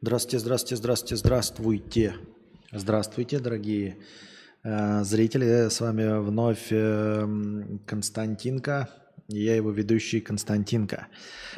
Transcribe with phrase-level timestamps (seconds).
[0.00, 2.14] Здравствуйте, здравствуйте, здравствуйте, здравствуйте.
[2.70, 3.96] Здравствуйте, дорогие
[4.62, 5.68] э, зрители.
[5.68, 7.26] С вами вновь э,
[7.84, 8.90] Константинка.
[9.26, 11.08] Я его ведущий Константинка.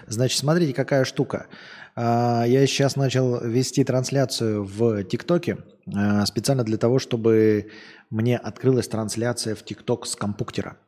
[0.07, 1.49] Значит, смотрите, какая штука.
[1.97, 7.71] Э, я сейчас начал вести трансляцию в ТикТоке э, специально для того, чтобы
[8.09, 10.79] мне открылась трансляция в ТикТок с компуктера.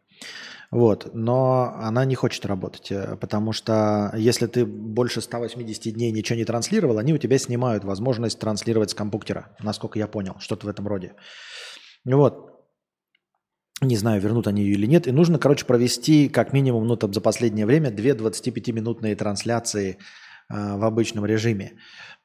[0.73, 6.39] Вот, но она не хочет работать, э, потому что если ты больше 180 дней ничего
[6.39, 10.71] не транслировал, они у тебя снимают возможность транслировать с компьютера, насколько я понял, что-то в
[10.71, 11.13] этом роде.
[12.07, 12.53] Вот,
[13.83, 15.07] не знаю, вернут они ее или нет.
[15.07, 19.99] И нужно, короче, провести как минимум, ну, там, за последнее время две 25-минутные трансляции
[20.49, 21.73] э, в обычном режиме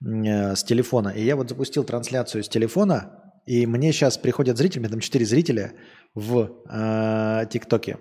[0.02, 1.10] э, с телефона.
[1.10, 5.00] И я вот запустил трансляцию с телефона, и мне сейчас приходят зрители, у меня там
[5.00, 5.74] 4 зрителя
[6.14, 7.98] в э, ТикТоке.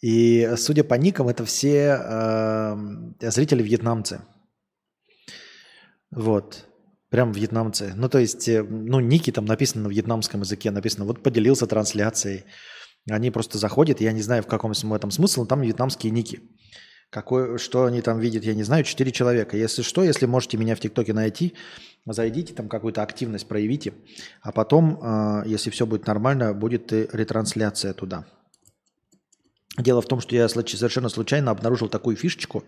[0.00, 2.76] И судя по никам, это все э,
[3.20, 4.20] зрители вьетнамцы.
[6.12, 6.66] Вот.
[7.10, 7.92] Прям вьетнамцы.
[7.96, 12.44] Ну, то есть, э, ну, ники там написано на вьетнамском языке, написано, вот поделился трансляцией.
[13.10, 16.40] Они просто заходят, я не знаю, в каком этом смысл, но там вьетнамские ники.
[17.10, 18.84] Какой, что они там видят, я не знаю.
[18.84, 19.56] Четыре человека.
[19.56, 21.54] Если что, если можете меня в ТикТоке найти,
[22.12, 23.94] зайдите, там какую-то активность проявите.
[24.42, 28.26] А потом, э, если все будет нормально, будет и ретрансляция туда.
[29.78, 32.64] Дело в том, что я совершенно случайно обнаружил такую фишечку.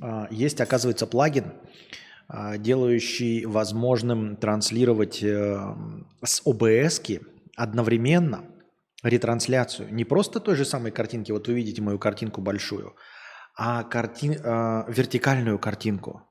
[0.00, 1.52] А, есть, оказывается, плагин,
[2.28, 5.74] а, делающий возможным транслировать э,
[6.24, 7.22] с OBS
[7.56, 8.44] одновременно
[9.02, 9.92] ретрансляцию.
[9.92, 12.94] Не просто той же самой картинки, вот вы видите мою картинку большую,
[13.56, 14.40] а карти...
[14.42, 16.22] А, вертикальную картинку.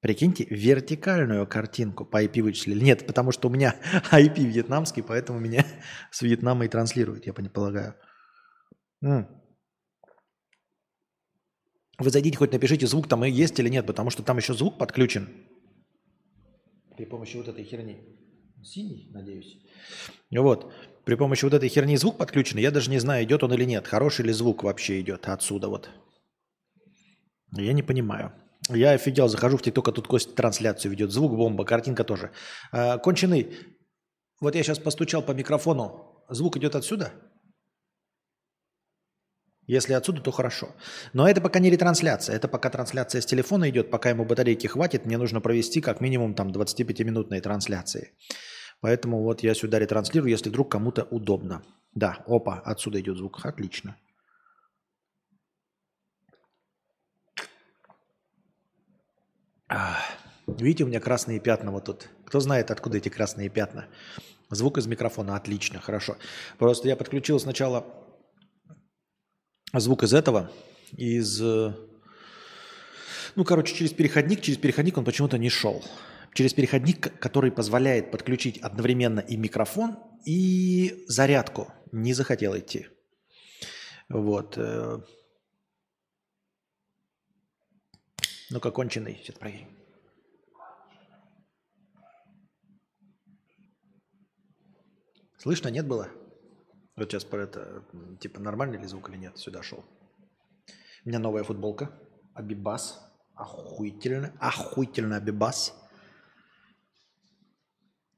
[0.00, 2.84] Прикиньте, вертикальную картинку по IP вычислили.
[2.84, 3.74] Нет, потому что у меня
[4.12, 5.64] IP вьетнамский, поэтому меня
[6.12, 7.94] с Вьетнама и транслируют, я полагаю.
[9.00, 9.26] Вы
[12.10, 15.28] зайдите, хоть напишите, звук там и есть или нет, потому что там еще звук подключен.
[16.96, 17.96] При помощи вот этой херни.
[18.62, 19.58] Синий, надеюсь.
[20.30, 20.72] Вот.
[21.04, 22.58] При помощи вот этой херни звук подключен.
[22.58, 23.88] Я даже не знаю, идет он или нет.
[23.88, 25.90] Хороший ли звук вообще идет отсюда вот.
[27.56, 28.32] Я не понимаю.
[28.68, 31.10] Я офигел, захожу в ТикТок, а тут Костя трансляцию ведет.
[31.10, 32.32] Звук бомба, картинка тоже.
[32.72, 33.56] А, конченый.
[34.40, 36.24] Вот я сейчас постучал по микрофону.
[36.28, 37.12] Звук идет отсюда?
[39.66, 40.74] Если отсюда, то хорошо.
[41.12, 42.36] Но это пока не ретрансляция.
[42.36, 43.90] Это пока трансляция с телефона идет.
[43.90, 48.12] Пока ему батарейки хватит, мне нужно провести как минимум там 25-минутные трансляции.
[48.80, 51.62] Поэтому вот я сюда ретранслирую, если вдруг кому-то удобно.
[51.94, 53.44] Да, опа, отсюда идет звук.
[53.44, 53.96] Отлично.
[60.46, 62.08] Видите, у меня красные пятна вот тут.
[62.24, 63.86] Кто знает, откуда эти красные пятна?
[64.50, 65.36] Звук из микрофона.
[65.36, 66.16] Отлично, хорошо.
[66.58, 67.86] Просто я подключил сначала
[69.74, 70.50] звук из этого,
[70.96, 71.40] из...
[71.42, 71.74] Э,
[73.34, 75.84] ну, короче, через переходник, через переходник он почему-то не шел.
[76.32, 81.72] Через переходник, который позволяет подключить одновременно и микрофон, и зарядку.
[81.92, 82.88] Не захотел идти.
[84.08, 84.54] Вот.
[84.56, 85.00] Э.
[88.50, 89.16] Ну-ка, конченый.
[89.16, 89.68] Сейчас проверим.
[95.36, 96.08] Слышно, нет было?
[96.96, 97.84] Вот сейчас про это,
[98.20, 99.84] типа, нормальный ли звук или нет, сюда шел.
[101.04, 101.92] У меня новая футболка.
[102.34, 103.00] Абибас.
[103.34, 104.32] Охуительно.
[104.40, 105.74] Охуительно Абибас.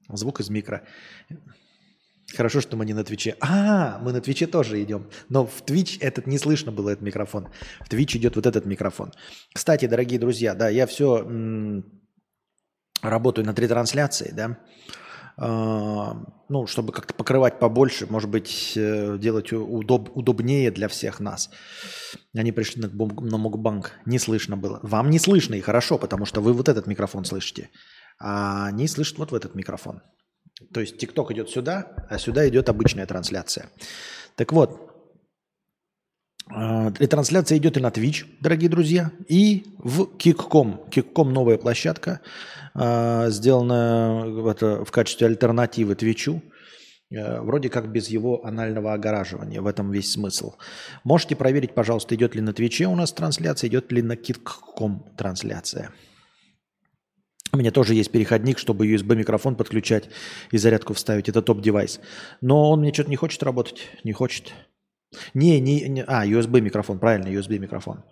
[0.09, 0.87] Звук из микро.
[2.37, 3.37] Хорошо, что мы не на Твиче.
[3.41, 5.09] А, мы на Твиче тоже идем.
[5.29, 7.49] Но в Твич этот не слышно было, этот микрофон.
[7.81, 9.13] В Твич идет вот этот микрофон.
[9.53, 11.85] Кстати, дорогие друзья, да, я все м-
[13.03, 14.59] работаю над ретрансляцией, да.
[15.37, 21.51] А, ну, чтобы как-то покрывать побольше, может быть, э, делать удоб, удобнее для всех нас.
[22.35, 24.79] Они пришли на, на Мукбанк, не слышно было.
[24.83, 27.71] Вам не слышно, и хорошо, потому что вы вот этот микрофон слышите,
[28.21, 30.03] а они слышат вот в этот микрофон.
[30.73, 33.71] То есть ТикТок идет сюда, а сюда идет обычная трансляция.
[34.37, 34.87] Так вот,
[36.53, 40.89] Ретрансляция идет и на Twitch, дорогие друзья, и в Kick.com.
[40.91, 42.21] Kick.com новая площадка,
[42.75, 46.43] а, сделанная в качестве альтернативы Твичу.
[47.13, 49.61] Э, вроде как без его анального огораживания.
[49.61, 50.55] В этом весь смысл.
[51.03, 55.91] Можете проверить, пожалуйста, идет ли на Твиче у нас трансляция, идет ли на Kick.com трансляция.
[57.53, 60.09] У меня тоже есть переходник, чтобы USB-микрофон подключать
[60.53, 61.29] и зарядку вставить.
[61.29, 62.01] Это топ-девайс.
[62.41, 63.89] Но он мне что-то не хочет работать.
[64.05, 64.53] Не хочет.
[65.35, 68.05] Не, не, не, а, USB микрофон, правильно, USB микрофон.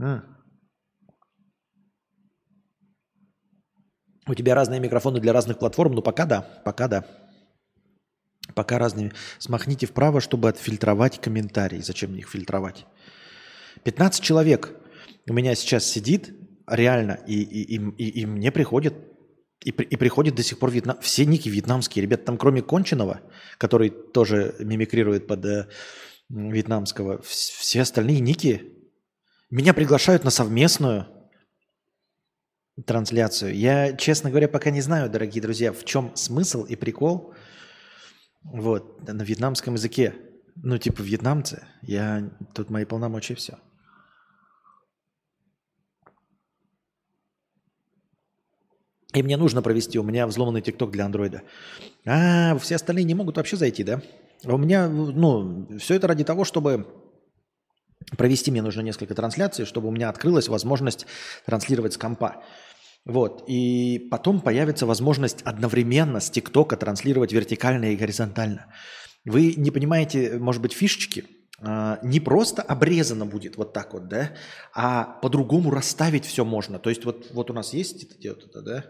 [0.00, 0.22] А.
[4.26, 7.04] У тебя разные микрофоны для разных платформ, ну пока да, пока да.
[8.54, 9.12] Пока разными.
[9.38, 11.80] Смахните вправо, чтобы отфильтровать комментарии.
[11.80, 12.86] Зачем их фильтровать?
[13.82, 14.76] 15 человек
[15.26, 16.34] у меня сейчас сидит
[16.66, 18.94] реально, и, и, и, и, мне приходит,
[19.64, 23.20] и, и приходит до сих пор Вьетнам, все ники вьетнамские, ребята, там кроме Конченого,
[23.58, 25.68] который тоже мимикрирует под э,
[26.28, 28.72] вьетнамского, вс- все остальные ники
[29.50, 31.06] меня приглашают на совместную
[32.86, 33.54] трансляцию.
[33.54, 37.34] Я, честно говоря, пока не знаю, дорогие друзья, в чем смысл и прикол
[38.42, 40.14] вот, на вьетнамском языке.
[40.56, 43.58] Ну, типа, вьетнамцы, я, тут мои полномочия, все.
[49.14, 51.42] И мне нужно провести, у меня взломанный ТикТок для андроида.
[52.04, 54.02] А, все остальные не могут вообще зайти, да?
[54.44, 56.86] У меня, ну, все это ради того, чтобы
[58.16, 61.06] провести мне нужно несколько трансляций, чтобы у меня открылась возможность
[61.46, 62.42] транслировать с компа.
[63.04, 63.44] Вот.
[63.46, 68.66] И потом появится возможность одновременно с ТикТока транслировать вертикально и горизонтально.
[69.24, 71.24] Вы не понимаете, может быть, фишечки?
[71.60, 74.32] А, Не просто обрезано будет вот так вот, да,
[74.72, 76.78] а по-другому расставить все можно.
[76.78, 78.84] То есть вот, вот у нас есть эти вот это, да,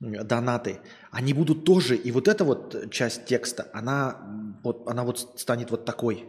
[0.00, 5.70] донаты, они будут тоже, и вот эта вот часть текста, она вот, она вот станет
[5.70, 6.28] вот такой.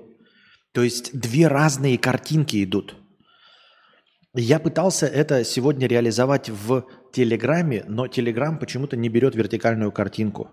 [0.72, 2.96] То есть две разные картинки идут.
[4.34, 10.52] Я пытался это сегодня реализовать в Телеграме, но Телеграм почему-то не берет вертикальную картинку.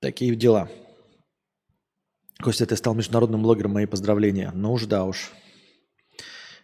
[0.00, 0.68] Такие дела.
[2.44, 4.52] Костя, ты стал международным блогером, мои поздравления.
[4.54, 5.32] Ну уж да уж.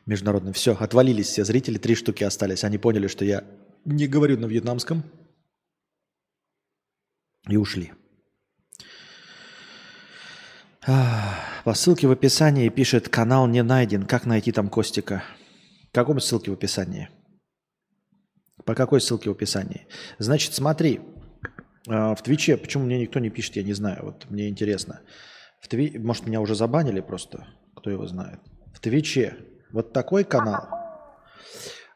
[0.04, 0.52] Международным.
[0.52, 2.64] Все, отвалились все зрители, три штуки остались.
[2.64, 3.44] Они поняли, что я
[3.86, 5.02] не говорю на вьетнамском.
[7.48, 7.94] И ушли.
[10.84, 14.04] По ссылке в описании пишет канал не найден.
[14.04, 15.24] Как найти там Костика?
[15.92, 17.08] Какому ссылке в описании?
[18.66, 19.86] По какой ссылке в описании?
[20.18, 21.00] Значит, смотри,
[21.88, 25.00] а, в Твиче, почему мне никто не пишет, я не знаю, вот мне интересно.
[25.60, 25.98] В Тви...
[25.98, 27.46] Может, меня уже забанили просто,
[27.76, 28.40] кто его знает.
[28.74, 29.36] В Твиче
[29.70, 30.68] вот такой канал,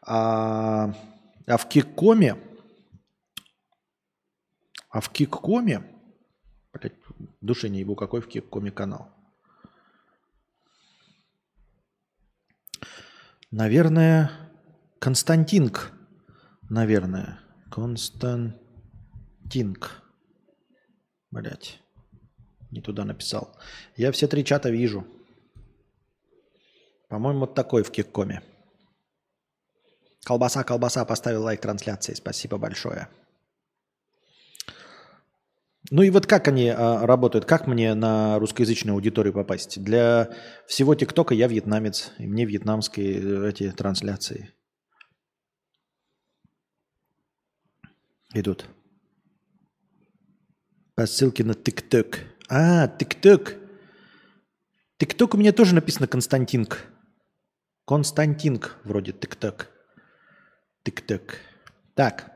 [0.06, 0.94] а,
[1.46, 2.36] а в Киккоме,
[4.90, 5.82] а в Киккоме,
[6.72, 9.10] блядь, в душе не ебу, какой в Киккоме канал?
[13.50, 14.30] Наверное,
[14.98, 15.92] Константинг.
[16.70, 17.38] Наверное.
[17.70, 18.58] Константинг.
[21.30, 21.83] Блять.
[22.74, 23.56] Не туда написал.
[23.96, 25.06] Я все три чата вижу.
[27.08, 28.42] По-моему, вот такой в Киккоме.
[30.24, 32.14] Колбаса, колбаса, поставил лайк трансляции.
[32.14, 33.06] Спасибо большое.
[35.92, 37.44] Ну и вот как они а, работают?
[37.44, 39.80] Как мне на русскоязычную аудиторию попасть?
[39.80, 40.34] Для
[40.66, 44.52] всего ТикТока я вьетнамец, и мне вьетнамские э, эти трансляции
[48.32, 48.66] идут.
[50.96, 52.33] По ссылке на ТикТок.
[52.56, 53.56] А, ТикТок.
[54.98, 56.84] ТикТок у меня тоже написано Константинг.
[57.84, 59.70] Константинг вроде ТикТок.
[60.84, 61.38] ТикТок.
[61.96, 62.30] Так.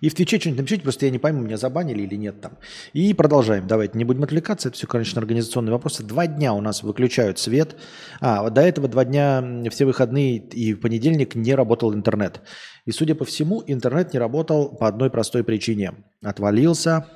[0.00, 2.58] И в Твиче что-нибудь напишите, просто я не пойму, меня забанили или нет там.
[2.92, 3.66] И продолжаем.
[3.66, 6.04] Давайте, не будем отвлекаться, это все, конечно, организационные вопросы.
[6.04, 7.74] Два дня у нас выключают свет.
[8.20, 12.40] А, до этого два дня все выходные и в понедельник не работал интернет.
[12.84, 15.94] И, судя по всему, интернет не работал по одной простой причине.
[16.22, 17.08] Отвалился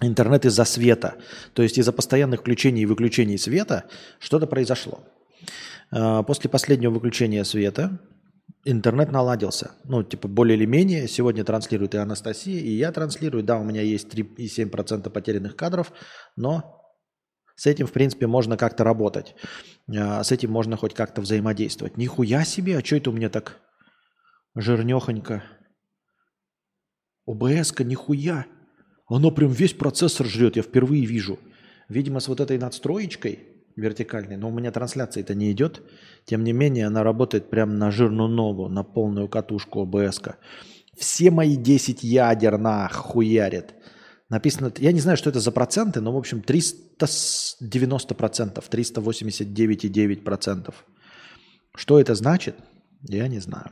[0.00, 1.16] интернет из-за света.
[1.54, 3.84] То есть из-за постоянных включений и выключений света
[4.18, 5.00] что-то произошло.
[5.90, 7.98] А, После последнего выключения света
[8.64, 9.72] интернет наладился.
[9.84, 11.08] Ну, типа, более или менее.
[11.08, 13.42] Сегодня транслирует и Анастасия, и я транслирую.
[13.42, 15.92] Да, у меня есть 3,7% потерянных кадров,
[16.36, 16.78] но
[17.56, 19.34] с этим, в принципе, можно как-то работать.
[19.96, 21.96] А, С этим можно хоть как-то взаимодействовать.
[21.96, 23.58] Нихуя себе, а что это у меня так
[24.54, 25.42] жирнехонько?
[27.26, 28.46] ОБС-ка нихуя.
[29.08, 31.38] Оно прям весь процессор жрет, я впервые вижу.
[31.88, 33.38] Видимо, с вот этой надстроечкой
[33.76, 35.82] вертикальной, но у меня трансляция это не идет.
[36.24, 40.20] Тем не менее, она работает прям на жирную ногу, на полную катушку ОБС.
[40.20, 40.34] -ка.
[40.96, 43.74] Все мои 10 ядер нахуярит.
[44.28, 50.84] Написано, я не знаю, что это за проценты, но, в общем, 390 процентов, 389,9 процентов.
[51.74, 52.56] Что это значит,
[53.08, 53.70] я не знаю.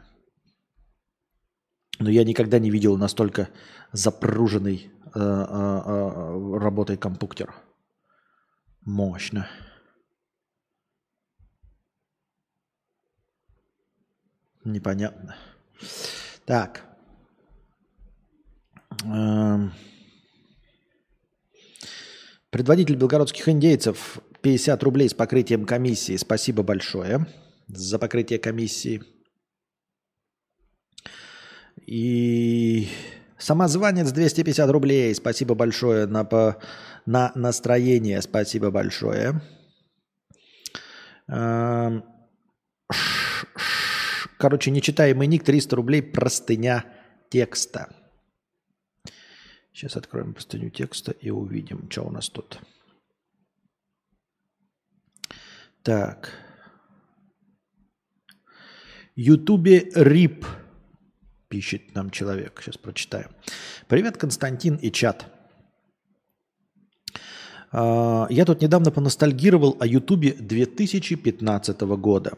[1.98, 3.48] Но я никогда не видел настолько
[3.92, 7.54] запруженный работой компьютер.
[8.82, 9.48] Мощно.
[14.64, 15.36] Непонятно.
[16.44, 16.84] Так.
[19.04, 19.72] Эм.
[22.50, 26.16] Предводитель белгородских индейцев 50 рублей с покрытием комиссии.
[26.16, 27.26] Спасибо большое
[27.68, 29.02] за покрытие комиссии.
[31.86, 32.88] И
[33.38, 35.14] самозванец 250 рублей.
[35.14, 36.60] Спасибо большое на, по,
[37.06, 38.22] на настроение.
[38.22, 39.40] Спасибо большое.
[41.28, 42.04] Эм,
[44.38, 46.84] короче, нечитаемый ник, 300 рублей, простыня
[47.30, 47.94] текста.
[49.72, 52.58] Сейчас откроем простыню текста и увидим, что у нас тут.
[55.82, 56.30] Так.
[59.14, 60.46] Ютубе РИП
[61.48, 62.60] пишет нам человек.
[62.62, 63.30] Сейчас прочитаем.
[63.88, 65.26] Привет, Константин и чат.
[67.72, 72.32] А, я тут недавно поностальгировал о Ютубе 2015 года.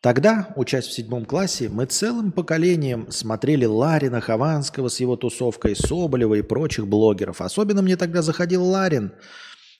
[0.00, 6.34] Тогда, учась в седьмом классе, мы целым поколением смотрели Ларина Хованского с его тусовкой, Соболева
[6.34, 7.42] и прочих блогеров.
[7.42, 9.12] Особенно мне тогда заходил Ларин,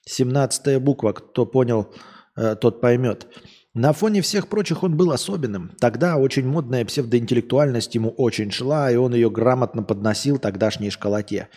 [0.05, 1.91] 17 буква, кто понял,
[2.35, 3.27] э, тот поймет.
[3.73, 5.71] На фоне всех прочих он был особенным.
[5.79, 11.47] Тогда очень модная псевдоинтеллектуальность ему очень шла, и он ее грамотно подносил тогдашней школоте.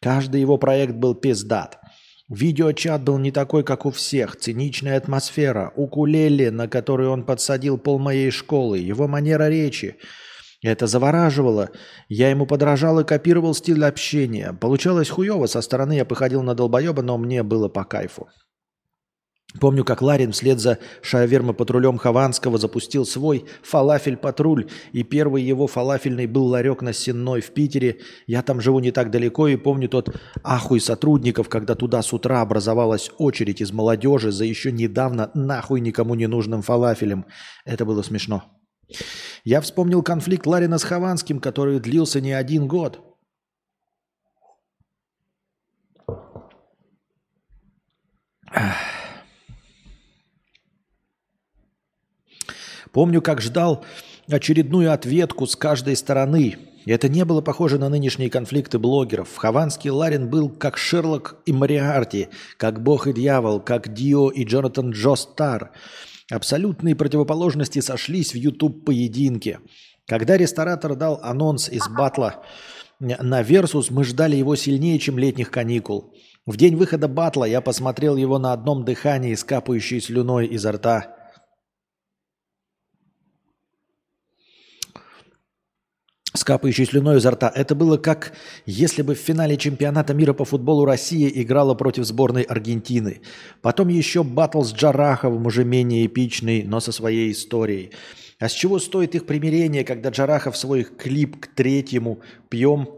[0.00, 1.78] Каждый его проект был пиздат.
[2.28, 4.36] Видеочат был не такой, как у всех.
[4.36, 9.98] Циничная атмосфера, укулеле, на который он подсадил пол моей школы, его манера речи.
[10.62, 11.70] Это завораживало.
[12.08, 14.52] Я ему подражал и копировал стиль общения.
[14.60, 18.28] Получалось хуево, со стороны я походил на долбоеба, но мне было по кайфу.
[19.60, 26.46] Помню, как Ларин вслед за шаверма-патрулем Хованского запустил свой фалафель-патруль, и первый его фалафельный был
[26.46, 28.00] ларек на Сенной в Питере.
[28.26, 32.40] Я там живу не так далеко, и помню тот ахуй сотрудников, когда туда с утра
[32.40, 37.26] образовалась очередь из молодежи за еще недавно нахуй никому не нужным фалафелем.
[37.64, 38.44] Это было смешно.
[39.44, 43.00] Я вспомнил конфликт Ларина с Хованским, который длился не один год.
[48.54, 48.91] Ах.
[52.92, 53.84] Помню, как ждал
[54.30, 56.56] очередную ответку с каждой стороны.
[56.84, 59.36] это не было похоже на нынешние конфликты блогеров.
[59.36, 64.90] Хованский Ларин был как Шерлок и Мариарти, как Бог и Дьявол, как Дио и Джонатан
[64.90, 65.70] Джо Стар.
[66.30, 69.60] Абсолютные противоположности сошлись в YouTube-поединке.
[70.06, 72.42] Когда ресторатор дал анонс из батла
[73.00, 76.14] на Версус, мы ждали его сильнее, чем летних каникул.
[76.46, 81.21] В день выхода батла я посмотрел его на одном дыхании с капающей слюной изо рта.
[86.34, 87.52] С капающей слюной изо рта.
[87.54, 88.32] Это было как
[88.66, 93.20] если бы в финале чемпионата мира по футболу Россия играла против сборной Аргентины.
[93.60, 97.90] Потом еще батл с Джараховым, уже менее эпичный, но со своей историей.
[98.38, 102.88] А с чего стоит их примирение, когда Джарахов свой клип к третьему «Пьем»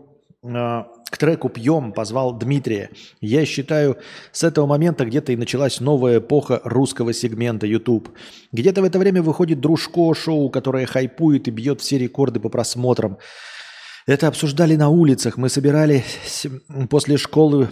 [0.43, 2.91] а, к треку «Пьем» позвал Дмитрия.
[3.21, 3.99] Я считаю,
[4.33, 8.09] с этого момента где-то и началась новая эпоха русского сегмента YouTube.
[8.51, 13.19] Где-то в это время выходит Дружко шоу, которое хайпует и бьет все рекорды по просмотрам.
[14.07, 15.37] Это обсуждали на улицах.
[15.37, 16.49] Мы собирались
[16.91, 17.69] после школы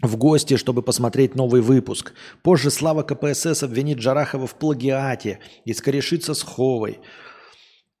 [0.00, 2.14] в гости, чтобы посмотреть новый выпуск.
[2.42, 7.00] Позже Слава КПСС обвинит Джарахова в плагиате и скорешится с Ховой.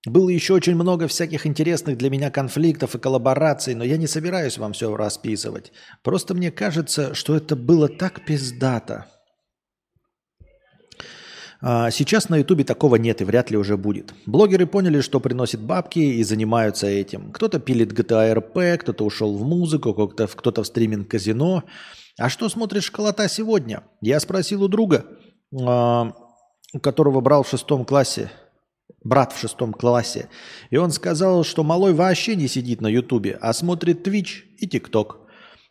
[0.06, 4.56] Было еще очень много всяких интересных для меня конфликтов и коллабораций, но я не собираюсь
[4.56, 5.72] вам все расписывать.
[6.04, 9.06] Просто мне кажется, что это было так пиздато.
[11.60, 14.14] А сейчас на Ютубе такого нет и вряд ли уже будет.
[14.26, 17.32] Блогеры поняли, что приносит бабки и занимаются этим.
[17.32, 21.64] Кто-то пилит GTA RP, кто-то ушел в музыку, кто-то, кто в стриминг-казино.
[22.16, 23.82] А что смотришь школота сегодня?
[24.00, 25.06] Я спросил у друга,
[25.60, 26.12] а,
[26.80, 28.30] которого брал в шестом классе
[29.04, 30.28] брат в шестом классе.
[30.70, 35.20] И он сказал, что малой вообще не сидит на Ютубе, а смотрит Twitch и ТикТок.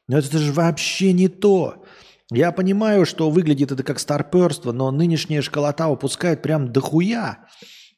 [0.07, 1.83] Но это же вообще не то.
[2.31, 7.45] Я понимаю, что выглядит это как старперство, но нынешняя школота упускает прям дохуя.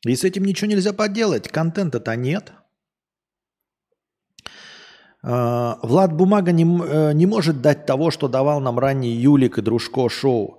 [0.06, 1.50] И с этим ничего нельзя поделать.
[1.50, 2.54] Контента-то нет.
[5.22, 9.62] А, Влад Бумага не, э, не может дать того, что давал нам ранний Юлик и
[9.62, 10.59] Дружко шоу.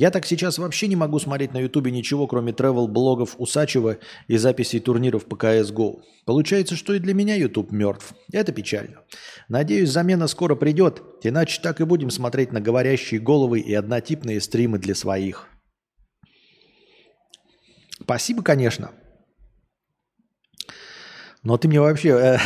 [0.00, 4.80] Я так сейчас вообще не могу смотреть на Ютубе ничего, кроме тревел-блогов Усачева и записей
[4.80, 6.00] турниров по CSGO.
[6.24, 8.14] Получается, что и для меня YouTube мертв.
[8.32, 9.02] Это печально.
[9.50, 14.78] Надеюсь, замена скоро придет, иначе так и будем смотреть на говорящие головы и однотипные стримы
[14.78, 15.48] для своих.
[18.00, 18.92] Спасибо, конечно.
[21.42, 22.08] Но ты мне вообще...
[22.08, 22.38] Э,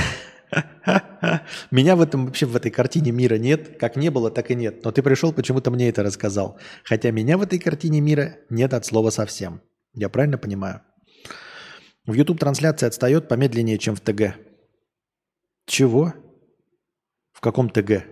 [1.71, 3.79] Меня в этом вообще в этой картине мира нет.
[3.79, 4.85] Как не было, так и нет.
[4.85, 6.59] Но ты пришел, почему-то мне это рассказал.
[6.85, 9.61] Хотя меня в этой картине мира нет от слова совсем.
[9.95, 10.83] Я правильно понимаю?
[12.07, 14.37] В YouTube трансляция отстает помедленнее, чем в ТГ.
[15.67, 16.13] Чего?
[17.33, 18.05] В каком ТГ?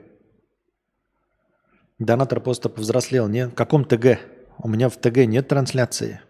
[1.98, 3.28] Донатор просто повзрослел.
[3.28, 3.48] Не?
[3.48, 4.18] В каком ТГ?
[4.58, 6.20] У меня в ТГ нет трансляции.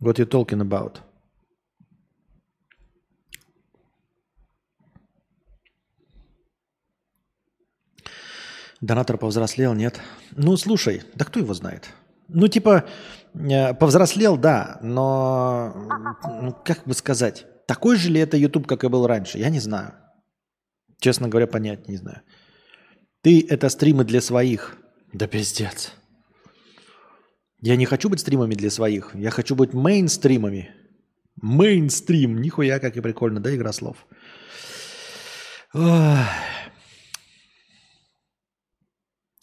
[0.00, 0.98] What you talking about?
[8.80, 10.00] Донатор повзрослел, нет?
[10.32, 11.88] Ну, слушай, да кто его знает?
[12.28, 12.84] Ну, типа,
[13.34, 15.72] э, повзрослел, да, но,
[16.42, 19.38] ну, как бы сказать, такой же ли это YouTube, как и был раньше?
[19.38, 19.94] Я не знаю.
[20.98, 22.22] Честно говоря, понять не знаю.
[23.22, 24.76] Ты это стримы для своих.
[25.12, 25.92] Да пиздец.
[27.60, 29.14] Я не хочу быть стримами для своих.
[29.14, 30.70] Я хочу быть мейнстримами.
[31.40, 32.40] Мейнстрим.
[32.40, 34.06] Нихуя, как и прикольно, да, игра слов.
[35.74, 36.18] Ох.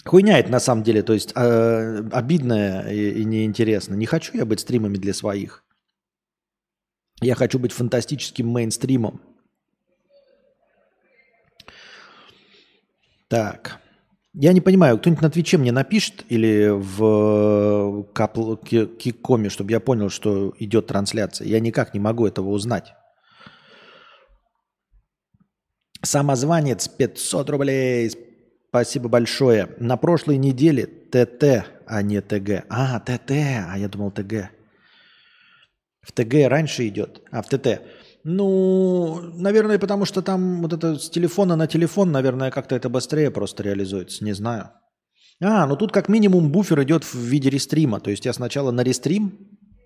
[0.05, 3.95] Хуйня это на самом деле, то есть э, обидно и, и неинтересно.
[3.95, 5.63] Не хочу я быть стримами для своих.
[7.21, 9.21] Я хочу быть фантастическим мейнстримом.
[13.29, 13.79] Так.
[14.33, 18.03] Я не понимаю, кто-нибудь на Твиче мне напишет или в
[18.97, 21.47] Кикоме, чтобы я понял, что идет трансляция.
[21.47, 22.93] Я никак не могу этого узнать.
[26.01, 28.32] Самозванец 500 рублей.
[28.73, 29.69] Спасибо большое.
[29.77, 32.65] На прошлой неделе ТТ, а не ТГ.
[32.69, 34.49] А, ТТ, а я думал ТГ.
[36.01, 37.83] В ТГ раньше идет, а в ТТ.
[38.23, 43.29] Ну, наверное, потому что там вот это с телефона на телефон, наверное, как-то это быстрее
[43.29, 44.71] просто реализуется, не знаю.
[45.39, 47.99] А, ну тут как минимум буфер идет в виде рестрима.
[47.99, 49.37] То есть я сначала на рестрим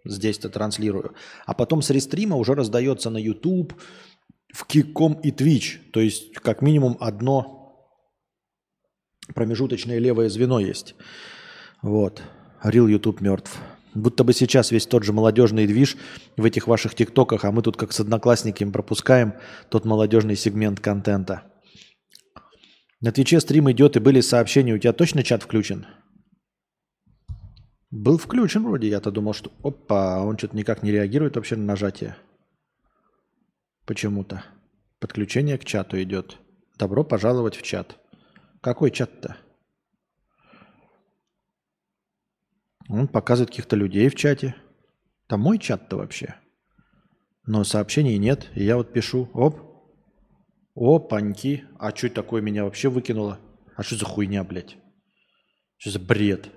[0.06, 1.14] здесь-то транслирую,
[1.46, 3.74] а потом с рестрима уже раздается на YouTube,
[4.54, 5.92] в Киком и Twitch.
[5.92, 7.57] То есть как минимум одно
[9.34, 10.96] промежуточное левое звено есть.
[11.82, 12.22] Вот.
[12.64, 13.58] Рил YouTube мертв.
[13.94, 15.98] Будто бы сейчас весь тот же молодежный движ
[16.36, 19.34] в этих ваших тиктоках, а мы тут как с одноклассниками пропускаем
[19.70, 21.44] тот молодежный сегмент контента.
[23.02, 24.74] На Твиче стрим идет и были сообщения.
[24.74, 25.86] У тебя точно чат включен?
[27.92, 28.88] Был включен вроде.
[28.88, 29.52] Я-то думал, что...
[29.64, 32.18] Опа, он что-то никак не реагирует вообще на нажатие.
[33.86, 34.44] Почему-то.
[35.00, 36.38] Подключение к чату идет.
[36.78, 37.98] Добро пожаловать в чат.
[38.68, 39.38] Какой чат-то?
[42.90, 44.58] Он показывает каких-то людей в чате.
[45.28, 46.36] Там мой чат-то вообще.
[47.46, 48.52] Но сообщений нет.
[48.56, 49.30] И я вот пишу.
[49.34, 49.96] Оп.
[50.76, 51.64] Опаньки.
[51.80, 53.40] А что такое меня вообще выкинуло?
[53.78, 54.76] А что за хуйня, блядь?
[55.78, 56.52] Что за бред?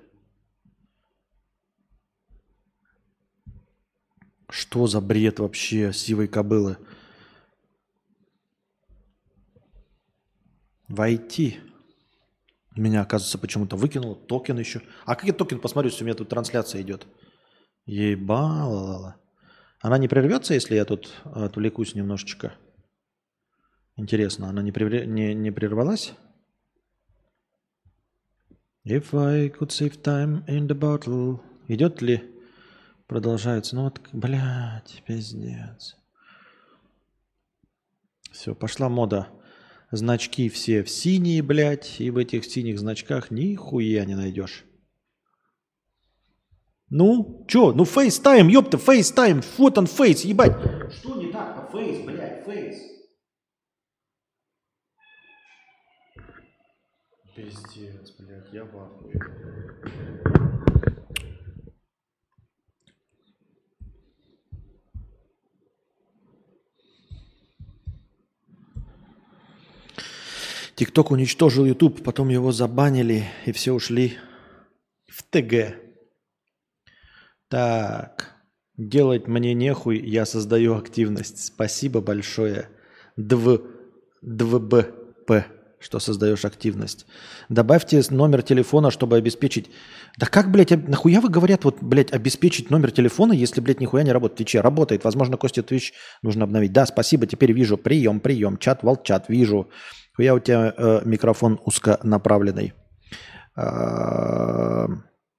[4.49, 6.75] Что за бред вообще сивой кобылы?
[10.89, 11.61] Войти.
[12.75, 14.15] Меня, оказывается, почему-то выкинуло.
[14.15, 14.81] Токен еще.
[15.05, 15.59] А какой токен?
[15.59, 17.05] Посмотрю, если у меня тут трансляция идет.
[17.85, 19.17] Ебалала.
[19.81, 22.53] Она не прервется, если я тут отвлекусь немножечко?
[23.97, 25.05] Интересно, она не, прерв...
[25.05, 26.13] не, не прервалась?
[28.85, 31.41] If I could save time in the bottle.
[31.67, 32.23] Идет ли?
[33.07, 33.75] Продолжается.
[33.75, 35.97] Ну вот, блядь, пиздец.
[38.31, 39.27] Все, пошла мода
[39.91, 44.65] значки все в синие, блядь, и в этих синих значках нихуя не найдешь.
[46.89, 47.71] Ну, чё?
[47.71, 50.57] Ну, FaceTime, ёпта, FaceTime, вот он face, ебать.
[50.93, 51.71] Что не так-то?
[51.71, 52.81] Face, блядь, face.
[57.33, 60.50] Пиздец, блядь, я в ахуе.
[70.81, 74.17] ТикТок уничтожил YouTube, потом его забанили, и все ушли
[75.07, 75.75] в ТГ.
[77.49, 78.35] Так,
[78.77, 81.45] делать мне нехуй, я создаю активность.
[81.45, 82.67] Спасибо большое.
[83.15, 83.61] Дв,
[84.23, 85.45] ДВБП,
[85.81, 87.05] что создаешь активность.
[87.49, 89.69] Добавьте номер телефона, чтобы обеспечить...
[90.17, 94.11] Да как, блядь, нахуя вы говорят, вот, блядь, обеспечить номер телефона, если, блядь, нихуя не
[94.11, 94.61] работает в Твиче?
[94.61, 95.03] Работает.
[95.03, 96.71] Возможно, Костя Твич нужно обновить.
[96.71, 97.77] Да, спасибо, теперь вижу.
[97.77, 98.57] Прием, прием.
[98.57, 99.69] Чат, волчат, вижу.
[100.17, 102.73] Я у тебя э, микрофон узконаправленный.
[103.55, 104.87] Э,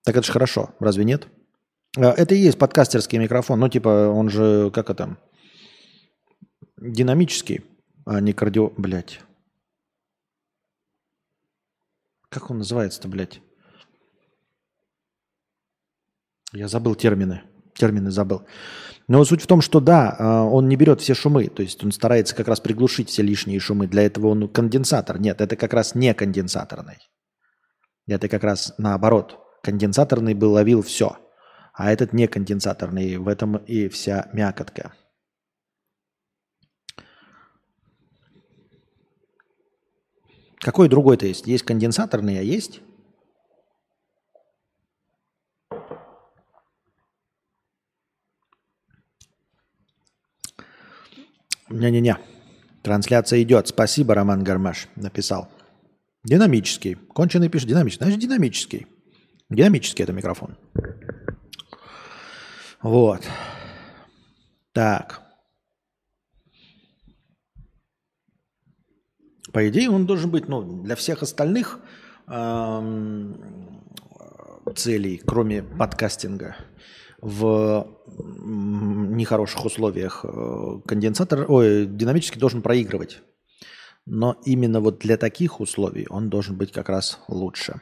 [0.05, 1.29] так это же хорошо, разве нет?
[1.97, 3.61] Э, это и есть подкастерский микрофон.
[3.61, 5.19] Ну, типа, он же, как это,
[6.81, 7.63] динамический,
[8.05, 8.73] а не кардио...
[8.77, 9.21] Блядь.
[12.33, 13.43] Как он называется-то, блядь?
[16.55, 17.43] Я забыл термины.
[17.75, 18.47] Термины забыл.
[19.07, 21.93] Но суть в том, что да, а, он не берет все шумы, то есть он
[21.93, 23.87] старается как раз приглушить все лишние шумы.
[23.87, 25.21] Для этого он конденсатор.
[25.21, 26.99] Нет, это как раз не конденсаторный.
[28.07, 29.39] Это как раз наоборот.
[29.63, 31.19] Конденсаторный бы ловил все,
[31.75, 33.19] а этот не конденсаторный.
[33.19, 34.95] В этом и вся мякотка.
[40.63, 41.47] Какой другой-то есть?
[41.47, 42.81] Есть конденсаторный, а есть
[51.69, 52.19] Не-не-не.
[52.83, 53.67] Трансляция идет.
[53.67, 55.49] Спасибо, Роман Гармаш написал.
[56.23, 56.95] Динамический.
[56.95, 58.05] Конченый пишет динамический.
[58.05, 58.87] Значит, динамический.
[59.49, 60.57] Динамический это микрофон.
[62.83, 63.27] Вот.
[64.73, 65.23] Так.
[69.53, 71.79] По идее, он должен быть, ну, для всех остальных
[72.27, 73.83] эм,
[74.75, 76.57] целей, кроме подкастинга,
[77.21, 77.87] в
[78.17, 83.21] нехороших условиях э, конденсатор, ой, динамически должен проигрывать.
[84.07, 87.81] Но именно вот для таких условий он должен быть как раз лучше.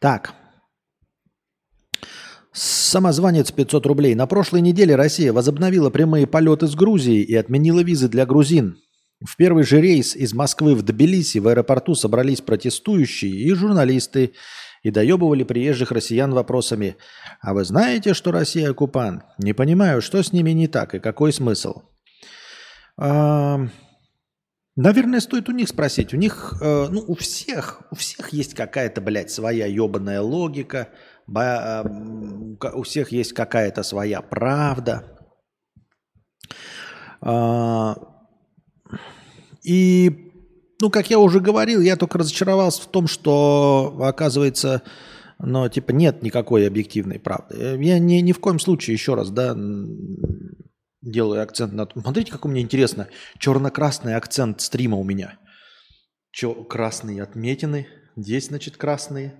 [0.00, 0.34] Так.
[2.52, 4.14] Самозванец 500 рублей.
[4.14, 8.78] На прошлой неделе Россия возобновила прямые полеты с Грузией и отменила визы для грузин.
[9.24, 14.34] В первый же рейс из Москвы в Тбилиси в аэропорту собрались протестующие и журналисты
[14.82, 16.96] и доебывали приезжих россиян вопросами
[17.40, 19.24] «А вы знаете, что Россия оккупант?
[19.38, 21.82] Не понимаю, что с ними не так и какой смысл?»
[22.98, 23.68] а,
[24.76, 26.12] Наверное, стоит у них спросить.
[26.12, 30.90] У них, э, ну, у всех, у всех есть какая-то, блядь, своя ебаная логика,
[31.26, 35.18] у всех есть какая-то своя правда.
[37.22, 37.94] Э,
[39.66, 40.32] и,
[40.80, 44.82] ну, как я уже говорил, я только разочаровался в том, что, оказывается,
[45.38, 47.76] но типа нет никакой объективной правды.
[47.80, 49.56] Я ни, ни в коем случае, еще раз, да,
[51.02, 51.88] делаю акцент на...
[51.92, 53.08] Смотрите, как у меня интересно.
[53.38, 55.38] Черно-красный акцент стрима у меня.
[56.30, 57.88] Че, красные отметины.
[58.16, 59.34] Здесь, значит, красные.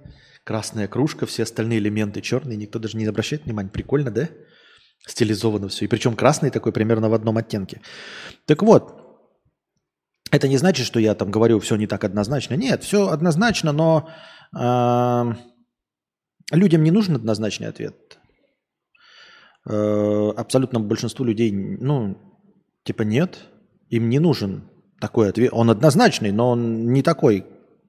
[0.44, 2.56] Красная кружка, все остальные элементы черные.
[2.56, 3.68] Никто даже не обращает внимания.
[3.68, 4.28] Прикольно, да?
[5.06, 5.84] Стилизовано все.
[5.84, 7.80] И причем красный такой примерно в одном оттенке.
[8.46, 9.05] Так вот,
[10.30, 12.54] это не значит, что я там говорю, все не так однозначно.
[12.54, 14.08] Нет, все однозначно, но
[14.58, 15.32] э,
[16.52, 18.18] людям не нужен однозначный ответ.
[19.68, 22.18] Э, абсолютному большинству людей, ну,
[22.84, 23.38] типа нет,
[23.88, 24.68] им не нужен
[25.00, 25.50] такой ответ.
[25.52, 27.46] Он однозначный, но он не такой,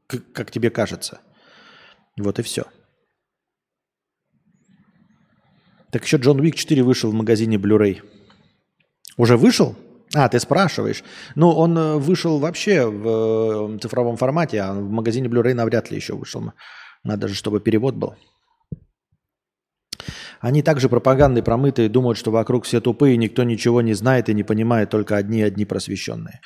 [0.08, 1.20] как тебе кажется.
[2.20, 2.66] Вот и все.
[5.92, 8.02] Так еще Джон Уик 4 вышел в магазине Blu-ray.
[9.16, 9.76] Уже вышел?
[10.16, 11.04] А, ты спрашиваешь.
[11.36, 15.98] Ну, он э, вышел вообще в э, цифровом формате, а в магазине Blu-ray навряд ли
[15.98, 16.54] еще вышел.
[17.04, 18.16] Надо же, чтобы перевод был.
[20.40, 24.44] Они также пропагандой промытые, думают, что вокруг все тупые, никто ничего не знает и не
[24.44, 26.42] понимает, только одни-одни просвещенные.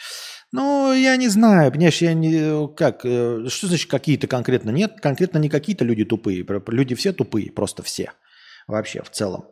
[0.53, 2.67] Ну, я не знаю, понимаешь, я не...
[2.75, 3.01] Как?
[3.05, 4.71] Э, что значит какие-то конкретно?
[4.71, 6.45] Нет, конкретно не какие-то люди тупые.
[6.67, 8.11] Люди все тупые, просто все.
[8.67, 9.45] Вообще, в целом.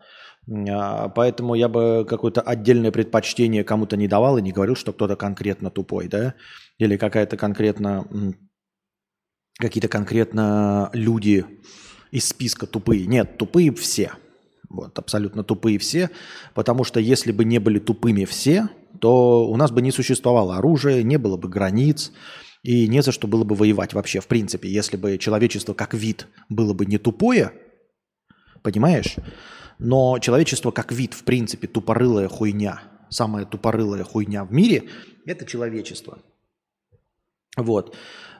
[0.70, 5.16] А, поэтому я бы какое-то отдельное предпочтение кому-то не давал и не говорил, что кто-то
[5.16, 6.36] конкретно тупой, да?
[6.78, 8.08] Или какая-то конкретно...
[9.60, 11.46] Какие-то конкретно люди
[12.12, 13.06] из списка тупые.
[13.08, 14.14] Нет, тупые все.
[14.70, 16.12] Вот, абсолютно тупые все,
[16.54, 18.70] потому что если бы не были тупыми все,
[19.02, 22.12] то у нас бы не существовало оружия, не было бы границ,
[22.62, 24.70] и не за что было бы воевать вообще, в принципе.
[24.70, 27.52] Если бы человечество как вид было бы не тупое,
[28.62, 29.16] понимаешь?
[29.80, 34.84] Но человечество как вид, в принципе, тупорылая хуйня, самая тупорылая хуйня в мире–
[35.26, 36.20] это человечество.
[37.58, 37.96] Вот.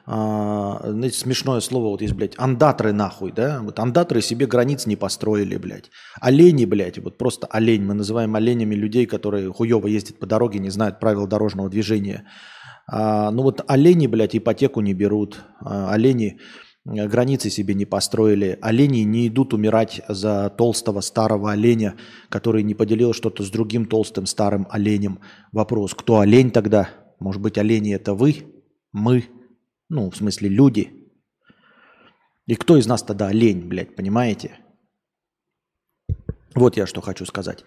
[0.06, 3.60] А, знаете, смешное слово вот есть, блядь, андатры нахуй, да?
[3.62, 5.90] Вот андатры себе границ не построили, блядь.
[6.20, 7.84] Олени, блядь, вот просто олень.
[7.84, 12.24] Мы называем оленями людей, которые хуево ездят по дороге, не знают правил дорожного движения.
[12.86, 15.40] А, ну вот олени, блядь, ипотеку не берут.
[15.60, 16.40] А, олени
[16.84, 18.58] границы себе не построили.
[18.62, 21.96] Олени не идут умирать за толстого старого оленя,
[22.28, 25.20] который не поделил что-то с другим толстым старым оленем.
[25.52, 26.88] Вопрос, кто олень тогда?
[27.18, 28.46] Может быть, олени это вы?
[28.92, 29.24] Мы?
[29.88, 30.90] Ну, в смысле, люди.
[32.46, 34.58] И кто из нас тогда лень, блядь, понимаете?
[36.54, 37.64] Вот я что хочу сказать.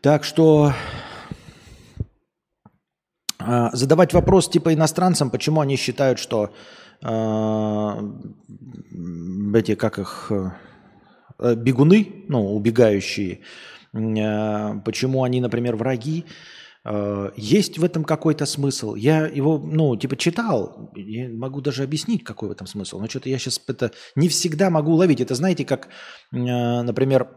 [0.00, 0.72] Так что
[3.38, 6.50] э, задавать вопрос типа иностранцам, почему они считают, что э,
[9.54, 13.40] эти, как их, э, бегуны, ну, убегающие,
[13.92, 16.24] э, почему они, например, враги,
[16.88, 18.94] Э, есть в этом какой-то смысл.
[18.94, 23.00] Я его, ну, типа читал, я могу даже объяснить, какой в этом смысл.
[23.00, 25.20] Но что-то я сейчас это не всегда могу уловить.
[25.20, 25.88] Это знаете, как,
[26.32, 27.28] э, например,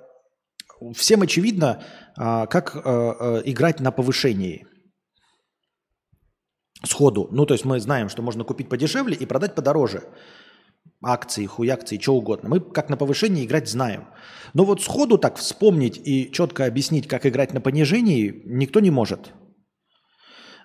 [0.96, 1.84] всем очевидно,
[2.16, 4.66] а, как э, играть на повышении
[6.84, 7.28] сходу.
[7.32, 10.04] Ну, то есть мы знаем, что можно купить подешевле и продать подороже.
[11.02, 12.50] Акции, хуякции, что угодно.
[12.50, 14.08] Мы как на повышении играть знаем.
[14.54, 19.32] Но вот сходу так вспомнить и четко объяснить, как играть на понижении, никто не может.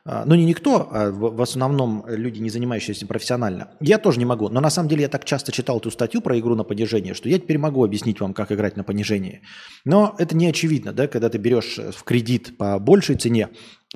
[0.07, 3.71] А, ну, не никто, а в основном люди, не занимающиеся профессионально.
[3.81, 4.51] Я тоже не могу.
[4.51, 7.31] Но на самом деле я так часто читал эту статью про игру на понижение, что
[7.31, 9.41] я теперь могу объяснить вам, как играть на понижении.
[9.87, 13.49] Но это не очевидно, да, когда ты берешь в кредит по большей цене,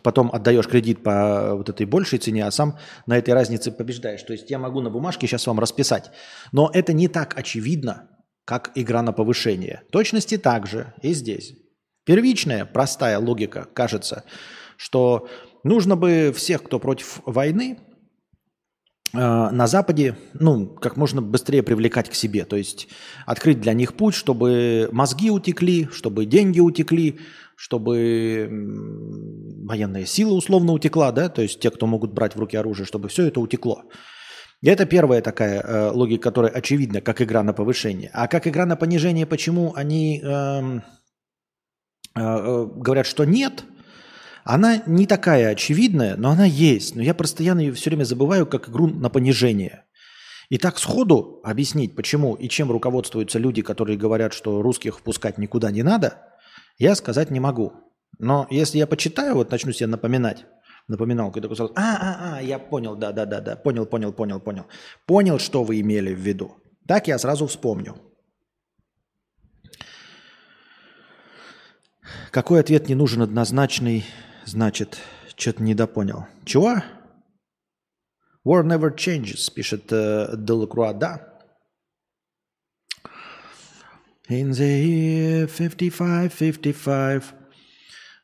[0.03, 4.23] потом отдаешь кредит по вот этой большей цене, а сам на этой разнице побеждаешь.
[4.23, 6.11] То есть я могу на бумажке сейчас вам расписать.
[6.53, 8.09] Но это не так очевидно,
[8.47, 9.83] как игра на повышение.
[9.93, 11.53] точности так же и здесь.
[12.07, 14.25] Первичная, простая логика, кажется,
[14.79, 15.29] что
[15.65, 17.79] нужно бы всех, кто против войны,
[19.13, 22.45] э, на Западе, ну, как можно быстрее привлекать к себе.
[22.45, 22.89] То есть
[23.27, 27.19] открыть для них путь, чтобы мозги утекли, чтобы деньги утекли,
[27.57, 28.49] чтобы
[29.65, 33.09] военная сила условно утекла, да, то есть те, кто могут брать в руки оружие, чтобы
[33.09, 33.83] все это утекло.
[34.61, 38.11] И это первая такая э, логика, которая очевидна, как игра на повышение.
[38.13, 40.81] А как игра на понижение, почему они э, э,
[42.17, 43.65] э, говорят, что нет,
[44.49, 46.97] она не такая очевидная, но она есть.
[46.97, 49.85] Но я постоянно ее все время забываю как игру на понижение.
[50.49, 55.71] И так сходу объяснить, почему и чем руководствуются люди, которые говорят, что русских впускать никуда
[55.71, 56.23] не надо,
[56.79, 57.75] я сказать не могу.
[58.19, 60.47] Но если я почитаю, вот начну себе напоминать,
[60.87, 64.15] напоминалку, и такой сразу, а, а, а, я понял, да, да, да, да, понял, понял,
[64.15, 64.65] понял, понял.
[65.05, 66.57] Понял, что вы имели в виду.
[66.87, 67.97] Так я сразу вспомню.
[72.31, 74.07] Какой ответ не нужен однозначный,
[74.49, 74.99] значит,
[75.37, 76.27] что-то недопонял.
[76.45, 76.83] Чего?
[78.47, 81.35] War never changes, пишет э, Делакруа, да.
[84.29, 87.25] In the year 55, 55.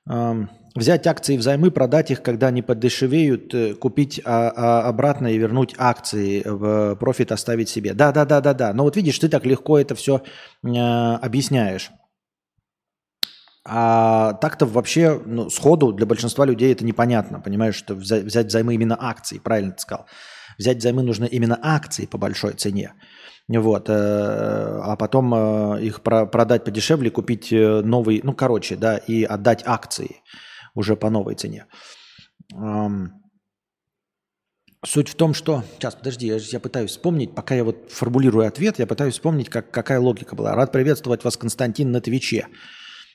[0.07, 5.39] Um, взять акции взаймы, продать их, когда они подешевеют, э, купить а, а, обратно и
[5.39, 7.95] вернуть акции, в профит оставить себе.
[7.95, 8.73] Да, да, да, да, да.
[8.75, 10.23] Но вот видишь, ты так легко это все
[10.63, 11.91] э, объясняешь.
[13.67, 17.41] А так-то вообще ну, сходу для большинства людей это непонятно.
[17.41, 20.07] Понимаешь, что взять, взаймы именно акции, правильно ты сказал.
[20.59, 22.93] Взять взаймы нужно именно акции по большой цене.
[23.49, 29.23] Вот, э, а потом э, их продать подешевле, купить э, новый, ну, короче, да, и
[29.23, 30.23] отдать акции
[30.75, 31.67] уже по новой цене.
[34.87, 35.63] Суть в том, что...
[35.75, 39.71] Сейчас, подожди, я, я пытаюсь вспомнить, пока я вот формулирую ответ, я пытаюсь вспомнить, как,
[39.71, 40.55] какая логика была.
[40.55, 42.49] Рад приветствовать вас, Константин, на Твиче.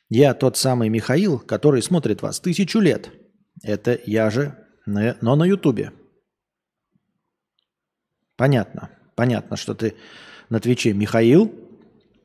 [0.09, 3.11] Я тот самый Михаил, который смотрит вас тысячу лет.
[3.63, 5.93] Это я же, но на Ютубе.
[8.35, 8.89] Понятно.
[9.15, 9.95] Понятно, что ты
[10.49, 11.53] на Твиче Михаил,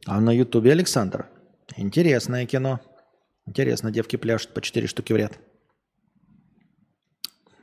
[0.07, 1.29] а на Ютубе Александр.
[1.77, 2.81] Интересное кино.
[3.47, 5.39] Интересно, девки пляшут по 4 штуки в ряд.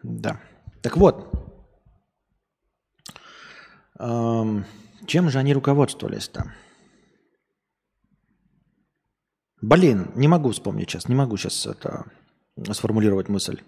[0.04, 0.40] Да.
[0.82, 1.34] Так вот.
[3.98, 4.66] Эм,
[5.08, 6.52] чем же они руководствовались там?
[9.62, 12.06] Блин, не могу вспомнить сейчас, не могу сейчас это
[12.74, 13.60] сформулировать мысль.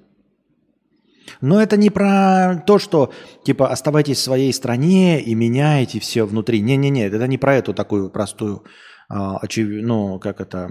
[1.39, 3.11] Но это не про то, что
[3.43, 6.61] типа оставайтесь в своей стране и меняйте все внутри.
[6.61, 8.63] Не-не-не, это не про эту такую простую,
[9.09, 9.67] а, очев...
[9.69, 10.69] ну, как это,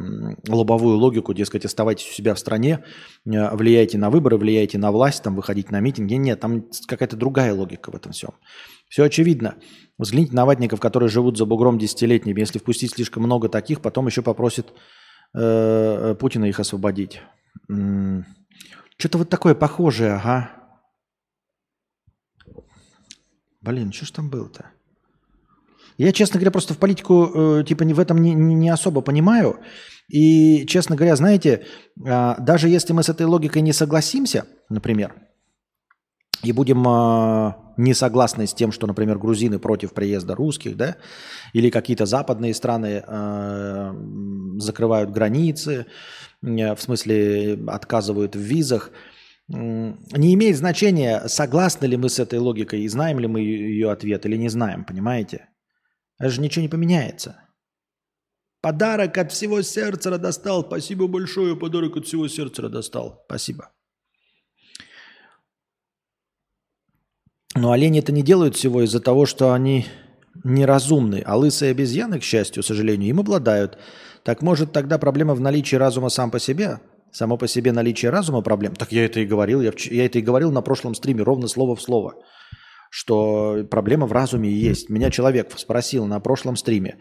[0.49, 2.85] лобовую логику, дескать, оставайтесь у себя в стране,
[3.25, 6.15] э, влияйте на выборы, влияйте на власть, там, выходить на митинги.
[6.15, 8.31] Нет, там какая-то другая логика в этом всем.
[8.89, 9.55] Все очевидно.
[9.99, 12.41] Взгляните на ватников, которые живут за бугром десятилетними.
[12.41, 14.73] Если впустить слишком много таких, потом еще попросит
[15.35, 17.21] э, Путина их освободить.
[18.97, 20.51] Что-то вот такое похожее, ага.
[23.61, 24.67] Блин, что ж там было-то?
[25.99, 29.61] Я, честно говоря, просто в политику э, типа в этом не, не особо понимаю.
[30.09, 31.65] И, честно говоря, знаете,
[32.05, 35.15] э, даже если мы с этой логикой не согласимся, например,
[36.43, 40.97] и будем э, не согласны с тем, что, например, грузины против приезда русских, да,
[41.53, 43.95] или какие-то западные страны э,
[44.59, 45.87] закрывают границы,
[46.41, 48.91] в смысле отказывают в визах–
[49.49, 54.25] не имеет значения, согласны ли мы с этой логикой и знаем ли мы ее ответ
[54.25, 55.49] или не знаем, понимаете?
[56.19, 57.49] Это же ничего не поменяется.
[58.61, 60.65] Подарок от всего сердца достал.
[60.65, 63.25] Спасибо большое, подарок от всего сердца достал.
[63.27, 63.73] Спасибо.
[67.55, 69.87] Но олени это не делают всего из-за того, что они
[70.45, 73.79] неразумны, а лысые обезьяны, к счастью, к сожалению, им обладают.
[74.23, 76.81] Так может тогда проблема в наличии разума сам по себе?
[77.13, 78.75] само по себе наличие разума проблем.
[78.75, 79.61] Так я это и говорил.
[79.61, 82.15] Я, я это и говорил на прошлом стриме, ровно слово в слово.
[82.91, 84.91] Что проблема в разуме есть.
[84.91, 86.99] Меня человек спросил на прошлом стриме,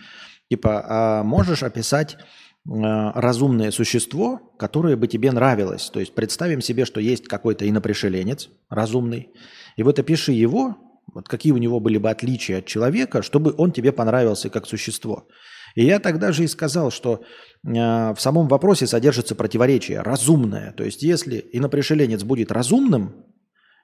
[0.50, 2.20] типа, а можешь описать э,
[2.66, 5.90] разумное существо, которое бы тебе нравилось?
[5.90, 9.30] То есть представим себе, что есть какой-то инопришеленец разумный,
[9.76, 10.78] и вот опиши его,
[11.14, 15.28] вот какие у него были бы отличия от человека, чтобы он тебе понравился как существо.
[15.76, 17.22] И я тогда же и сказал, что
[17.64, 20.74] э, в самом вопросе содержится противоречие, разумное.
[20.74, 23.26] То есть если инопришеленец будет разумным,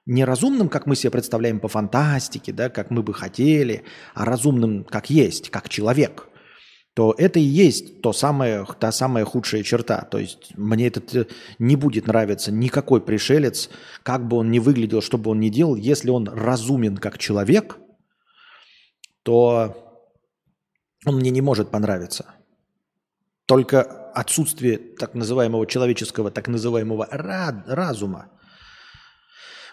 [0.06, 4.84] не разумным, как мы себе представляем по фантастике, да, как мы бы хотели, а разумным,
[4.84, 6.27] как есть, как человек,
[6.98, 10.00] то это и есть то самое, та самая худшая черта.
[10.10, 11.26] То есть мне этот э,
[11.60, 13.70] не будет нравиться никакой пришелец,
[14.02, 17.78] как бы он ни выглядел, что бы он ни делал, если он разумен как человек,
[19.22, 19.76] то
[21.06, 22.34] он мне не может понравиться.
[23.46, 28.32] Только отсутствие так называемого человеческого, так называемого разума.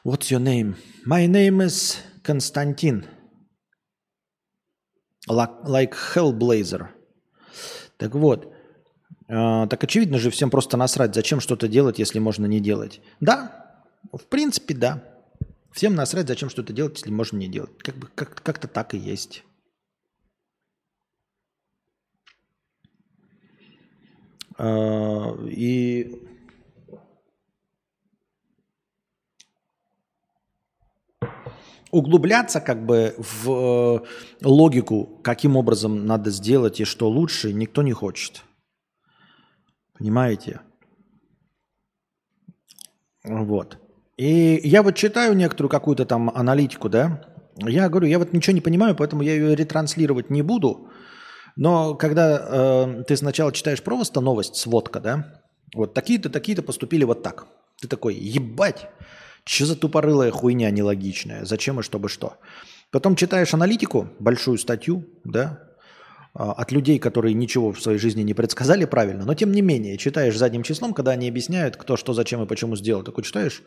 [0.05, 0.75] What's your name?
[1.07, 3.03] My name is Константин.
[5.27, 6.94] Like Hellblazer.
[7.97, 8.53] Так вот,
[9.27, 13.01] э, так очевидно же всем просто насрать, зачем что-то делать, если можно не делать.
[13.19, 15.03] Да, в принципе, да.
[15.71, 17.77] Всем насрать, зачем что-то делать, если можно не делать.
[17.79, 19.43] Как бы как- как-то так и есть.
[24.57, 26.24] Э, и
[31.95, 33.99] углубляться как бы в э,
[34.43, 38.43] логику, каким образом надо сделать и что лучше, никто не хочет.
[39.97, 40.59] Понимаете?
[43.23, 43.77] Вот.
[44.17, 47.21] И я вот читаю некоторую какую-то там аналитику, да,
[47.57, 50.89] я говорю, я вот ничего не понимаю, поэтому я ее ретранслировать не буду.
[51.55, 55.41] Но когда э, ты сначала читаешь просто новость, сводка, да,
[55.73, 57.47] вот такие-то, такие-то поступили вот так.
[57.81, 58.89] Ты такой, ебать,
[59.47, 61.45] что за тупорылая хуйня нелогичная?
[61.45, 62.37] Зачем и чтобы что?
[62.91, 65.65] Потом читаешь аналитику, большую статью, да,
[66.33, 69.97] а, от людей, которые ничего в своей жизни не предсказали правильно, но тем не менее
[69.97, 73.03] читаешь задним числом, когда они объясняют, кто что, зачем и почему сделал.
[73.03, 73.63] Такой читаешь,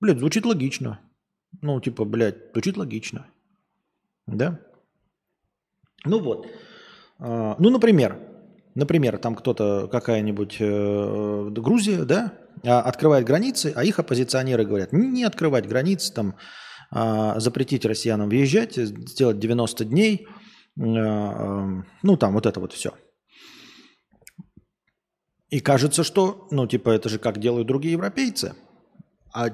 [0.00, 1.00] блядь, звучит логично.
[1.62, 3.26] Ну, типа, блядь, звучит логично.
[4.26, 4.60] Да?
[6.04, 6.46] Ну вот.
[7.18, 8.18] А, ну, например,
[8.80, 12.32] например, там кто-то, какая-нибудь э, Грузия, да,
[12.64, 16.36] а, открывает границы, а их оппозиционеры говорят, не открывать границы, там,
[16.90, 20.26] а, запретить россиянам въезжать, сделать 90 дней,
[20.78, 22.90] а, ну там вот это вот все.
[25.50, 28.54] И кажется, что, ну типа это же как делают другие европейцы.
[29.32, 29.50] А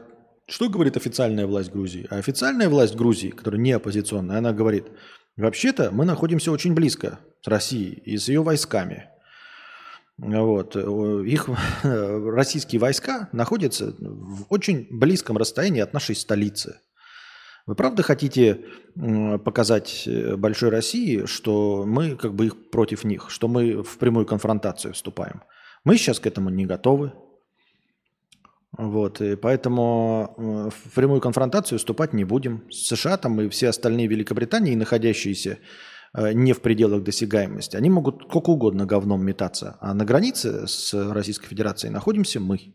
[0.46, 2.06] что говорит официальная власть Грузии?
[2.10, 4.86] А официальная власть Грузии, которая не оппозиционная, она говорит,
[5.36, 9.10] вообще-то мы находимся очень близко с Россией и с ее войсками–
[10.18, 10.76] вот.
[10.76, 11.48] Их
[11.82, 16.80] российские войска находятся в очень близком расстоянии от нашей столицы.
[17.66, 18.64] Вы правда хотите
[19.44, 24.24] показать э, большой России, что мы как бы их против них, что мы в прямую
[24.24, 25.42] конфронтацию вступаем?
[25.82, 27.12] Мы сейчас к этому не готовы.
[28.78, 32.70] Вот, и поэтому э, в прямую конфронтацию вступать не будем.
[32.70, 35.60] США там и все остальные Великобритании, находящиеся Э,
[36.16, 39.76] не в пределах досягаемости, они могут сколько угодно говном метаться.
[39.80, 42.74] А на границе с Российской Федерацией находимся мы.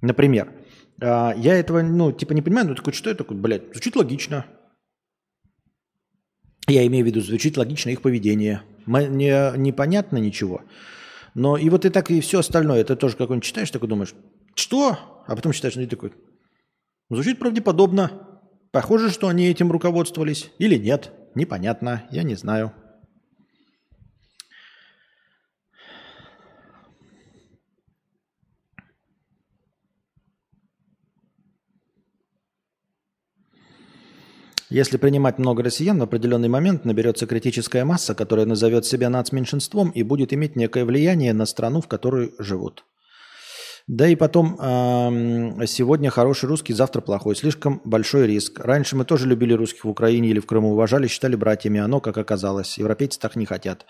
[0.00, 0.52] Например,
[1.00, 4.46] э, я этого, ну, типа не понимаю, ну, такой, это такое, блядь, звучит логично.
[6.68, 8.62] Я имею в виду, звучит логично их поведение.
[8.86, 10.62] Мне непонятно ничего.
[11.34, 14.14] Но и вот и так, и все остальное, это тоже какой-нибудь читаешь, такой думаешь,
[14.54, 14.98] что?
[15.26, 16.12] А потом читаешь, ну и такой,
[17.10, 18.28] звучит правдеподобно.
[18.70, 21.12] Похоже, что они этим руководствовались или нет.
[21.34, 22.72] Непонятно, я не знаю.
[34.68, 40.02] Если принимать много россиян, в определенный момент наберется критическая масса, которая назовет себя нацменьшинством и
[40.02, 42.82] будет иметь некое влияние на страну, в которой живут.
[43.88, 44.56] Да и потом,
[45.66, 47.34] сегодня хороший русский, завтра плохой.
[47.34, 48.60] Слишком большой риск.
[48.60, 51.80] Раньше мы тоже любили русских в Украине или в Крыму, уважали, считали братьями.
[51.80, 53.86] Оно, как оказалось, европейцы так не хотят.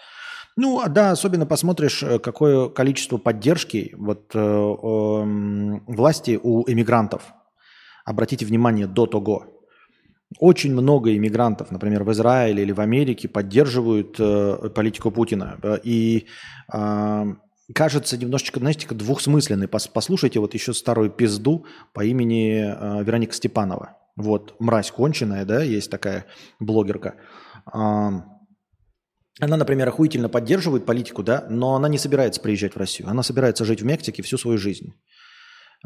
[0.56, 7.22] Ну, а да, особенно посмотришь, э, какое количество поддержки вот, э, э, власти у иммигрантов.
[8.04, 9.46] Обратите внимание, до того.
[10.38, 15.58] Очень много иммигрантов, например, в Израиле или в Америке, поддерживают э, политику Путина.
[15.84, 16.26] И
[16.72, 17.34] э,
[17.74, 19.68] кажется немножечко, знаете, двухсмысленный.
[19.68, 23.98] Послушайте вот еще старую пизду по имени э, Вероника Степанова.
[24.16, 26.26] Вот, мразь конченая, да, есть такая
[26.60, 27.14] блогерка.
[29.40, 33.08] Она, например, охуительно поддерживает политику, да, но она не собирается приезжать в Россию.
[33.08, 34.92] Она собирается жить в Мексике всю свою жизнь.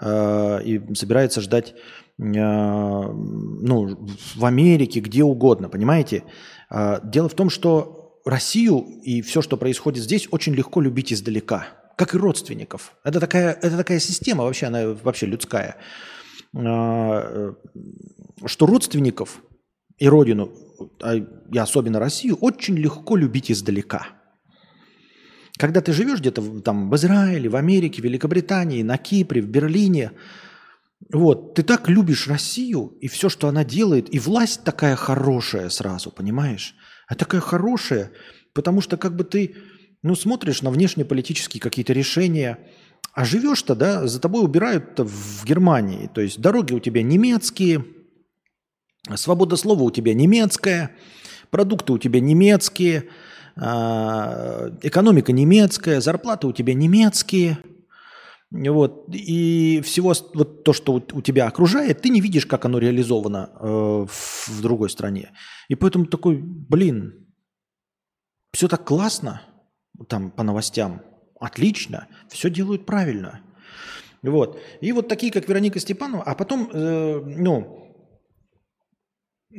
[0.03, 1.75] Э, и собирается ждать, э,
[2.19, 6.25] ну, в Америке, где угодно, понимаете?
[6.71, 11.69] Э, дело в том, что Россию и все, что происходит здесь, очень легко любить издалека,
[11.97, 12.97] как и родственников.
[13.05, 15.77] Это такая, это такая система вообще, она вообще людская,
[16.55, 17.55] а,
[18.45, 19.43] что родственников
[19.99, 20.53] и родину,
[21.01, 24.09] а, и особенно Россию, очень легко любить издалека.
[25.57, 30.11] Когда ты живешь где-то там в Израиле, в Америке, в Великобритании, на Кипре, в Берлине,
[31.13, 36.11] вот, ты так любишь Россию и все, что она делает, и власть такая хорошая сразу,
[36.11, 36.75] понимаешь?
[37.07, 38.11] А такая хорошая,
[38.53, 39.55] потому что как бы ты,
[40.03, 42.59] ну, смотришь на внешнеполитические какие-то решения,
[43.13, 46.11] а живешь-то, да, за тобой убирают в Германии.
[46.13, 47.85] То есть дороги у тебя немецкие,
[49.15, 50.97] свобода слова у тебя немецкая,
[51.51, 53.05] продукты у тебя немецкие,
[53.57, 57.59] а, экономика немецкая, зарплаты у тебя немецкие,
[58.57, 63.51] вот, и всего вот то, что у тебя окружает, ты не видишь, как оно реализовано
[63.53, 65.33] э, в другой стране.
[65.69, 67.27] И поэтому такой, блин,
[68.53, 69.43] все так классно,
[70.09, 71.03] там по новостям,
[71.41, 73.41] отлично, все делают правильно.
[74.23, 74.61] Вот.
[74.81, 77.95] И вот такие, как Вероника Степанова, а потом, э, ну,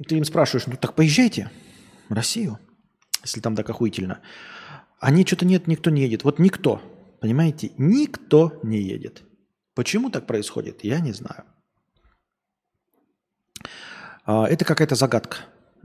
[0.08, 1.52] ты им спрашиваешь, ну так поезжайте
[2.10, 2.60] в Россию,
[3.24, 4.22] если там так охуительно.
[5.00, 6.24] Они что-то нет, никто не едет.
[6.24, 6.82] Вот никто,
[7.20, 9.24] понимаете, никто не едет.
[9.76, 11.44] Почему так происходит, я не знаю.
[14.26, 15.38] А, это какая-то загадка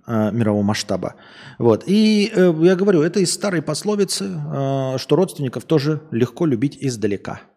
[0.05, 1.16] а, мирового масштаба.
[1.59, 1.85] Вот.
[1.87, 7.43] И э, я говорю, это из старой пословицы, э, что родственников тоже легко любить издалека–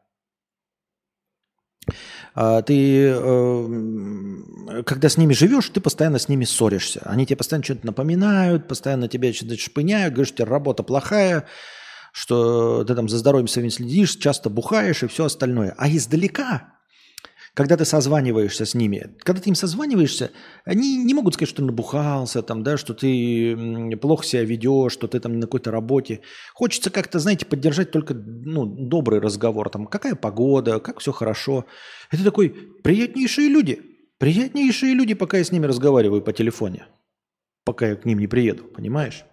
[2.33, 7.01] а, ты, э, когда с ними живешь, ты постоянно с ними ссоришься.
[7.05, 11.45] Они тебе постоянно что-то напоминают, постоянно тебя что-то шпыняют, говорят, что работа плохая,
[12.15, 15.75] что ты там за здоровьем своим следишь, часто бухаешь и все остальное.
[15.77, 16.71] А издалека
[17.53, 20.31] когда ты созваниваешься с ними, когда ты им созваниваешься,
[20.65, 25.07] они не могут сказать, что ты набухался, там, да, что ты плохо себя ведешь, что
[25.07, 26.19] ты там на какой-то работе.
[26.53, 29.69] Хочется как-то, знаете, поддержать только ну, добрый разговор.
[29.69, 31.65] Там, какая погода, как все хорошо.
[32.11, 32.49] Это такой
[32.83, 33.81] приятнейшие люди.
[34.17, 36.87] Приятнейшие люди, пока я с ними разговариваю по телефоне.
[37.63, 39.23] Пока я к ним не приеду, понимаешь?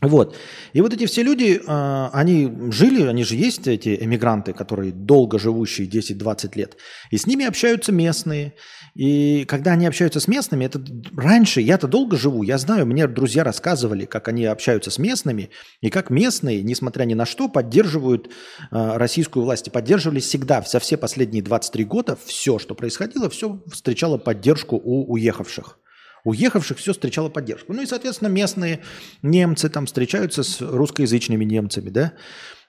[0.00, 0.36] Вот.
[0.74, 5.40] И вот эти все люди, а, они жили, они же есть эти эмигранты, которые долго
[5.40, 6.76] живущие, 10-20 лет.
[7.10, 8.54] И с ними общаются местные.
[8.94, 10.80] И когда они общаются с местными, это
[11.16, 15.90] раньше, я-то долго живу, я знаю, мне друзья рассказывали, как они общаются с местными, и
[15.90, 18.30] как местные, несмотря ни на что, поддерживают
[18.70, 19.66] а, российскую власть.
[19.66, 25.12] И поддерживали всегда, за все последние 23 года, все, что происходило, все встречало поддержку у
[25.12, 25.76] уехавших.
[26.24, 27.72] Уехавших все встречало поддержку.
[27.72, 28.82] Ну и, соответственно, местные
[29.22, 32.12] немцы там встречаются с русскоязычными немцами, да,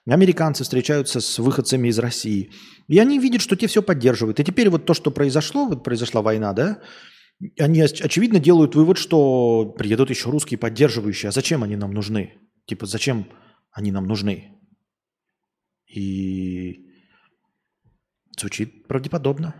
[0.08, 2.52] американцы встречаются с выходцами из России.
[2.88, 4.40] И они видят, что те все поддерживают.
[4.40, 6.80] И теперь вот то, что произошло, вот произошла война, да,
[7.58, 11.28] они, очевидно, делают вывод, что приедут еще русские поддерживающие.
[11.28, 12.34] А зачем они нам нужны?
[12.66, 13.26] Типа, зачем
[13.72, 14.58] они нам нужны?
[15.86, 16.86] И
[18.38, 19.54] звучит правдеподобно.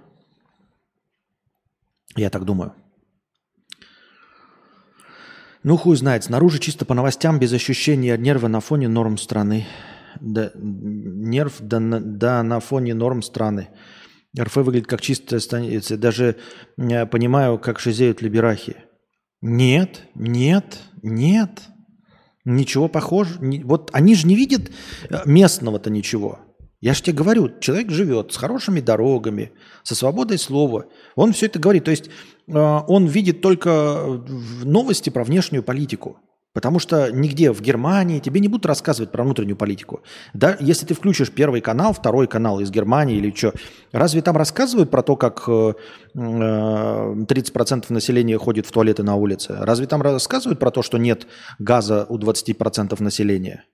[2.17, 2.75] Я так думаю.
[5.63, 6.25] Ну, хуй знает.
[6.25, 9.67] Снаружи чисто по новостям, без ощущения нерва на фоне норм страны.
[10.21, 13.69] Да, нерв да, да на фоне норм страны.
[14.39, 15.97] РФ выглядит как чистая станица.
[15.97, 16.37] Даже
[16.79, 18.77] я понимаю, как шизеют либерахи.
[19.43, 21.63] Нет, нет, нет.
[22.45, 23.45] Ничего похожего.
[23.65, 24.71] Вот они же не видят
[25.09, 26.39] э, местного-то ничего.
[26.81, 29.53] Я же тебе говорю, человек живет с хорошими дорогами,
[29.83, 30.87] со свободой слова.
[31.15, 31.85] Он все это говорит.
[31.85, 32.11] То есть э,
[32.53, 34.23] он видит только
[34.65, 36.19] новости про внешнюю политику.
[36.53, 40.03] Потому что нигде в Германии тебе не будут рассказывать про внутреннюю политику.
[40.35, 43.53] Да, если ты включишь первый канал, второй канал из Германии или что,
[43.93, 45.85] разве там рассказывают про то, как 30%
[46.17, 49.57] э, населения ходит в туалеты на улице?
[49.61, 51.29] Разве там рассказывают про то, что нет
[51.61, 53.65] газа у 20% населения?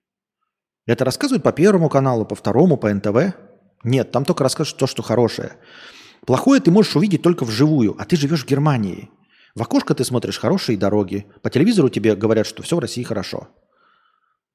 [0.87, 3.35] Это рассказывают по Первому каналу, по Второму, по НТВ?
[3.85, 5.53] Нет, там только рассказывают то, что хорошее.
[6.27, 9.09] Плохое ты можешь увидеть только вживую, а ты живешь в Германии.
[9.55, 11.25] В окошко ты смотришь хорошие дороги.
[11.41, 13.49] По телевизору тебе говорят, что все в России хорошо.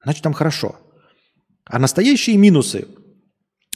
[0.04, 0.76] Значит, там хорошо.
[1.64, 2.86] А настоящие минусы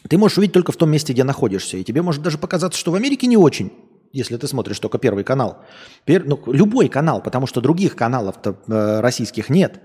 [0.09, 1.79] ты можешь увидеть только в том месте, где находишься.
[1.79, 3.73] И тебе может даже показаться, что в Америке не очень,
[4.13, 5.65] если ты смотришь только первый канал.
[6.05, 6.25] Пер...
[6.25, 9.81] Ну, любой канал, потому что других каналов э, российских нет.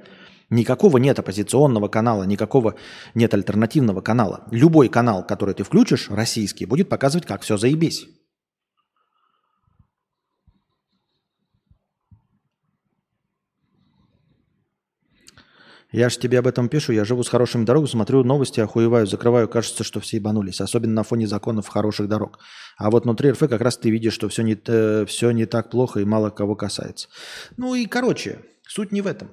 [0.51, 2.75] Никакого нет оппозиционного канала, никакого
[3.15, 4.43] нет альтернативного канала.
[4.51, 8.05] Любой канал, который ты включишь, российский, будет показывать, как все заебись.
[15.93, 19.47] Я же тебе об этом пишу, я живу с хорошими дорогами, смотрю новости, охуеваю, закрываю,
[19.47, 22.39] кажется, что все ебанулись, особенно на фоне законов хороших дорог.
[22.77, 25.69] А вот внутри РФ как раз ты видишь, что все не, э, все не так
[25.69, 27.07] плохо и мало кого касается.
[27.55, 29.29] Ну и короче, суть не в этом.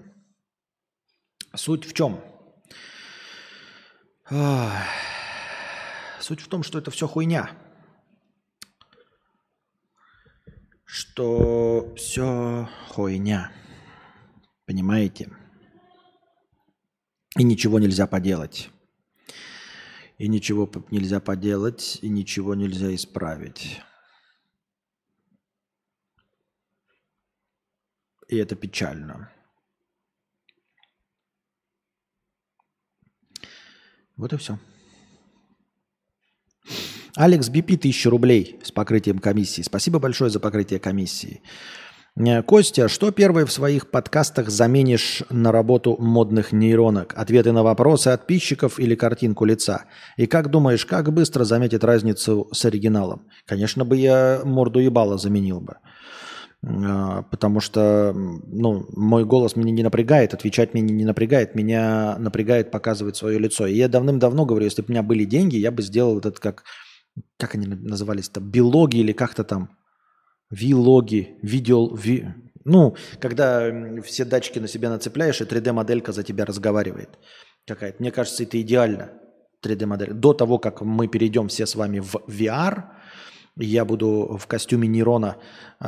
[1.55, 2.21] Суть в чем?
[6.21, 7.51] Суть в том, что это все хуйня.
[10.85, 13.53] Что все хуйня.
[14.67, 15.31] Понимаете?
[17.37, 18.71] И ничего нельзя поделать.
[20.19, 23.81] И ничего нельзя поделать, и ничего нельзя исправить.
[28.27, 29.33] И это печально.
[34.19, 34.59] Вот и все.
[37.15, 39.63] Алекс Бипи, 1000 рублей с покрытием комиссии.
[39.63, 41.41] Спасибо большое за покрытие комиссии.
[42.17, 47.15] Э, Костя, что первое в своих подкастах заменишь на работу модных нейронок?
[47.17, 49.85] Ответы на вопросы подписчиков или картинку лица?
[50.17, 53.27] И как думаешь, как быстро заметит разницу с оригиналом?
[53.47, 55.77] Конечно бы я морду ебала заменил бы.
[56.63, 62.71] Э, потому что ну, мой голос меня не напрягает, отвечать меня не напрягает, меня напрягает
[62.71, 63.67] показывать свое лицо.
[63.67, 66.65] И я давным-давно говорю, если бы у меня были деньги, я бы сделал этот как,
[67.37, 69.71] как они назывались-то, билоги или как-то там,
[70.51, 72.27] Вилоги, видео, ви...
[72.65, 73.71] ну, когда
[74.03, 77.11] все датчики на себя нацепляешь, и 3D-моделька за тебя разговаривает
[77.67, 77.97] какая-то.
[78.01, 79.11] Мне кажется, это идеально,
[79.63, 80.15] 3D-модель.
[80.15, 82.85] До того, как мы перейдем все с вами в VR,
[83.59, 85.37] я буду в костюме Нейрона
[85.81, 85.87] э,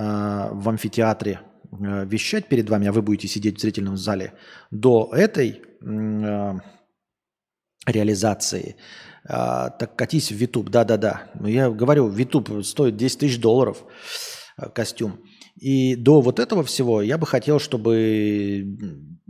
[0.52, 1.40] в амфитеатре
[1.72, 4.32] э, вещать перед вами, а вы будете сидеть в зрительном зале.
[4.70, 6.52] До этой э,
[7.86, 8.76] реализации
[9.24, 11.30] э, так катись в YouTube, да-да-да.
[11.44, 13.84] Я говорю, YouTube стоит 10 тысяч долларов.
[14.60, 15.20] Э, костюм.
[15.56, 18.64] И до вот этого всего я бы хотел, чтобы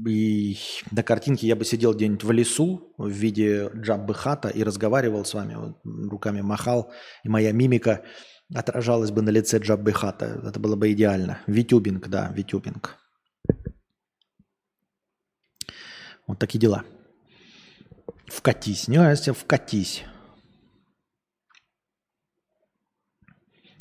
[0.07, 0.57] и
[0.91, 5.35] на картинке я бы сидел где-нибудь в лесу в виде джаббы хата и разговаривал с
[5.35, 6.93] вами, вот, руками махал,
[7.25, 8.05] и моя мимика
[8.55, 10.41] отражалась бы на лице джаббы хата.
[10.45, 11.41] Это было бы идеально.
[11.47, 12.97] Витюбинг, да, витюбинг.
[16.27, 16.85] Вот такие дела.
[18.27, 18.89] Вкатись.
[18.89, 20.05] Не, вкатись.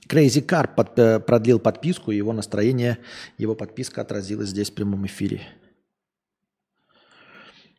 [0.08, 2.98] Crazy Car под, э, продлил подписку, его настроение,
[3.38, 5.42] его подписка отразилась здесь в прямом эфире.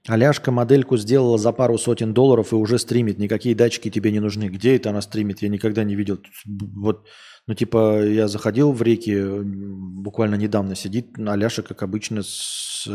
[0.08, 3.18] Аляшка модельку сделала за пару сотен долларов и уже стримит.
[3.18, 4.48] Никакие датчики тебе не нужны.
[4.48, 5.42] Где это она стримит?
[5.42, 6.18] Я никогда не видел.
[6.46, 7.06] Вот,
[7.46, 12.88] ну, типа, я заходил в реки, буквально недавно сидит Аляша, как обычно, с,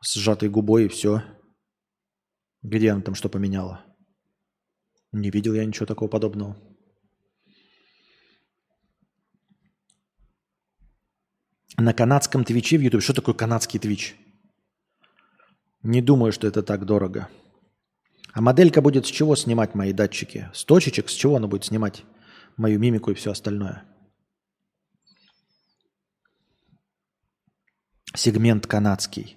[0.00, 1.22] с сжатой губой и все.
[2.62, 3.84] Где она там что поменяла?
[5.12, 6.56] Не видел я ничего такого подобного.
[11.78, 13.02] на канадском твиче в YouTube.
[13.02, 14.16] Что такое канадский твич?
[15.88, 17.28] Не думаю, что это так дорого.
[18.32, 20.50] А моделька будет с чего снимать мои датчики?
[20.52, 21.08] С точечек?
[21.08, 22.02] С чего она будет снимать
[22.56, 23.84] мою мимику и все остальное?
[28.16, 29.36] Сегмент канадский.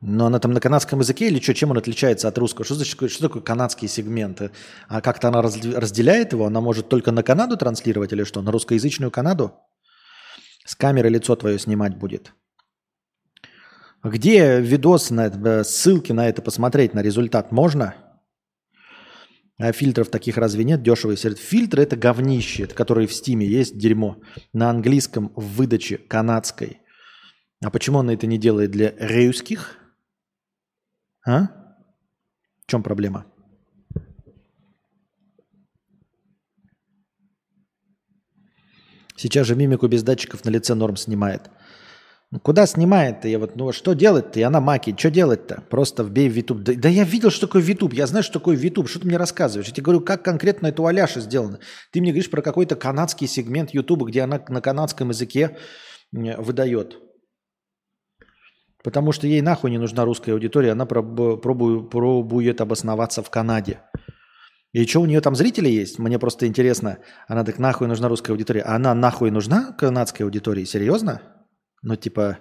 [0.00, 1.52] Но она там на канадском языке или что?
[1.52, 2.64] Чем он отличается от русского?
[2.64, 4.50] Что, значит, что такое канадский сегмент?
[4.88, 6.46] А как-то она разделяет его?
[6.46, 8.40] Она может только на Канаду транслировать или что?
[8.40, 9.52] На русскоязычную Канаду?
[10.64, 12.32] С камеры лицо твое снимать будет.
[14.06, 17.96] Где видос, на это, ссылки на это посмотреть, на результат можно?
[19.58, 20.80] А фильтров таких разве нет?
[20.82, 24.18] Дешево и Фильтры это говнище, которые в стиме есть, дерьмо.
[24.52, 26.80] На английском в выдаче канадской.
[27.64, 29.76] А почему он это не делает для русских?
[31.26, 31.48] А?
[32.62, 33.26] В чем проблема?
[39.16, 41.50] Сейчас же мимику без датчиков на лице норм снимает.
[42.32, 43.28] Ну, куда снимает-то?
[43.28, 44.40] Я вот, ну что делать-то?
[44.40, 44.94] Я на маке.
[44.96, 45.62] Что делать-то?
[45.70, 46.62] Просто вбей в YouTube.
[46.62, 47.92] Да, да я видел, что такое YouTube.
[47.92, 48.88] Я знаю, что такое YouTube.
[48.88, 49.68] Что ты мне рассказываешь?
[49.68, 51.60] Я тебе говорю, как конкретно это у Аляши сделано.
[51.92, 55.56] Ты мне говоришь про какой-то канадский сегмент YouTube, где она на канадском языке
[56.12, 56.98] выдает.
[58.82, 60.72] Потому что ей нахуй не нужна русская аудитория.
[60.72, 63.82] Она пробует, пробует обосноваться в Канаде.
[64.72, 66.00] И что у нее там зрители есть?
[66.00, 66.98] Мне просто интересно.
[67.28, 68.62] Она так нахуй нужна русская аудитория.
[68.62, 70.64] А она нахуй нужна канадской аудитории?
[70.64, 71.22] Серьезно?
[71.82, 72.38] Ну, типа...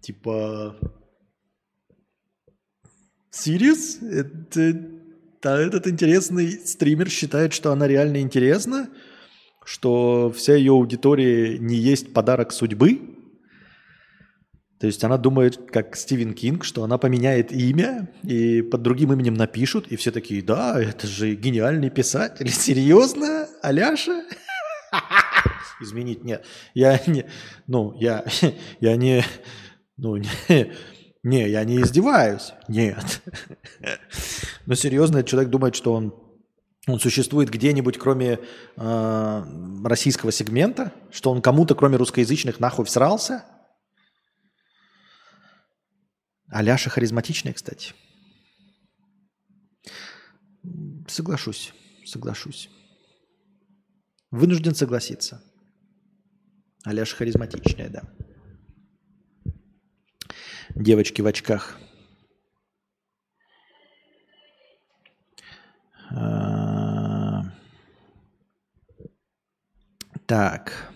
[0.00, 0.76] Типа...
[3.30, 4.02] Сириус?
[4.02, 4.94] Это...
[5.42, 8.88] Да, этот интересный стример считает, что она реально интересна?
[9.64, 13.14] Что вся ее аудитория не есть подарок судьбы?
[14.80, 19.34] То есть она думает, как Стивен Кинг, что она поменяет имя и под другим именем
[19.34, 22.50] напишут, и все такие, да, это же гениальный писатель.
[22.50, 24.24] Серьезно, Аляша?
[25.80, 26.44] Изменить нет.
[26.74, 27.26] Я не,
[27.66, 28.24] ну, я,
[28.80, 29.24] я не,
[29.96, 30.16] ну,
[30.48, 30.72] не,
[31.22, 32.52] не, я не издеваюсь.
[32.68, 33.22] Нет.
[34.66, 36.14] Но серьезно, человек думает, что он,
[36.86, 38.38] он существует где-нибудь, кроме
[38.76, 39.42] э,
[39.84, 43.44] российского сегмента, что он кому-то, кроме русскоязычных, нахуй всрался–
[46.54, 47.94] Аляша харизматичная, кстати.
[51.08, 51.72] Соглашусь,
[52.06, 52.70] соглашусь.
[54.34, 55.40] Вынужден согласиться.
[56.82, 58.02] Аляша харизматичная, да.
[60.74, 61.78] Девочки в очках.
[66.10, 67.44] А,
[70.26, 70.92] так.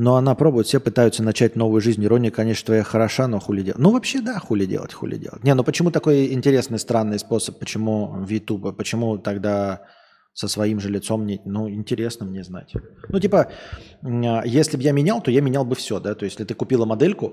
[0.00, 2.04] Но она пробует, все пытаются начать новую жизнь.
[2.04, 3.80] Ирония, конечно, твоя хороша, но хули делать.
[3.80, 5.42] Ну, вообще, да, хули делать, хули делать.
[5.42, 7.58] Не, ну почему такой интересный, странный способ?
[7.58, 8.76] Почему в YouTube?
[8.76, 9.80] Почему тогда
[10.34, 11.26] со своим же лицом.
[11.26, 12.72] Не, ну, интересно мне знать.
[13.08, 13.50] Ну, типа,
[14.04, 16.14] а, если бы я менял, то я менял бы все, да.
[16.14, 17.32] То есть, если ты купила модельку,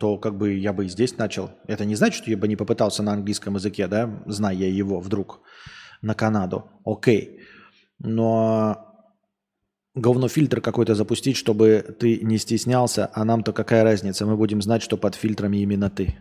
[0.00, 1.52] то как бы я бы и здесь начал.
[1.68, 5.42] Это не значит, что я бы не попытался на английском языке, да, зная его вдруг
[6.02, 6.64] на Канаду.
[6.84, 7.42] Окей.
[8.00, 8.87] Но
[9.94, 14.26] говнофильтр какой-то запустить, чтобы ты не стеснялся, а нам-то какая разница?
[14.26, 16.18] Мы будем знать, что под фильтрами именно ты.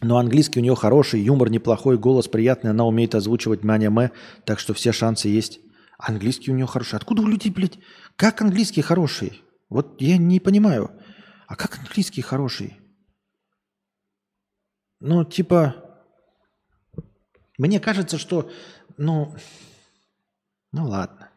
[0.00, 4.10] Но английский у нее хороший, юмор неплохой, голос приятный, она умеет озвучивать аниме,
[4.44, 5.60] так что все шансы есть.
[5.96, 6.96] Английский у нее хороший.
[6.96, 7.78] Откуда у людей, блядь,
[8.16, 9.42] как английский хороший?
[9.70, 10.90] Вот я не понимаю.
[11.46, 12.78] А как английский хороший?
[15.00, 15.83] Ну, типа,
[17.58, 18.50] мне кажется, что,
[18.96, 19.34] ну,
[20.72, 21.30] ну ладно.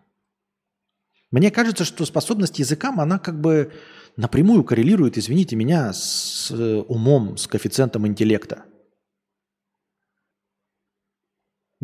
[1.31, 3.73] Мне кажется, что способность языкам, она как бы
[4.15, 8.63] напрямую коррелирует, извините меня, с э, умом, с коэффициентом интеллекта.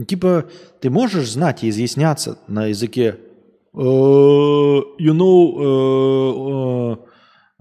[0.08, 0.50] Типа,
[0.82, 3.20] ты можешь знать и изъясняться на языке
[3.74, 6.98] uh, you know,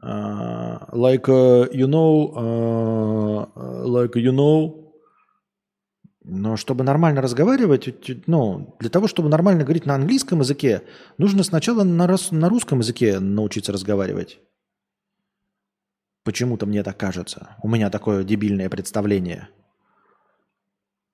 [0.03, 3.51] uh, uh, like, you know,
[3.85, 4.82] like, you know,
[6.25, 7.89] но чтобы нормально разговаривать,
[8.27, 10.83] ну, для того, чтобы нормально говорить на английском языке,
[11.19, 14.39] нужно сначала на, на русском языке научиться разговаривать.
[16.25, 17.57] Почему-то мне так кажется.
[17.63, 19.49] У меня такое дебильное представление.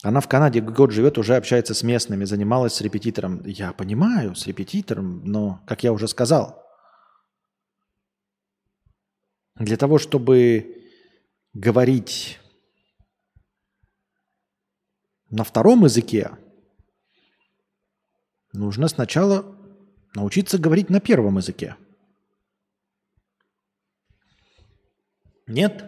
[0.03, 3.43] Она в Канаде год живет, уже общается с местными, занималась с репетитором.
[3.47, 6.63] Я понимаю, с репетитором, но, как я уже сказал,
[9.57, 10.85] для того, чтобы
[11.53, 12.39] говорить
[15.31, 16.31] на втором языке
[18.53, 19.57] нужно сначала
[20.15, 21.77] научиться говорить на первом языке.
[25.47, 25.85] Нет?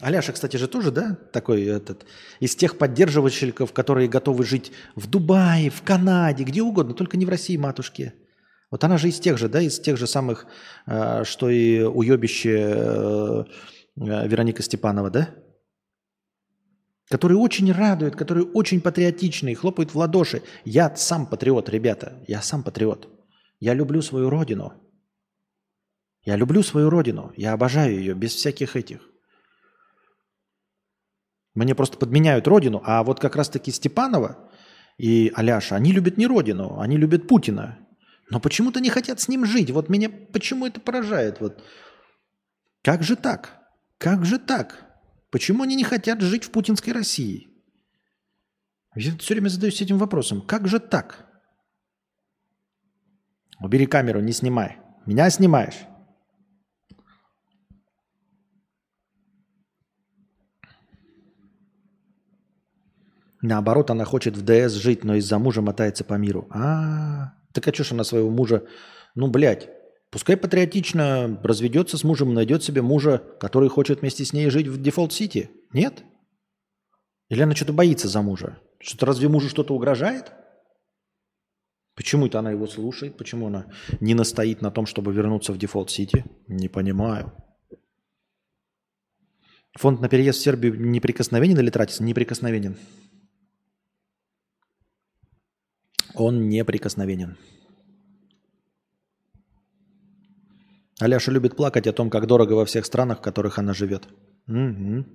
[0.00, 2.06] Аляша, кстати, же тоже, да, такой этот,
[2.38, 7.28] из тех поддерживальщиков, которые готовы жить в Дубае, в Канаде, где угодно, только не в
[7.28, 8.14] России, матушке.
[8.70, 10.46] Вот она же из тех же, да, из тех же самых,
[10.86, 13.44] э, что и уебище э,
[13.96, 15.34] э, Вероника Степанова, да?
[17.10, 20.42] Которые очень радуют, которые очень патриотичны и хлопают в ладоши.
[20.64, 23.08] Я сам патриот, ребята, я сам патриот.
[23.60, 24.72] Я люблю свою родину.
[26.24, 29.00] Я люблю свою родину, я обожаю ее без всяких этих.
[31.54, 34.50] Мне просто подменяют родину, а вот как раз-таки Степанова
[34.98, 37.78] и Аляша, они любят не родину, они любят Путина.
[38.30, 39.70] Но почему-то не хотят с ним жить.
[39.70, 41.40] Вот меня почему это поражает?
[41.40, 41.64] Вот.
[42.82, 43.58] Как же так?
[43.96, 44.87] Как же так?
[45.30, 47.48] Почему они не хотят жить в путинской России?
[48.94, 50.40] Я все время задаюсь этим вопросом.
[50.40, 51.26] Как же так?
[53.60, 54.78] Убери камеру, не снимай.
[55.06, 55.86] Меня снимаешь.
[63.40, 66.48] Наоборот, она хочет в ДС жить, но из-за мужа мотается по миру.
[66.50, 68.66] А, -а, а, так а что ж она своего мужа...
[69.14, 69.68] Ну, блядь,
[70.10, 74.80] Пускай патриотично разведется с мужем, найдет себе мужа, который хочет вместе с ней жить в
[74.80, 75.50] дефолт-сити.
[75.72, 76.02] Нет?
[77.28, 78.58] Или она что-то боится за мужа?
[78.80, 80.32] Что-то разве мужу что-то угрожает?
[81.94, 83.18] Почему это она его слушает?
[83.18, 83.66] Почему она
[84.00, 86.24] не настоит на том, чтобы вернуться в дефолт-сити?
[86.46, 87.32] Не понимаю.
[89.76, 92.02] Фонд на переезд в Сербию неприкосновенен или тратится?
[92.02, 92.78] Неприкосновенен.
[96.14, 97.36] Он неприкосновенен.
[101.00, 104.08] Аляша любит плакать о том, как дорого во всех странах, в которых она живет.
[104.48, 105.06] Угу.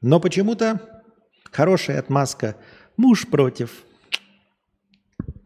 [0.00, 1.02] Но почему-то
[1.50, 2.56] хорошая отмазка.
[2.96, 3.84] Муж против.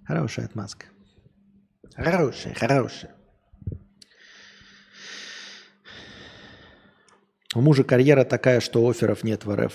[0.05, 0.87] Хорошая отмазка.
[1.95, 3.14] Хорошая, хорошая.
[7.55, 9.74] У мужа карьера такая, что офферов нет в РФ.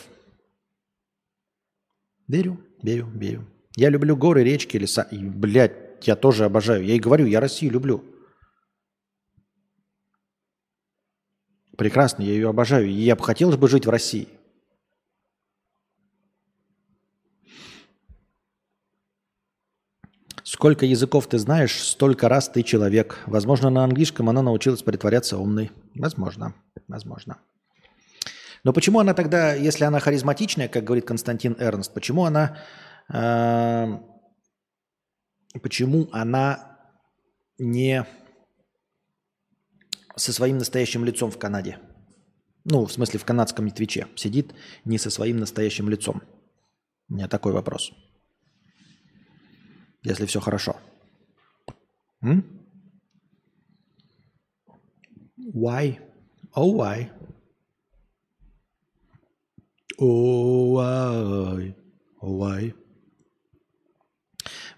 [2.27, 3.47] Верю, верю, верю.
[3.75, 5.03] Я люблю горы, речки, леса.
[5.11, 6.83] И, блядь, я тоже обожаю.
[6.85, 8.03] Я и говорю, я Россию люблю.
[11.77, 12.87] Прекрасно, я ее обожаю.
[12.87, 14.27] И я бы хотел бы жить в России.
[20.43, 23.19] Сколько языков ты знаешь, столько раз ты человек.
[23.25, 25.71] Возможно, на английском она научилась притворяться умной.
[25.95, 26.53] Возможно,
[26.87, 27.37] возможно.
[28.63, 32.57] Но почему она тогда, если она харизматичная, как говорит Константин Эрнст, почему она
[33.09, 33.97] э,
[35.59, 36.79] почему она
[37.57, 38.05] не
[40.15, 41.79] со своим настоящим лицом в Канаде.
[42.63, 44.07] Ну, в смысле, в канадском Твиче.
[44.15, 44.53] Сидит
[44.85, 46.21] не со своим настоящим лицом.
[47.09, 47.91] У меня такой вопрос.
[50.03, 50.77] Если все хорошо.
[52.21, 52.43] М?
[55.53, 55.99] Why?
[56.55, 57.09] Oh, why?
[59.99, 61.75] Oh, why?
[62.21, 62.73] Oh, why?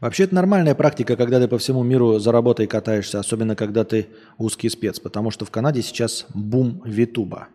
[0.03, 4.09] Вообще это нормальная практика, когда ты по всему миру за работой катаешься, особенно когда ты
[4.37, 7.47] узкий спец, потому что в Канаде сейчас бум Витуба.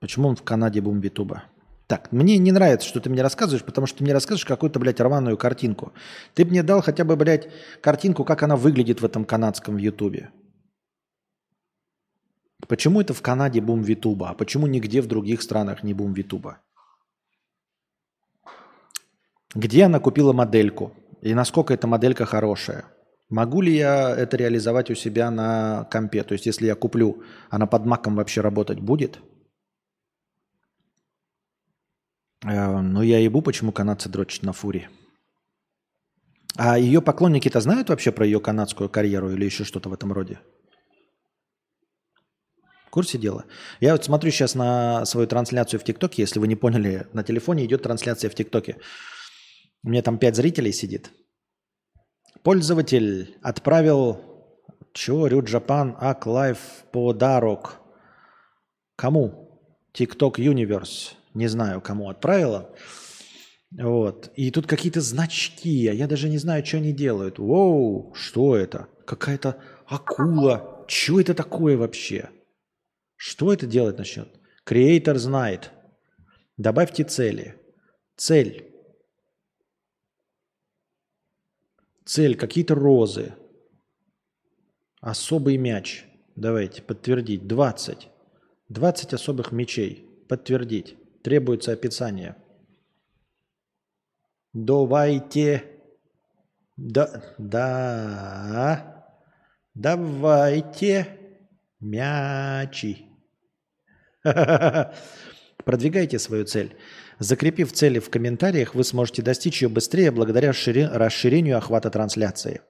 [0.00, 1.44] Почему в Канаде бум Витуба?
[1.86, 5.00] Так, мне не нравится, что ты мне рассказываешь, потому что ты мне рассказываешь какую-то, блядь,
[5.00, 5.92] рваную картинку.
[6.34, 7.48] Ты мне дал хотя бы, блядь,
[7.80, 10.30] картинку, как она выглядит в этом канадском Ютубе.
[12.66, 16.58] Почему это в Канаде бум Витуба, а почему нигде в других странах не бум Витуба?
[19.54, 20.92] Где она купила модельку?
[21.20, 22.84] И насколько эта моделька хорошая?
[23.28, 26.22] Могу ли я это реализовать у себя на компе?
[26.22, 29.20] То есть, если я куплю, она под маком вообще работать будет?
[32.44, 34.90] Э, ну, я ебу, почему канадцы дрочат на фуре.
[36.56, 40.38] А ее поклонники-то знают вообще про ее канадскую карьеру или еще что-то в этом роде?
[42.86, 43.46] В курсе дела?
[43.80, 46.20] Я вот смотрю сейчас на свою трансляцию в ТикТоке.
[46.20, 48.76] Если вы не поняли, на телефоне идет трансляция в ТикТоке.
[49.82, 51.10] Меня там пять зрителей сидит.
[52.42, 54.32] Пользователь отправил
[54.92, 55.26] чего?
[55.26, 56.58] Рю Джапан Ак Лайф
[56.92, 57.80] подарок.
[58.96, 59.60] Кому?
[59.94, 61.14] TikTok Universe.
[61.34, 62.74] Не знаю, кому отправила.
[63.70, 64.30] Вот.
[64.36, 67.38] И тут какие-то значки, а я даже не знаю, что они делают.
[67.38, 68.88] Воу, что это?
[69.06, 70.84] Какая-то акула.
[70.88, 72.28] Что это такое вообще?
[73.16, 74.28] Что это делать начнет?
[74.68, 75.70] Creator знает.
[76.58, 77.56] Добавьте цели.
[78.16, 78.71] Цель.
[82.04, 83.34] Цель какие-то розы.
[85.00, 86.04] Особый мяч.
[86.36, 87.46] Давайте подтвердить.
[87.46, 88.08] 20.
[88.68, 90.08] 20 особых мечей.
[90.28, 90.96] Подтвердить.
[91.22, 92.36] Требуется описание.
[94.52, 95.64] Давайте.
[96.76, 99.06] Да, да.
[99.74, 101.18] Давайте.
[101.80, 103.06] Мячи.
[105.64, 106.76] Продвигайте свою цель.
[107.22, 112.62] Закрепив цели в комментариях, вы сможете достичь ее быстрее благодаря расширению охвата трансляции.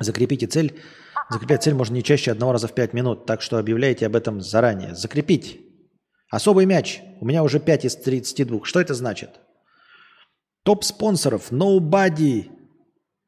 [0.00, 0.80] Закрепите цель.
[1.30, 4.40] Закреплять цель можно не чаще одного раза в 5 минут, так что объявляйте об этом
[4.40, 4.96] заранее.
[4.96, 5.60] Закрепить.
[6.28, 7.02] Особый мяч.
[7.20, 8.64] У меня уже 5 из 32.
[8.64, 9.38] Что это значит?
[10.64, 11.52] Топ спонсоров.
[11.52, 12.50] Nobody.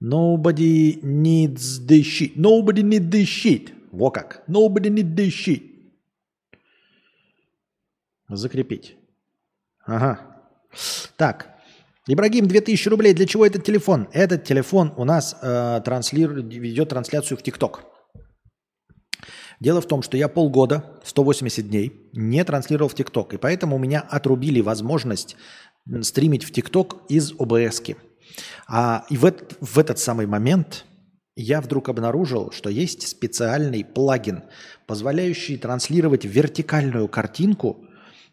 [0.03, 2.34] Nobody needs the shit.
[2.34, 3.72] Nobody needs the shit.
[3.92, 4.42] Во как.
[4.48, 5.62] Nobody needs the shit.
[8.28, 8.96] Закрепить.
[9.84, 10.20] Ага.
[11.16, 11.48] Так.
[12.06, 13.14] Ибрагим, 2000 рублей.
[13.14, 14.08] Для чего этот телефон?
[14.12, 17.84] Этот телефон у нас э, транслирует, ведет трансляцию в ТикТок.
[19.60, 23.34] Дело в том, что я полгода, 180 дней, не транслировал в ТикТок.
[23.34, 25.36] И поэтому у меня отрубили возможность
[26.00, 27.82] стримить в ТикТок из ОБС.
[28.66, 30.84] А, и в, этот, в этот самый момент
[31.36, 34.42] я вдруг обнаружил, что есть специальный плагин,
[34.86, 37.86] позволяющий транслировать вертикальную картинку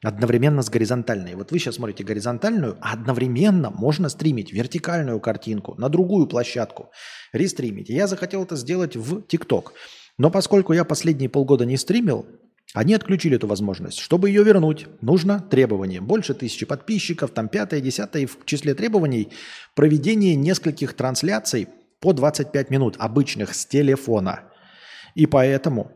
[0.04, 1.36] одновременно с горизонтальной.
[1.36, 6.92] Вот вы сейчас смотрите горизонтальную, а одновременно можно стримить вертикальную картинку на другую площадку,
[7.34, 7.90] рестримить.
[7.90, 9.74] Я захотел это сделать в ТикТок.
[10.18, 12.26] Но поскольку я последние полгода не стримил,
[12.74, 14.00] они отключили эту возможность.
[14.00, 16.02] Чтобы ее вернуть, нужно требование.
[16.02, 18.24] Больше тысячи подписчиков, там пятое, десятое.
[18.24, 19.30] И в числе требований
[19.76, 21.68] проведение нескольких трансляций
[22.00, 24.42] по 25 минут, обычных с телефона.
[25.16, 25.92] И поэтому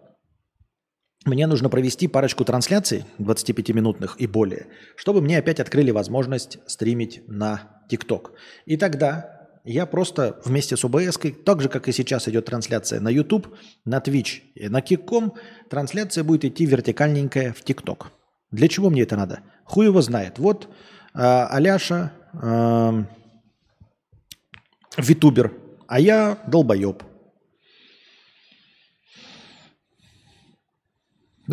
[1.26, 7.84] мне нужно провести парочку трансляций 25-минутных и более, чтобы мне опять открыли возможность стримить на
[7.90, 8.34] ТикТок.
[8.66, 13.08] И тогда я просто вместе с ОБС, так же, как и сейчас идет трансляция на
[13.08, 13.48] YouTube,
[13.86, 15.34] на Twitch и на Кикком,
[15.70, 18.12] трансляция будет идти вертикальненькая в ТикТок.
[18.52, 19.40] Для чего мне это надо?
[19.64, 20.38] Хуй его знает.
[20.38, 20.68] Вот
[21.14, 23.04] э, Аляша э,
[24.98, 25.54] витубер,
[25.88, 27.04] а я долбоеб.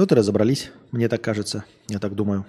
[0.01, 2.47] Вот и разобрались, мне так кажется, я так думаю.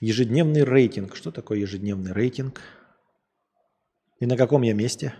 [0.00, 1.14] Ежедневный рейтинг.
[1.14, 2.62] Что такое ежедневный рейтинг?
[4.20, 5.14] И на каком я месте?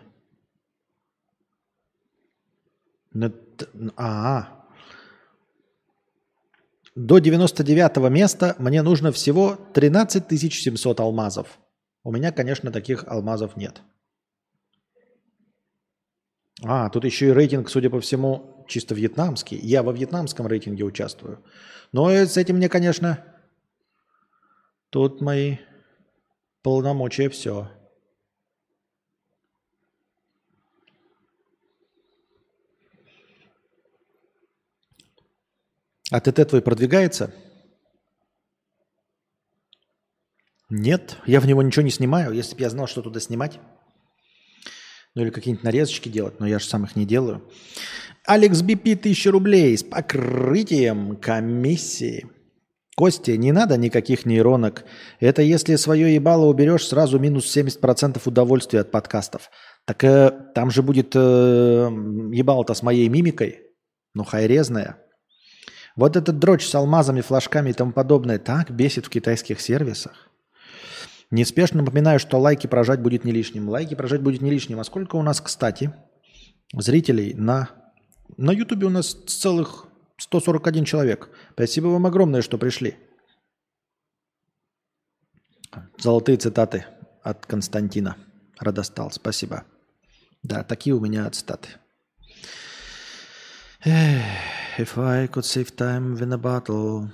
[3.13, 3.31] На...
[3.99, 4.65] А,
[6.95, 11.59] до 99 места мне нужно всего 13 700 алмазов.
[12.03, 13.83] У меня, конечно, таких алмазов нет.
[16.63, 19.59] А, тут еще и рейтинг, судя по всему, чисто вьетнамский.
[19.59, 21.45] Я во вьетнамском рейтинге участвую.
[21.93, 23.25] Но с этим мне, конечно,
[24.89, 25.59] тут мои
[26.63, 27.69] полномочия все.
[36.11, 37.33] А ТТ твой продвигается?
[40.69, 42.33] Нет, я в него ничего не снимаю.
[42.33, 43.61] Если бы я знал, что туда снимать,
[45.15, 47.43] Ну или какие-нибудь нарезочки делать, но я же сам их не делаю.
[48.27, 52.27] Алекс БП 1000 рублей с покрытием комиссии.
[52.97, 54.85] Костя, не надо никаких нейронок.
[55.21, 59.51] Это если свое ебало уберешь, сразу минус 70% удовольствия от подкастов.
[59.87, 63.61] Так э, там же будет э, ебало-то с моей мимикой.
[64.15, 64.99] Ну, хайрезная.
[65.97, 70.30] Вот этот дрочь с алмазами, флажками и тому подобное так бесит в китайских сервисах.
[71.31, 73.69] Неспешно напоминаю, что лайки прожать будет не лишним.
[73.69, 74.81] Лайки прожать будет не лишним.
[74.81, 75.95] А сколько у нас, кстати,
[76.73, 77.71] зрителей на...
[78.37, 79.87] На ютубе у нас целых
[80.19, 81.31] 141 человек.
[81.53, 82.97] Спасибо вам огромное, что пришли.
[85.99, 86.87] Золотые цитаты
[87.23, 88.17] от Константина
[88.59, 89.11] Радостал.
[89.11, 89.65] Спасибо.
[90.43, 91.69] Да, такие у меня цитаты.
[93.85, 97.09] If I could save time, win a battle.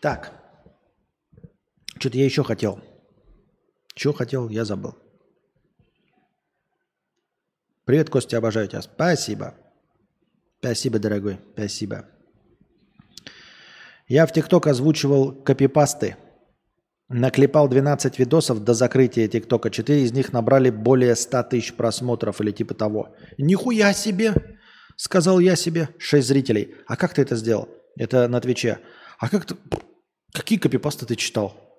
[0.00, 0.41] Так.
[2.02, 2.80] Что-то я еще хотел.
[3.94, 4.96] Что хотел, я забыл.
[7.84, 8.82] Привет, Костя, обожаю тебя.
[8.82, 9.54] Спасибо.
[10.58, 11.38] Спасибо, дорогой.
[11.52, 12.06] Спасибо.
[14.08, 16.16] Я в ТикТок озвучивал копипасты.
[17.08, 19.70] Наклепал 12 видосов до закрытия ТикТока.
[19.70, 23.14] Четыре из них набрали более 100 тысяч просмотров или типа того.
[23.38, 24.58] Нихуя себе!
[24.96, 25.88] Сказал я себе.
[25.98, 26.74] Шесть зрителей.
[26.88, 27.68] А как ты это сделал?
[27.96, 28.80] Это на Твиче.
[29.20, 29.54] А как ты...
[30.32, 31.71] Какие копипасты ты читал?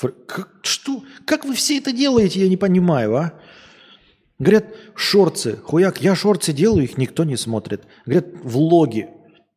[0.00, 1.04] Как, что?
[1.26, 3.40] Как вы все это делаете, я не понимаю, а?
[4.38, 5.56] Говорят, шорцы.
[5.56, 7.84] Хуяк, я шорцы делаю, их никто не смотрит.
[8.04, 9.08] Говорят, влоги.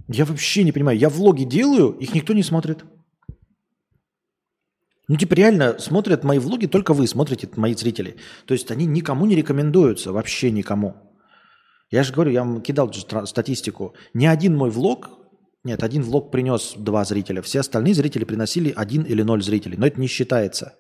[0.08, 0.98] Я вообще не понимаю.
[0.98, 2.86] Я влоги делаю, их никто не смотрит.
[5.08, 8.18] Ну, типа, реально смотрят мои влоги, только вы смотрите, мои зрители.
[8.46, 10.96] То есть они никому не рекомендуются, вообще никому.
[11.90, 13.96] Я же говорю, я вам кидал статистику.
[14.14, 15.10] Ни один мой влог
[15.68, 17.41] нет, один влог принес два зрителя.
[17.41, 19.78] Все остальные зрители приносили один или ноль зрителей.
[19.78, 20.78] Но это не считается.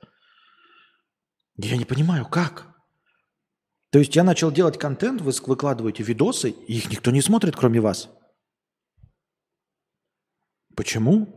[1.57, 2.73] Я не понимаю, как?
[3.91, 7.81] То есть я начал делать контент, вы выкладываете видосы, и их никто не смотрит, кроме
[7.81, 8.09] вас.
[10.73, 11.27] Почему?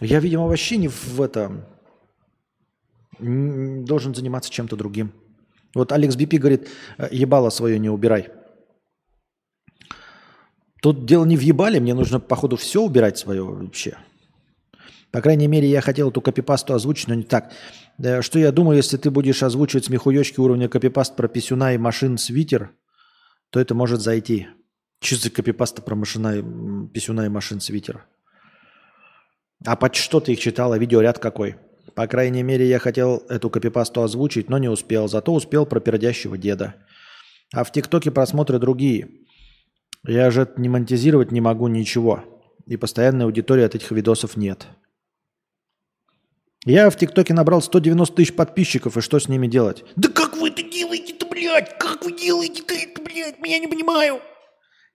[0.00, 1.68] Я, видимо, вообще не в это
[3.20, 5.12] должен заниматься чем-то другим.
[5.72, 8.28] Вот Алекс Бипи говорит, «Э, ебало свое не убирай.
[10.82, 13.96] Тут дело не в ебале, мне нужно, походу, все убирать свое вообще.
[15.10, 17.52] По крайней мере, я хотел эту копипасту озвучить, но не так.
[18.20, 22.72] Что я думаю, если ты будешь озвучивать смехуёчки уровня копипаст про писюна и машин свитер,
[23.50, 24.48] то это может зайти.
[25.00, 26.42] Что за копипаста про машина,
[26.92, 28.04] писюна и машин свитер?
[29.64, 30.78] А под что ты их читала?
[30.78, 31.56] Видеоряд какой?
[31.94, 35.08] По крайней мере, я хотел эту копипасту озвучить, но не успел.
[35.08, 36.74] Зато успел про пердящего деда.
[37.54, 39.08] А в ТикТоке просмотры другие.
[40.06, 42.24] Я же не монетизировать не могу ничего.
[42.66, 44.66] И постоянной аудитории от этих видосов нет.
[46.64, 49.84] Я в ТикТоке набрал 190 тысяч подписчиков, и что с ними делать?
[49.94, 51.78] Да как вы это делаете-то, блядь?
[51.78, 53.38] Как вы делаете-то это, блядь?
[53.40, 54.20] Меня не понимаю.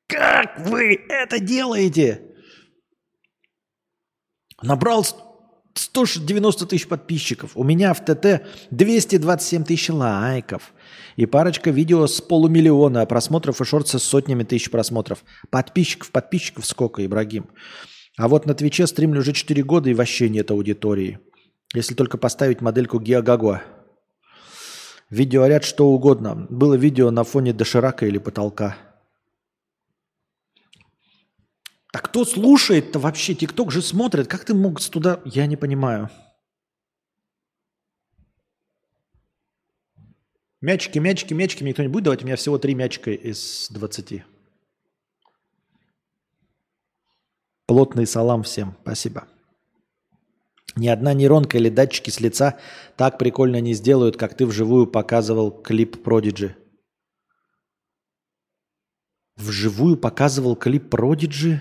[0.08, 2.22] Как вы это делаете?
[4.62, 5.06] Набрал
[5.74, 7.52] 190 тысяч подписчиков.
[7.56, 10.74] У меня в ТТ 227 тысяч лайков.
[11.16, 15.24] И парочка видео с полумиллиона просмотров и шорты с сотнями тысяч просмотров.
[15.50, 17.50] Подписчиков, подписчиков сколько, Ибрагим?
[18.18, 21.20] А вот на Твиче стримлю уже 4 года и вообще нет аудитории.
[21.74, 23.62] Если только поставить модельку Геогагуа.
[25.10, 26.48] Видеоряд что угодно.
[26.50, 28.78] Было видео на фоне доширака или потолка.
[31.94, 33.34] А кто слушает-то вообще?
[33.34, 34.28] Тикток же смотрит.
[34.28, 35.20] Как ты мог туда...
[35.26, 36.10] Я не понимаю.
[40.62, 41.64] Мячики, мячики, мячики.
[41.64, 42.22] Мне не будет давать.
[42.22, 44.24] У меня всего три мячика из 20.
[47.66, 48.78] Плотный салам всем.
[48.84, 49.28] Спасибо.
[50.76, 52.60] Ни одна нейронка или датчики с лица
[52.96, 56.56] так прикольно не сделают, как ты вживую показывал клип Prodigy.
[59.36, 61.60] Вживую показывал клип Prodigy?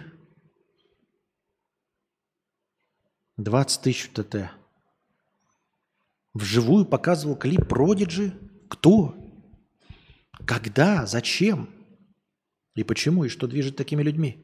[3.38, 4.50] 20 тысяч ТТ.
[6.34, 8.49] Вживую показывал клип Продиджи.
[8.70, 9.14] Кто?
[10.46, 11.04] Когда?
[11.04, 11.68] Зачем?
[12.76, 13.24] И почему?
[13.24, 14.42] И что движет такими людьми?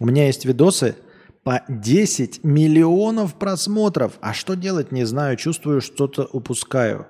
[0.00, 0.96] У меня есть видосы
[1.44, 4.18] по 10 миллионов просмотров.
[4.20, 5.36] А что делать, не знаю.
[5.36, 7.08] Чувствую, что-то упускаю.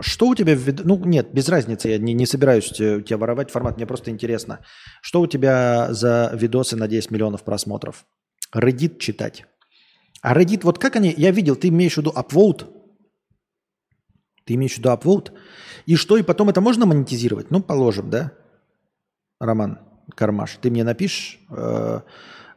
[0.00, 0.82] Что у тебя в виду?
[0.84, 4.64] Ну, нет, без разницы, я не, не собираюсь у тебя воровать формат, мне просто интересно.
[5.00, 8.04] Что у тебя за видосы на 10 миллионов просмотров?
[8.54, 9.46] Reddit читать.
[10.22, 12.66] А Reddit, вот как они, я видел, ты имеешь в виду upvote?
[14.44, 15.32] Ты имеешь в виду upvote?
[15.86, 17.50] И что, и потом это можно монетизировать?
[17.50, 18.32] Ну, положим, да?
[19.40, 19.80] Роман
[20.14, 22.00] Кармаш, ты мне напишешь, э,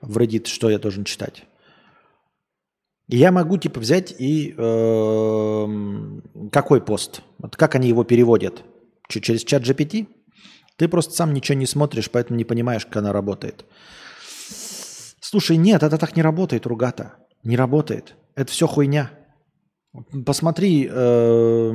[0.01, 1.45] в Reddit, что я должен читать.
[3.09, 5.67] Я могу типа взять и э,
[6.51, 7.21] какой пост?
[7.37, 8.63] Вот как они его переводят?
[9.07, 10.07] Че, через чат GPT?
[10.75, 13.65] Ты просто сам ничего не смотришь, поэтому не понимаешь, как она работает.
[15.29, 17.15] Слушай, нет, это так не работает, Ругата.
[17.43, 18.15] Не работает.
[18.35, 19.11] Это все хуйня.
[20.25, 21.69] Посмотри э,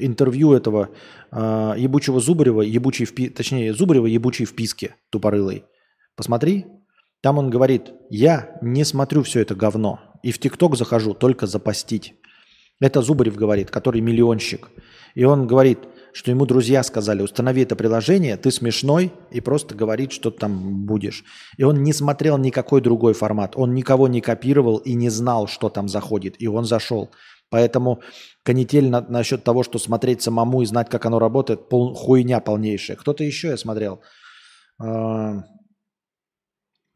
[0.00, 0.90] интервью этого
[1.32, 5.64] э, ебучего Зубарева, ебучий в, точнее Зубарева, ебучий в писке, тупорылый.
[6.14, 6.66] Посмотри,
[7.22, 10.00] там он говорит, я не смотрю все это говно.
[10.22, 12.12] И в ТикТок захожу только запостить.
[12.80, 14.68] Это Зубарев говорит, который миллионщик.
[15.14, 15.78] И он говорит,
[16.12, 21.24] что ему друзья сказали, установи это приложение, ты смешной, и просто говорит, что там будешь.
[21.56, 23.56] И он не смотрел никакой другой формат.
[23.56, 26.40] Он никого не копировал и не знал, что там заходит.
[26.40, 27.10] И он зашел.
[27.50, 28.00] Поэтому
[28.44, 32.96] канитель на, насчет того, что смотреть самому и знать, как оно работает, пол, хуйня полнейшая.
[32.96, 34.00] Кто-то еще я смотрел.
[34.80, 35.44] А,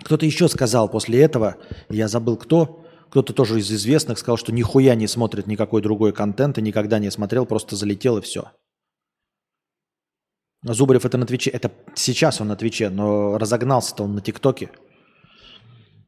[0.04, 1.56] кто-то еще сказал после этого,
[1.88, 6.58] я забыл кто, кто-то тоже из известных сказал, что нихуя не смотрит никакой другой контент
[6.58, 8.50] и никогда не смотрел, просто залетел и все.
[10.72, 14.70] Зубарев это на Твиче, это сейчас он на Твиче, но разогнался-то он на ТикТоке.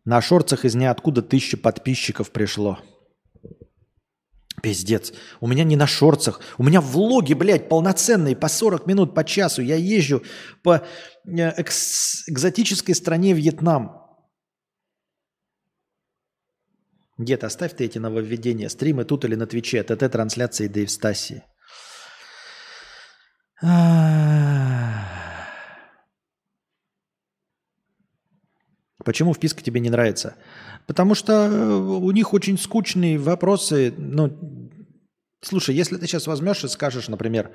[0.04, 2.78] На шорцах из ниоткуда тысяча подписчиков пришло.
[4.62, 5.12] Пиздец.
[5.40, 6.40] У меня не на шорцах.
[6.56, 9.60] У меня влоги, блядь, полноценные, по 40 минут, по часу.
[9.60, 10.22] Я езжу
[10.62, 10.76] по
[11.26, 14.02] э, экс- экзотической стране Вьетнам.
[17.18, 18.68] Дед, оставь ты эти нововведения.
[18.68, 19.82] Стримы тут или на Твиче.
[19.82, 21.42] ТТ-трансляции Дэйв Стаси.
[29.04, 30.34] Почему вписка тебе не нравится?
[30.86, 33.94] Потому что э, у них очень скучные вопросы.
[33.96, 34.70] Ну,
[35.40, 37.50] слушай, если ты сейчас возьмешь и скажешь, например,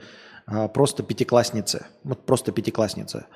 [0.45, 3.27] а, просто пятикласснице, вот просто пятиклассница,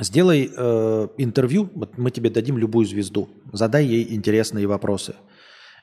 [0.00, 5.16] сделай э, интервью, мы тебе дадим любую звезду, задай ей интересные вопросы.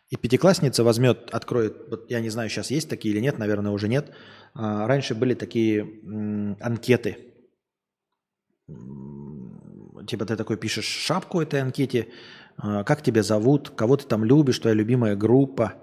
[0.09, 3.87] И пятиклассница возьмет, откроет, вот я не знаю, сейчас есть такие или нет, наверное, уже
[3.87, 4.11] нет.
[4.53, 5.81] А, раньше были такие
[6.61, 7.17] анкеты,
[10.07, 12.07] типа ты такой пишешь шапку этой анкете,
[12.57, 15.73] а, как тебя зовут, кого ты там любишь, твоя любимая группа,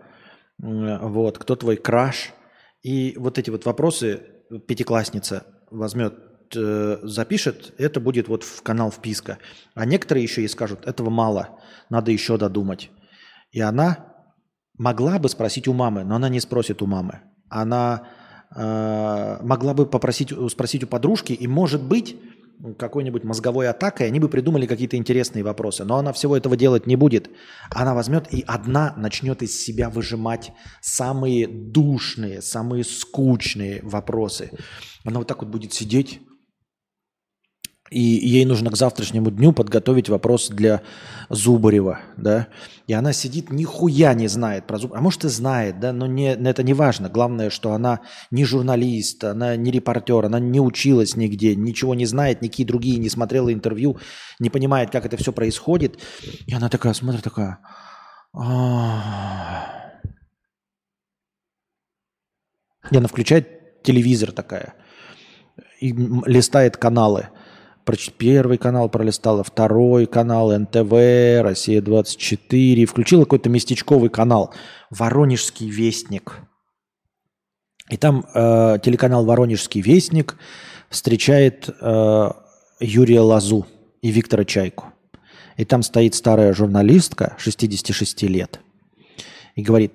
[0.58, 2.32] вот, кто твой краш.
[2.82, 4.22] И вот эти вот вопросы
[4.66, 6.14] пятиклассница возьмет,
[6.54, 9.38] э, запишет, это будет вот в канал вписка.
[9.74, 11.60] А некоторые еще и скажут, этого мало,
[11.90, 12.90] надо еще додумать.
[13.50, 14.11] И она
[14.78, 17.20] могла бы спросить у мамы, но она не спросит у мамы.
[17.48, 18.08] Она
[18.54, 22.16] э, могла бы попросить, спросить у подружки, и может быть
[22.78, 25.84] какой-нибудь мозговой атакой, они бы придумали какие-то интересные вопросы.
[25.84, 27.30] Но она всего этого делать не будет.
[27.70, 34.50] Она возьмет и одна начнет из себя выжимать самые душные, самые скучные вопросы.
[35.04, 36.20] Она вот так вот будет сидеть
[37.92, 40.82] и ей нужно к завтрашнему дню подготовить вопрос для
[41.28, 42.48] Зубарева, да,
[42.86, 46.34] и она сидит, нихуя не знает про Зубарева, а может и знает, да, но не,
[46.34, 51.54] это не важно, главное, что она не журналист, она не репортер, она не училась нигде,
[51.54, 53.98] ничего не знает, никакие другие не смотрела интервью,
[54.38, 55.98] не понимает, как это все происходит,
[56.46, 57.58] и она такая смотрит, такая,
[62.90, 64.74] и она включает телевизор такая
[65.80, 67.28] и листает каналы–
[68.16, 70.92] Первый канал пролистала, второй канал, НТВ,
[71.42, 72.86] Россия-24.
[72.86, 74.54] Включила какой-то местечковый канал.
[74.90, 76.40] Воронежский вестник.
[77.90, 80.36] И там э, телеканал Воронежский вестник
[80.88, 82.30] встречает э,
[82.80, 83.66] Юрия Лазу
[84.00, 84.86] и Виктора Чайку.
[85.56, 88.60] И там стоит старая журналистка 66 лет
[89.54, 89.94] и говорит,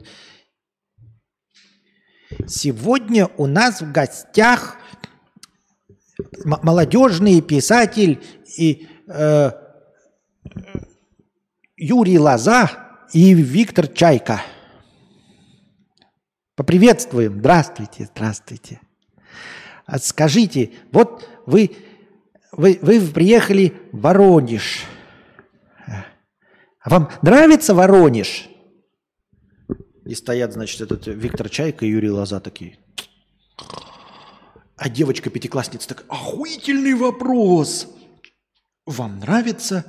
[2.46, 4.77] сегодня у нас в гостях
[6.44, 8.24] молодежный писатель
[8.58, 9.52] и э,
[11.76, 12.70] Юрий Лоза
[13.14, 14.42] и Виктор Чайка.
[16.56, 17.40] Поприветствуем.
[17.40, 18.82] Здравствуйте, здравствуйте.
[19.86, 21.72] А скажите, вот вы,
[22.52, 24.84] вы, вы приехали в Воронеж.
[25.86, 28.50] А вам нравится Воронеж?
[30.06, 32.78] И стоят, значит, этот Виктор Чайка и Юрий Лоза такие.
[34.78, 37.88] А девочка-пятиклассница так, охуительный вопрос.
[38.86, 39.86] Вам нравится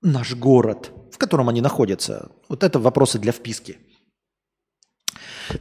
[0.00, 2.30] наш город, в котором они находятся?
[2.48, 3.78] Вот это вопросы для вписки.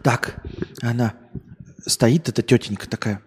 [0.03, 0.43] Так,
[0.81, 1.15] она
[1.85, 3.21] стоит, эта тетенька такая.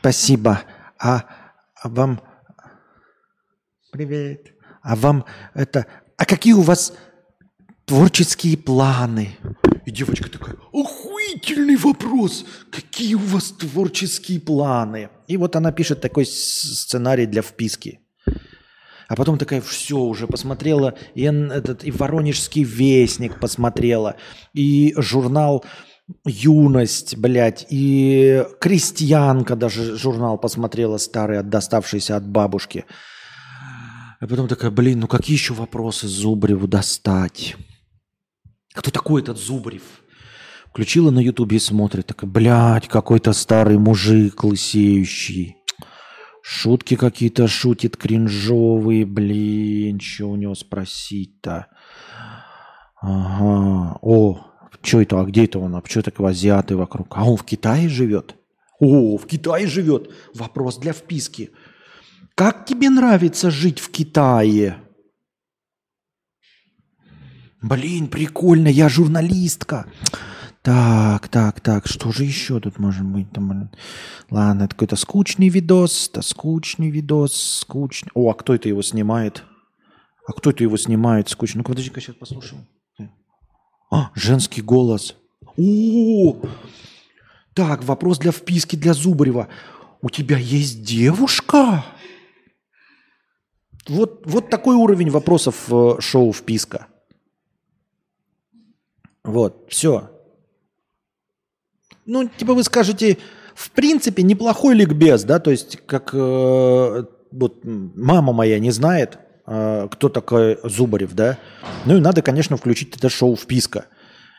[0.00, 0.62] Спасибо.
[0.98, 1.26] А,
[1.74, 2.22] а вам...
[3.92, 4.54] Привет.
[4.82, 5.86] А вам это...
[6.16, 6.94] А какие у вас
[7.84, 9.36] творческие планы?
[9.86, 15.10] И девочка такая, охуительный вопрос, какие у вас творческие планы?
[15.26, 18.00] И вот она пишет такой сценарий для вписки.
[19.08, 24.14] А потом такая, все, уже посмотрела, и этот, и Воронежский вестник посмотрела,
[24.52, 25.64] и журнал
[26.24, 32.84] Юность, блядь, и Крестьянка даже журнал посмотрела старый, доставшийся от бабушки.
[34.20, 37.56] А потом такая, блин, ну какие еще вопросы Зубреву достать?
[38.74, 39.82] Кто такой этот Зубрев?
[40.70, 45.56] Включила на ютубе и смотрит, такая, блядь, какой-то старый мужик лысеющий.
[46.42, 51.66] Шутки какие-то шутит кринжовые, блин, что у него спросить-то?
[53.00, 54.46] Ага, о,
[54.82, 57.08] что это, а где это он, а что такое азиаты вокруг?
[57.16, 58.36] А он в Китае живет?
[58.78, 60.10] О, в Китае живет.
[60.34, 61.50] Вопрос для вписки.
[62.34, 64.78] Как тебе нравится жить в Китае?
[67.62, 69.86] Блин, прикольно, я журналистка.
[70.62, 73.30] Так, так, так, что же еще тут может быть?
[73.32, 73.70] Там,
[74.30, 78.10] ладно, это какой-то скучный видос, это скучный видос, скучный.
[78.14, 79.44] О, а кто это его снимает?
[80.26, 81.58] А кто это его снимает скучно?
[81.58, 82.66] Ну-ка, подожди-ка, сейчас послушаем.
[83.90, 85.16] А, женский голос.
[85.56, 86.36] О,
[87.54, 89.48] так, вопрос для вписки для Зубарева.
[90.02, 91.84] У тебя есть девушка?
[93.88, 96.86] Вот, вот такой уровень вопросов э, шоу «Вписка».
[99.24, 100.10] Вот, все.
[102.06, 103.18] Ну, типа вы скажете,
[103.54, 109.88] в принципе, неплохой ликбез, да, то есть как э, вот мама моя не знает, э,
[109.90, 111.38] кто такой Зубарев, да,
[111.84, 113.86] ну и надо, конечно, включить это шоу «Вписка».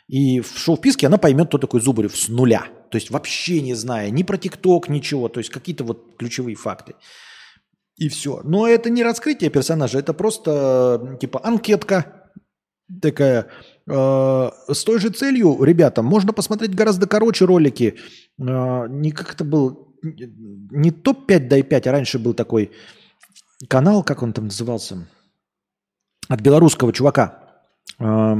[0.07, 2.65] И в шоу «Вписке» она поймет, кто такой Зубарев с нуля.
[2.89, 5.29] То есть вообще не зная ни про ТикТок, ничего.
[5.29, 6.95] То есть какие-то вот ключевые факты.
[7.95, 8.41] И все.
[8.43, 12.31] Но это не раскрытие персонажа, это просто типа анкетка
[13.01, 13.47] такая
[13.87, 17.97] с той же целью, ребята, можно посмотреть гораздо короче ролики.
[18.39, 22.71] Э, не как это был, не топ-5 дай 5, а раньше был такой
[23.67, 25.07] канал, как он там назывался,
[26.27, 27.63] от белорусского чувака.
[27.99, 28.35] Э,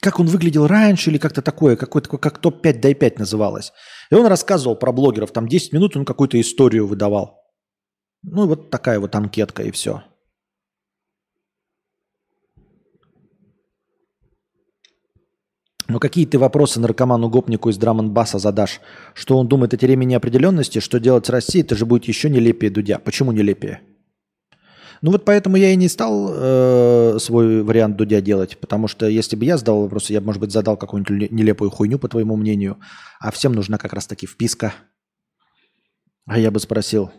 [0.00, 3.72] как он выглядел раньше или как-то такое, какой-то как топ-5 дай 5 называлось.
[4.10, 7.42] И он рассказывал про блогеров, там 10 минут он какую-то историю выдавал.
[8.22, 10.02] Ну, вот такая вот анкетка и все.
[15.86, 18.80] Но какие ты вопросы наркоману-гопнику из драм баса задашь?
[19.12, 20.78] Что он думает о теореме неопределенности?
[20.78, 21.62] Что делать с Россией?
[21.64, 22.98] Это же будет еще нелепее Дудя.
[22.98, 23.80] Почему нелепее?
[25.02, 29.36] Ну вот поэтому я и не стал э, свой вариант Дудя делать, потому что если
[29.36, 32.78] бы я задал вопросы, я бы, может быть, задал какую-нибудь нелепую хуйню, по твоему мнению,
[33.20, 34.72] а всем нужна как раз-таки вписка.
[36.26, 37.12] А я бы спросил.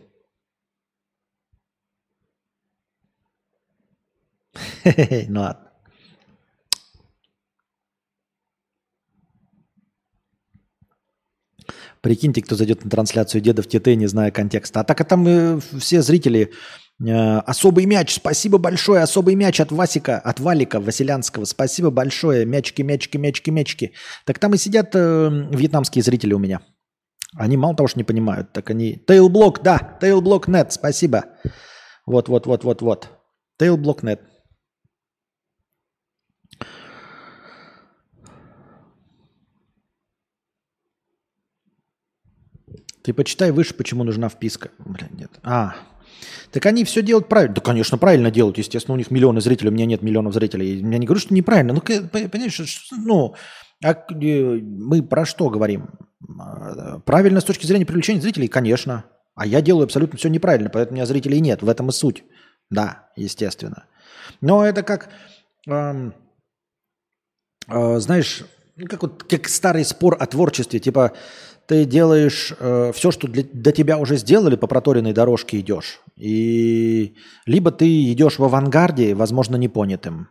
[5.28, 5.75] Ну ладно.
[12.06, 14.82] Прикиньте, кто зайдет на трансляцию деда в ТТ, не зная контекста.
[14.82, 16.52] А так а там э, все зрители
[17.04, 22.84] э, Особый мяч, спасибо большое, особый мяч от Васика, от Валика Василянского, спасибо большое, мячики,
[22.84, 23.94] мячики, мячики, мячики.
[24.24, 26.62] Так там и сидят э, вьетнамские зрители у меня.
[27.36, 29.04] Они мало того, что не понимают, так они...
[29.08, 31.26] Тейлблок, да, Тейлблок нет, спасибо.
[32.06, 33.10] Вот, вот, вот, вот, вот.
[33.58, 34.22] Тейлблок нет.
[43.06, 44.72] Ты почитай выше, почему нужна вписка.
[44.80, 45.30] Блин, нет.
[45.44, 45.76] А,
[46.52, 47.54] так они все делают правильно.
[47.54, 48.58] Да, конечно, правильно делают.
[48.58, 50.80] Естественно, у них миллионы зрителей, у меня нет миллионов зрителей.
[50.80, 51.74] Я не говорю, что неправильно.
[51.74, 53.36] Ну, понимаешь, ну,
[53.84, 55.92] а мы про что говорим?
[56.40, 59.06] А, правильно с точки зрения привлечения зрителей, конечно.
[59.36, 61.62] А я делаю абсолютно все неправильно, поэтому у меня зрителей нет.
[61.62, 62.24] В этом и суть.
[62.72, 63.86] Да, естественно.
[64.42, 65.10] Но это как,
[65.68, 66.16] эм,
[67.68, 68.46] э, знаешь,
[68.78, 70.80] ну, как, вот, как старый спор о творчестве.
[70.80, 71.14] Типа,
[71.68, 76.02] ты делаешь э, все, что для, для тебя уже сделали, по проторенной дорожке идешь.
[76.16, 77.16] И
[77.46, 80.30] либо ты идешь в авангарде, возможно, непонятым.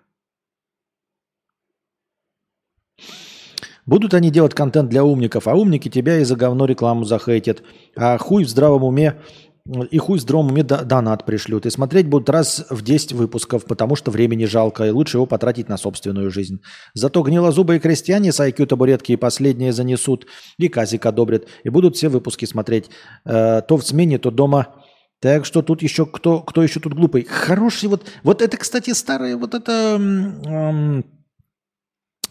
[3.86, 7.62] Будут они делать контент для умников, а умники тебя из-за говно рекламу захейтят.
[7.96, 9.20] А хуй в здравом уме
[9.66, 11.64] и хуй с дромами донат пришлют.
[11.64, 15.70] И смотреть будут раз в 10 выпусков, потому что времени жалко, и лучше его потратить
[15.70, 16.60] на собственную жизнь.
[16.92, 20.26] Зато гнилозубые крестьяне с IQ табуретки и последние занесут,
[20.58, 22.90] и казик одобрят, и будут все выпуски смотреть.
[23.24, 24.74] Э, то в смене, то дома.
[25.20, 27.24] Так что тут еще кто, кто еще тут глупый?
[27.24, 28.04] Хороший вот...
[28.22, 29.96] Вот это, кстати, старая вот это...
[29.98, 31.06] Эм,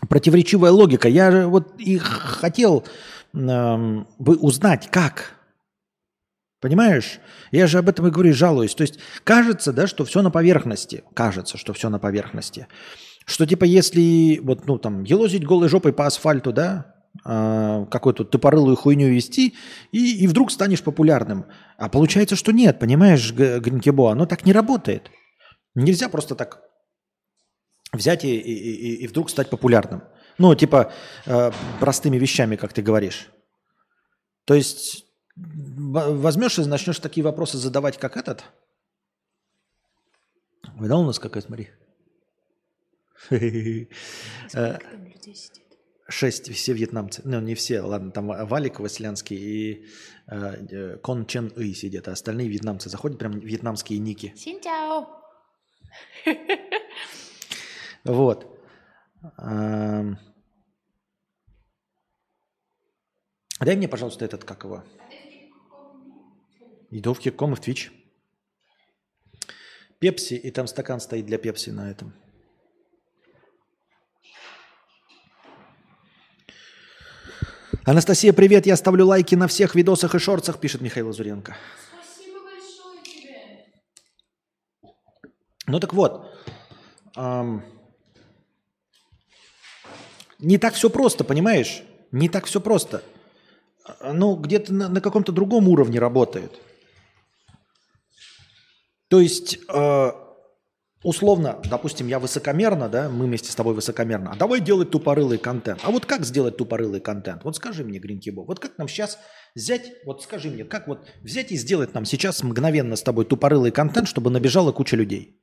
[0.08, 1.08] противоречивая логика.
[1.08, 2.84] Я вот и хотел
[3.34, 5.34] эм, бы узнать, как
[6.64, 7.20] Понимаешь?
[7.52, 8.74] Я же об этом и говорю, и жалуюсь.
[8.74, 11.04] То есть кажется, да, что все на поверхности.
[11.14, 12.68] Кажется, что все на поверхности.
[13.26, 16.96] Что типа если вот, ну там, елозить голой жопой по асфальту, да,
[17.26, 19.56] э, какую-то тупорылую хуйню вести,
[19.92, 21.48] и, и вдруг станешь популярным.
[21.78, 25.12] А получается, что нет, понимаешь, Гринкебо, оно так не работает.
[25.76, 26.62] Нельзя просто так
[27.92, 30.04] взять и, и, и, и вдруг стать популярным.
[30.38, 30.94] Ну, типа
[31.26, 33.28] э, простыми вещами, как ты говоришь.
[34.46, 35.04] То есть
[35.36, 38.44] возьмешь и начнешь такие вопросы задавать, как этот.
[40.80, 41.70] Видал у нас какая, смотри.
[43.30, 44.78] Э,
[46.10, 47.22] шесть, все вьетнамцы.
[47.26, 49.88] Ну, не все, ладно, там Валик Василянский и
[50.28, 54.34] э, Кон Чен Ый сидят, а остальные вьетнамцы заходят, прям вьетнамские ники.
[54.36, 55.08] Синтяо.
[58.04, 58.48] Вот.
[59.38, 60.18] Дай
[63.78, 64.84] мне, пожалуйста, этот, как его?
[66.96, 67.92] Иду в Кикком и в Твич.
[69.98, 72.14] Пепси, и там стакан стоит для Пепси на этом.
[77.84, 81.58] Анастасия, привет, я ставлю лайки на всех видосах и шорцах, пишет Михаил Лазуренко.
[82.04, 83.66] Спасибо большое тебе.
[85.66, 86.32] Ну так вот,
[87.18, 87.64] эм,
[90.38, 91.82] не так все просто, понимаешь?
[92.12, 93.02] Не так все просто.
[94.00, 96.62] Ну, где-то на, на каком-то другом уровне работает.
[99.14, 100.12] То есть, э,
[101.04, 105.82] условно, допустим, я высокомерно, да, мы вместе с тобой высокомерно, а давай делать тупорылый контент.
[105.84, 107.44] А вот как сделать тупорылый контент?
[107.44, 109.20] Вот скажи мне, Гринкибо, вот как нам сейчас
[109.54, 113.70] взять, вот скажи мне, как вот взять и сделать нам сейчас мгновенно с тобой тупорылый
[113.70, 115.40] контент, чтобы набежала куча людей?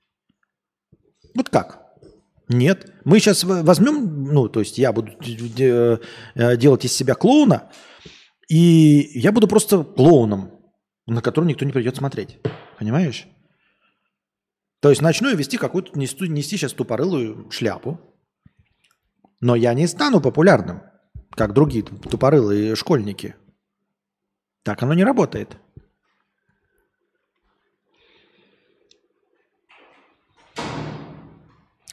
[1.37, 1.95] Вот как?
[2.49, 2.93] Нет.
[3.05, 5.99] Мы сейчас возьмем, ну, то есть я буду э,
[6.57, 7.71] делать из себя клоуна,
[8.49, 10.59] и я буду просто клоуном,
[11.07, 12.39] на который никто не придет смотреть.
[12.77, 13.29] Понимаешь?
[14.81, 18.01] То есть начну я вести какую-то, нести, нести сейчас тупорылую шляпу,
[19.41, 20.83] но я не стану популярным,
[21.33, 23.37] как другие тупорылые школьники.
[24.63, 25.59] Так оно не работает.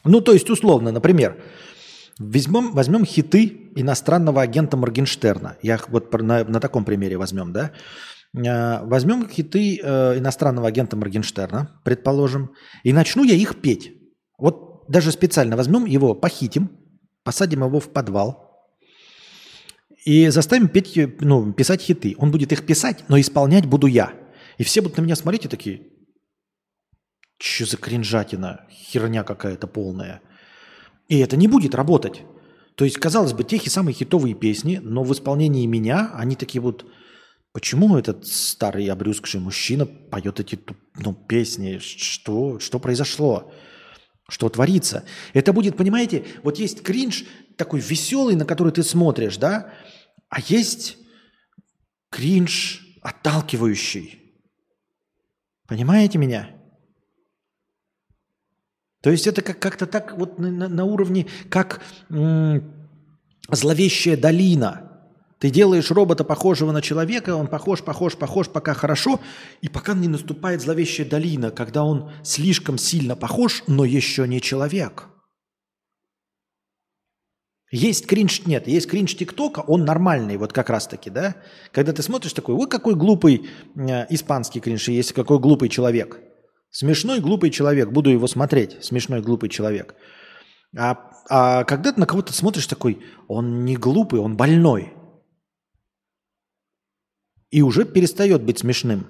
[0.04, 1.42] Ну, то есть, условно, например,
[2.18, 5.58] возьмем, возьмем хиты иностранного агента Моргенштерна.
[5.62, 7.72] Я вот на, на таком примере возьмем, да?
[8.36, 12.52] Э, возьмем хиты э, иностранного агента Моргенштерна, предположим,
[12.84, 13.92] и начну я их петь.
[14.38, 16.70] Вот даже специально возьмем его, похитим,
[17.24, 18.48] посадим его в подвал
[20.04, 22.14] и заставим петь, ну, писать хиты.
[22.18, 24.14] Он будет их писать, но исполнять буду я.
[24.56, 25.82] И все будут на меня смотреть и такие,
[27.38, 30.22] что за кринжатина, херня какая-то полная.
[31.08, 32.22] И это не будет работать.
[32.74, 36.86] То есть, казалось бы, те самые хитовые песни, но в исполнении меня они такие вот
[37.58, 40.60] Почему этот старый обрюзгший мужчина поет эти
[40.94, 41.78] ну, песни?
[41.78, 43.52] Что, что произошло?
[44.28, 45.04] Что творится?
[45.32, 47.24] Это будет, понимаете, вот есть кринж
[47.56, 49.72] такой веселый, на который ты смотришь, да?
[50.28, 50.98] А есть
[52.10, 54.22] кринж отталкивающий.
[55.66, 56.50] Понимаете меня?
[59.00, 62.88] То есть это как- как-то так вот на, на уровне, как м-
[63.50, 64.84] зловещая долина–
[65.38, 69.20] ты делаешь робота, похожего на человека, он похож, похож, похож, пока хорошо,
[69.60, 75.08] и пока не наступает зловещая долина, когда он слишком сильно похож, но еще не человек.
[77.70, 81.36] Есть кринж, нет, есть кринж ТикТока, он нормальный, вот как раз таки, да?
[81.70, 86.18] Когда ты смотришь такой, ой, какой глупый э, испанский кринж, есть какой глупый человек.
[86.70, 89.94] Смешной глупый человек, буду его смотреть, смешной глупый человек.
[90.76, 94.94] А, а когда ты на кого-то смотришь такой, он не глупый, он больной–
[97.50, 99.06] и уже перестает быть смешным.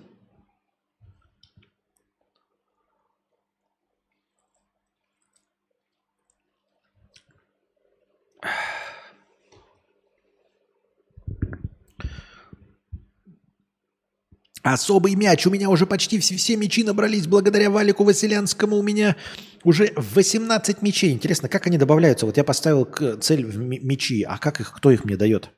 [14.62, 15.46] Особый мяч.
[15.46, 18.76] У меня уже почти все, все мячи набрались благодаря Валику Василянскому.
[18.76, 19.16] У меня
[19.64, 21.12] уже 18 мячей.
[21.12, 22.26] Интересно, как они добавляются?
[22.26, 22.86] Вот я поставил
[23.18, 25.50] цель в мячи, а как их, кто их мне дает?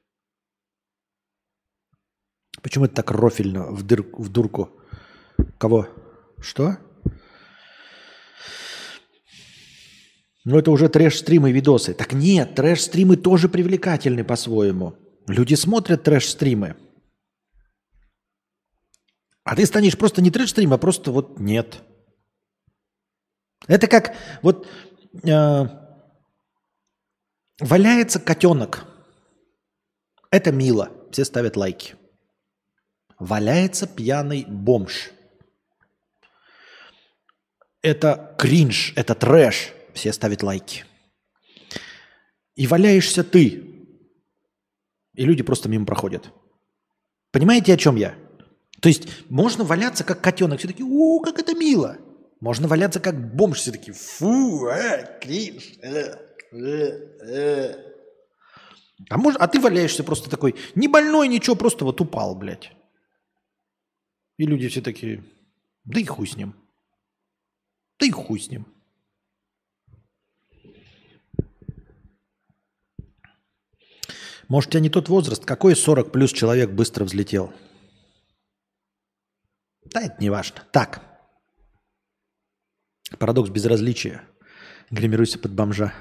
[2.62, 4.70] Почему это так рофильно в, дыр, в дурку?
[5.58, 5.88] Кого?
[6.40, 6.76] Что?
[10.44, 11.94] Ну, это уже трэш-стримы и видосы.
[11.94, 14.94] Так нет, трэш-стримы тоже привлекательны по-своему.
[15.26, 16.76] Люди смотрят трэш-стримы.
[19.44, 21.82] А ты станешь просто не трэш-стрим, а просто вот нет.
[23.66, 24.66] Это как вот
[25.22, 25.64] э,
[27.58, 28.86] валяется котенок.
[30.30, 30.90] Это мило.
[31.10, 31.96] Все ставят лайки
[33.20, 35.12] валяется пьяный бомж.
[37.82, 39.72] Это кринж, это трэш.
[39.94, 40.84] Все ставят лайки.
[42.56, 43.64] И валяешься ты.
[45.14, 46.30] И люди просто мимо проходят.
[47.30, 48.14] Понимаете, о чем я?
[48.80, 51.98] То есть можно валяться как котенок, все такие, о, как это мило.
[52.40, 55.64] Можно валяться как бомж, все такие, фу, э, кринж.
[55.82, 56.16] Э,
[56.52, 56.90] э,
[57.22, 57.74] э.
[59.10, 62.72] А, мож, а ты валяешься просто такой, не больной, ничего, просто вот упал, блядь.
[64.40, 65.22] И люди все такие,
[65.84, 66.54] да и хуй с ним.
[67.98, 68.66] Да и хуй с ним.
[74.48, 75.44] Может, у тебя не тот возраст?
[75.44, 77.52] Какой 40 плюс человек быстро взлетел?
[79.92, 80.62] Да, это не важно.
[80.72, 81.02] Так.
[83.18, 84.26] Парадокс безразличия.
[84.90, 85.92] Гримируйся под бомжа.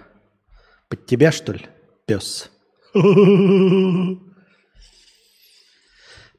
[0.87, 1.67] Под тебя, что ли,
[2.05, 2.49] пес?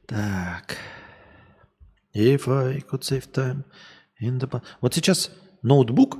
[0.07, 0.77] Так.
[2.13, 3.63] If I could save time
[4.21, 4.61] in the...
[4.81, 5.31] Вот сейчас
[5.61, 6.17] ноутбук,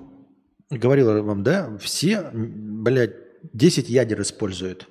[0.70, 3.16] говорил вам, да, все, блядь,
[3.54, 4.88] 10 ядер используют.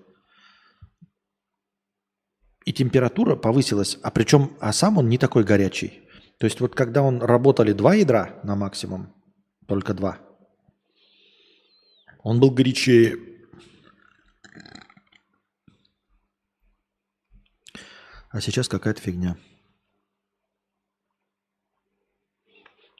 [2.64, 6.02] И температура повысилась, а причем, а сам он не такой горячий.
[6.38, 9.14] То есть вот когда он работали два ядра на максимум,
[9.66, 10.18] только два,
[12.22, 13.16] он был горячее.
[18.30, 19.36] А сейчас какая-то фигня.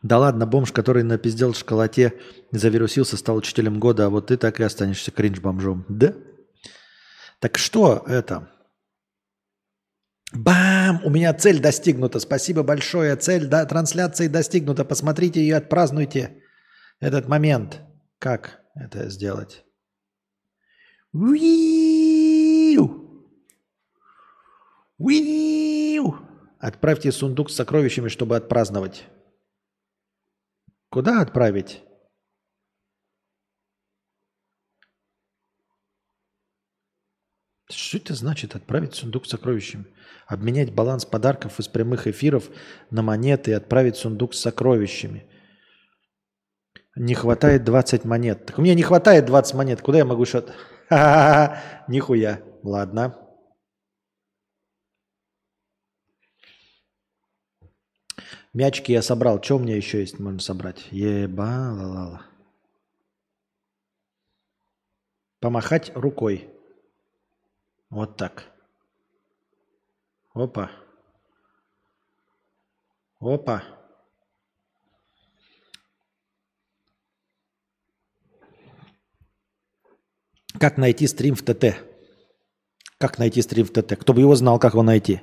[0.03, 2.15] Да ладно, бомж, который напиздел в школоте,
[2.53, 5.85] завирусился, стал учителем года, а вот ты так и останешься кринж-бомжом.
[5.89, 6.15] Да?
[7.39, 8.51] Так что это?
[10.33, 11.01] Бам!
[11.05, 12.19] У меня цель достигнута.
[12.21, 13.15] Спасибо большое.
[13.17, 14.85] Цель да, трансляции достигнута.
[14.85, 16.43] Посмотрите и отпразднуйте
[17.01, 17.81] этот момент.
[18.19, 19.65] Как это сделать?
[21.13, 22.87] Уиу!
[24.99, 26.17] Уиу!
[26.59, 29.09] Отправьте сундук с сокровищами, чтобы отпраздновать.
[30.91, 31.83] Куда отправить?
[37.71, 39.87] Что это значит отправить сундук с сокровищами?
[40.27, 42.51] Обменять баланс подарков из прямых эфиров
[42.91, 45.27] на монеты и отправить сундук с сокровищами.
[46.97, 48.47] Не хватает 20 монет.
[48.47, 49.81] Так у меня не хватает 20 монет.
[49.83, 50.55] Куда я могу что-то?
[51.87, 52.43] Нихуя.
[52.65, 53.17] Ладно.
[58.53, 59.43] Мячики я собрал.
[59.43, 60.89] Что у меня еще есть, можно собрать?
[60.91, 62.27] еба ла
[65.39, 66.51] Помахать рукой.
[67.89, 68.45] Вот так.
[70.35, 70.71] Опа.
[73.21, 73.65] Опа.
[80.59, 81.77] Как найти стрим в ТТ?
[82.99, 83.97] Как найти стрим в ТТ?
[83.99, 85.23] Кто бы его знал, как его найти?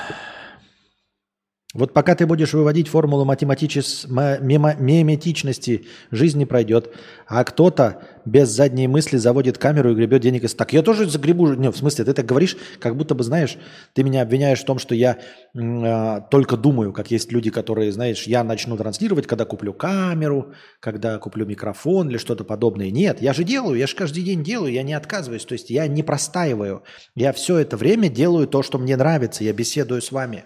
[1.73, 4.05] Вот пока ты будешь выводить формулу математичес...
[4.09, 6.93] меметичности, жизнь не пройдет.
[7.27, 10.53] А кто-то без задней мысли заводит камеру и гребет денег из...
[10.53, 11.53] Так я тоже загребу...
[11.53, 13.57] Не, в смысле, ты так говоришь, как будто бы, знаешь,
[13.93, 15.19] ты меня обвиняешь в том, что я
[15.53, 21.19] э, только думаю, как есть люди, которые, знаешь, я начну транслировать, когда куплю камеру, когда
[21.19, 22.91] куплю микрофон или что-то подобное.
[22.91, 25.45] Нет, я же делаю, я же каждый день делаю, я не отказываюсь.
[25.45, 26.83] То есть я не простаиваю.
[27.15, 29.45] Я все это время делаю то, что мне нравится.
[29.45, 30.43] Я беседую с вами.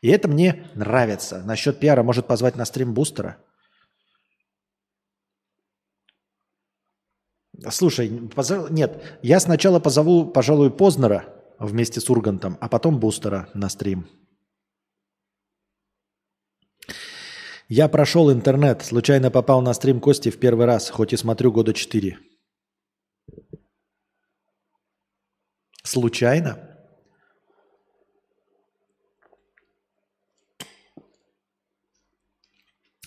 [0.00, 1.42] И это мне нравится.
[1.42, 3.38] Насчет пиара может позвать на стрим бустера.
[7.70, 8.70] Слушай, позов...
[8.70, 14.06] нет, я сначала позову, пожалуй, Познера вместе с Ургантом, а потом бустера на стрим.
[17.68, 21.72] Я прошел интернет, случайно попал на стрим Кости в первый раз, хоть и смотрю года
[21.72, 22.18] четыре.
[25.82, 26.65] Случайно?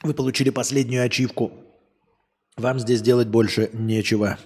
[0.01, 1.51] Вы получили последнюю ачивку.
[2.55, 4.37] Вам здесь делать больше нечего.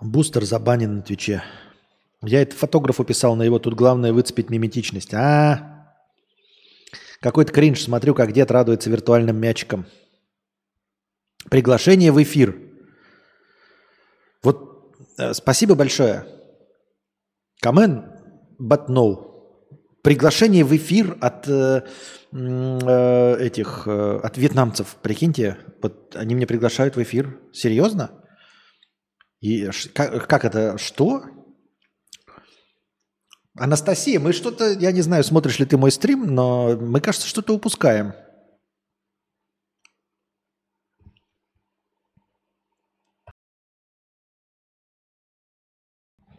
[0.00, 1.42] Бустер забанен на Твиче.
[2.22, 3.58] Я это фотографу писал на его.
[3.58, 5.12] Тут главное выцепить миметичность.
[5.14, 5.92] А,
[7.20, 7.82] какой-то кринж.
[7.82, 9.86] Смотрю, как дед радуется виртуальным мячиком.
[11.50, 12.56] Приглашение в эфир.
[14.42, 16.26] Вот э, спасибо большое.
[17.64, 18.04] Comment,
[18.60, 19.35] but no.
[20.06, 21.82] Приглашение в эфир от э,
[22.30, 27.40] э, этих, э, от вьетнамцев, прикиньте, вот они меня приглашают в эфир.
[27.52, 28.12] Серьезно?
[29.40, 30.78] И как, как это?
[30.78, 31.24] Что?
[33.58, 37.52] Анастасия, мы что-то, я не знаю, смотришь ли ты мой стрим, но мы, кажется, что-то
[37.52, 38.12] упускаем.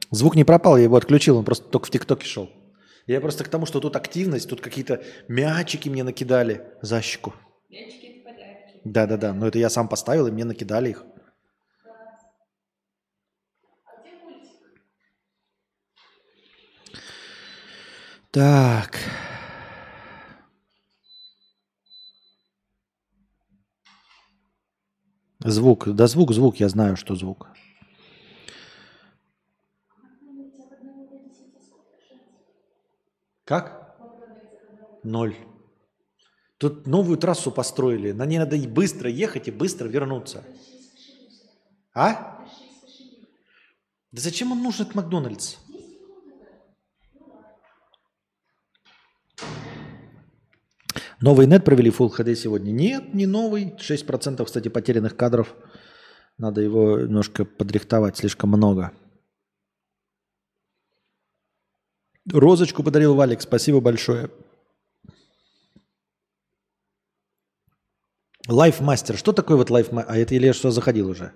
[0.10, 2.50] Звук не пропал, я его отключил, он просто только в ТикТоке шел.
[3.08, 7.34] Я просто к тому, что тут активность, тут какие-то мячики мне накидали за щеку.
[7.70, 8.82] Мячики подарки.
[8.84, 11.06] Да-да-да, но это я сам поставил, и мне накидали их.
[11.86, 12.02] А
[18.32, 19.00] так.
[25.40, 25.88] Звук.
[25.96, 27.48] Да звук, звук, я знаю, что звук.
[33.48, 33.96] Как?
[35.04, 35.36] Ноль.
[36.58, 38.12] Тут новую трассу построили.
[38.12, 40.44] На ней надо и быстро ехать и быстро вернуться.
[41.94, 42.46] А?
[44.12, 45.56] Да зачем он нужен, этот Макдональдс?
[51.22, 52.72] Новый нет провели Full HD сегодня?
[52.72, 53.74] Нет, не новый.
[53.78, 55.56] 6%, кстати, потерянных кадров.
[56.38, 58.92] Надо его немножко подрихтовать, слишком много.
[62.32, 64.30] Розочку подарил Валик, спасибо большое.
[68.48, 69.18] Лайфмастер.
[69.18, 70.14] Что такое вот лайфмастер?
[70.14, 71.34] А это или я что заходил уже?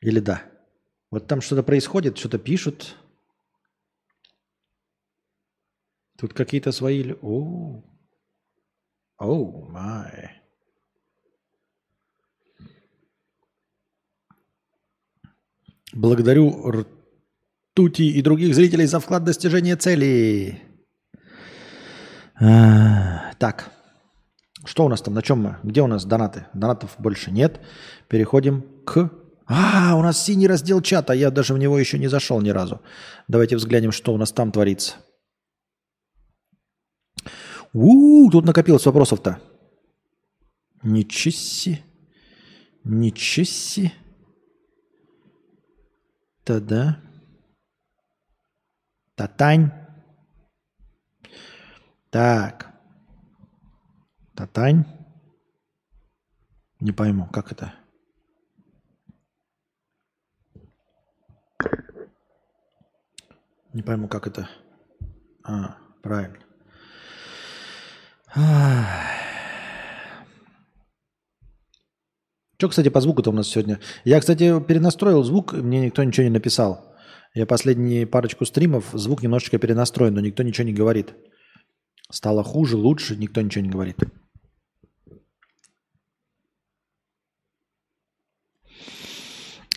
[0.00, 0.42] Или да?
[1.10, 2.96] Вот там что-то происходит, что-то пишут.
[6.16, 7.14] Тут какие-то свои...
[7.22, 7.82] О,
[9.18, 10.42] о, май.
[15.92, 16.72] Благодарю
[17.78, 20.60] Ртути и других зрителей за вклад в достижение целей.
[22.40, 23.70] А, так,
[24.64, 25.58] что у нас там, на чем мы?
[25.62, 26.46] Где у нас донаты?
[26.54, 27.60] Донатов больше нет.
[28.08, 29.10] Переходим к...
[29.46, 32.80] А, у нас синий раздел чата, я даже в него еще не зашел ни разу.
[33.28, 34.96] Давайте взглянем, что у нас там творится.
[37.72, 39.38] У, тут накопилось вопросов-то.
[40.82, 41.82] Ничего себе.
[46.42, 47.07] Та-да.
[49.18, 49.72] Татань.
[52.10, 52.72] Так.
[54.36, 54.84] Татань.
[56.78, 57.74] Не пойму, как это?
[63.72, 64.48] Не пойму, как это.
[65.42, 66.38] А, правильно.
[72.56, 73.80] Что, кстати, по звуку-то у нас сегодня?
[74.04, 76.87] Я, кстати, перенастроил звук, мне никто ничего не написал.
[77.34, 81.14] Я последние парочку стримов, звук немножечко перенастроен, но никто ничего не говорит.
[82.10, 83.98] Стало хуже, лучше, никто ничего не говорит.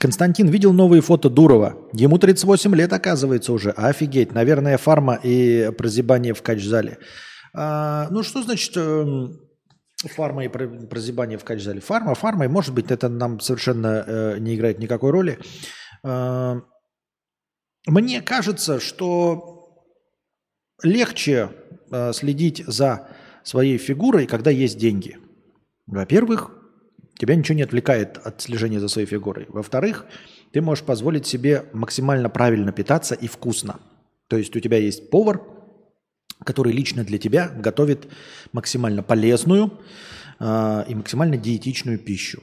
[0.01, 1.77] Константин видел новые фото Дурова.
[1.93, 3.69] Ему 38 лет, оказывается, уже.
[3.69, 4.33] Офигеть.
[4.33, 6.97] Наверное, фарма и прозябание в кач-зале.
[7.53, 9.27] А, ну, что значит э,
[10.15, 11.81] фарма и прозябание в кач-зале?
[11.81, 15.37] Фарма, фарма, и может быть, это нам совершенно э, не играет никакой роли.
[16.03, 16.61] Э,
[17.87, 19.83] мне кажется, что
[20.83, 21.49] легче
[21.91, 23.07] э, следить за
[23.43, 25.17] своей фигурой, когда есть деньги.
[25.87, 26.51] Во-первых,
[27.17, 29.45] тебя ничего не отвлекает от слежения за своей фигурой.
[29.49, 30.05] Во-вторых,
[30.51, 33.79] ты можешь позволить себе максимально правильно питаться и вкусно.
[34.27, 35.41] То есть у тебя есть повар,
[36.43, 38.07] который лично для тебя готовит
[38.53, 39.79] максимально полезную
[40.39, 42.41] э, и максимально диетичную пищу.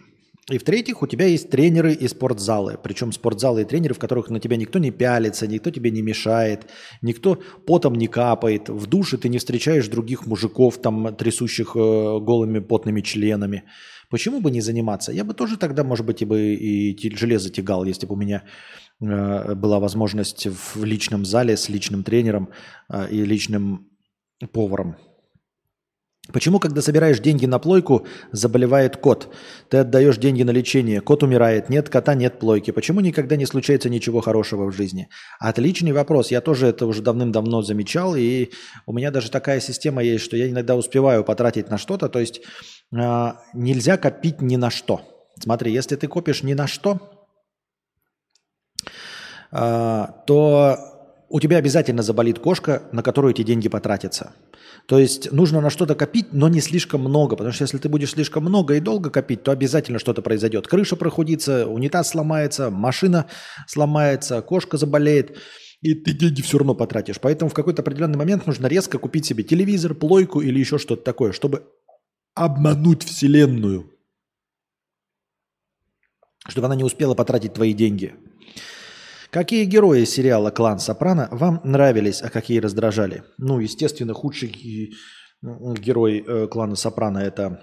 [0.50, 2.78] И в-третьих, у тебя есть тренеры и спортзалы.
[2.82, 6.70] Причем спортзалы и тренеры, в которых на тебя никто не пялится, никто тебе не мешает,
[7.02, 8.70] никто потом не капает.
[8.70, 13.64] В душе ты не встречаешь других мужиков, там, трясущих э, голыми потными членами.
[14.10, 15.12] Почему бы не заниматься?
[15.12, 18.42] Я бы тоже тогда, может быть, и бы и железо тягал, если бы у меня
[19.00, 22.48] э, была возможность в личном зале с личным тренером
[22.88, 23.90] э, и личным
[24.52, 24.96] поваром.
[26.32, 29.34] Почему, когда собираешь деньги на плойку, заболевает кот?
[29.70, 32.70] Ты отдаешь деньги на лечение, кот умирает, нет кота, нет плойки.
[32.70, 35.08] Почему никогда не случается ничего хорошего в жизни?
[35.40, 36.30] Отличный вопрос.
[36.30, 38.50] Я тоже это уже давным-давно замечал, и
[38.84, 42.10] у меня даже такая система есть, что я иногда успеваю потратить на что-то.
[42.10, 42.42] То есть
[42.92, 45.00] э, нельзя копить ни на что.
[45.40, 47.26] Смотри, если ты копишь ни на что,
[49.50, 50.97] э, то
[51.30, 54.32] у тебя обязательно заболит кошка, на которую эти деньги потратятся.
[54.86, 58.12] То есть нужно на что-то копить, но не слишком много, потому что если ты будешь
[58.12, 60.66] слишком много и долго копить, то обязательно что-то произойдет.
[60.66, 63.26] Крыша прохудится, унитаз сломается, машина
[63.66, 65.36] сломается, кошка заболеет,
[65.82, 67.20] и ты деньги все равно потратишь.
[67.20, 71.32] Поэтому в какой-то определенный момент нужно резко купить себе телевизор, плойку или еще что-то такое,
[71.32, 71.66] чтобы
[72.34, 73.92] обмануть Вселенную,
[76.46, 78.14] чтобы она не успела потратить твои деньги.
[79.30, 83.24] Какие герои сериала «Клан Сопрано» вам нравились, а какие раздражали?
[83.36, 84.94] Ну, естественно, худший
[85.42, 87.62] герой э, клана Сопрано– это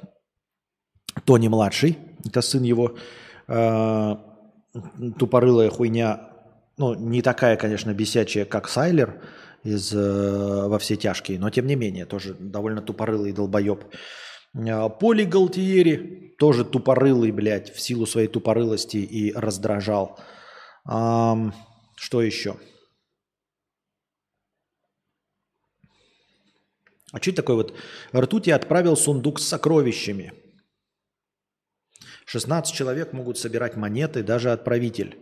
[1.25, 2.95] Тони-младший, это сын его.
[3.47, 4.15] Э,
[5.17, 6.29] тупорылая хуйня,
[6.77, 9.21] ну, не такая, конечно, бесячая, как Сайлер
[9.63, 13.85] из э, «Во все тяжкие», но тем не менее, тоже довольно тупорылый долбоеб.
[14.53, 20.19] Э, Поли Галтиери, тоже тупорылый, блядь, в силу своей тупорылости и раздражал.
[20.85, 22.57] Что еще?
[27.11, 27.73] А что это такое вот?
[28.13, 30.33] Ртуть я отправил сундук с сокровищами.
[32.25, 35.17] 16 человек могут собирать монеты, даже отправитель.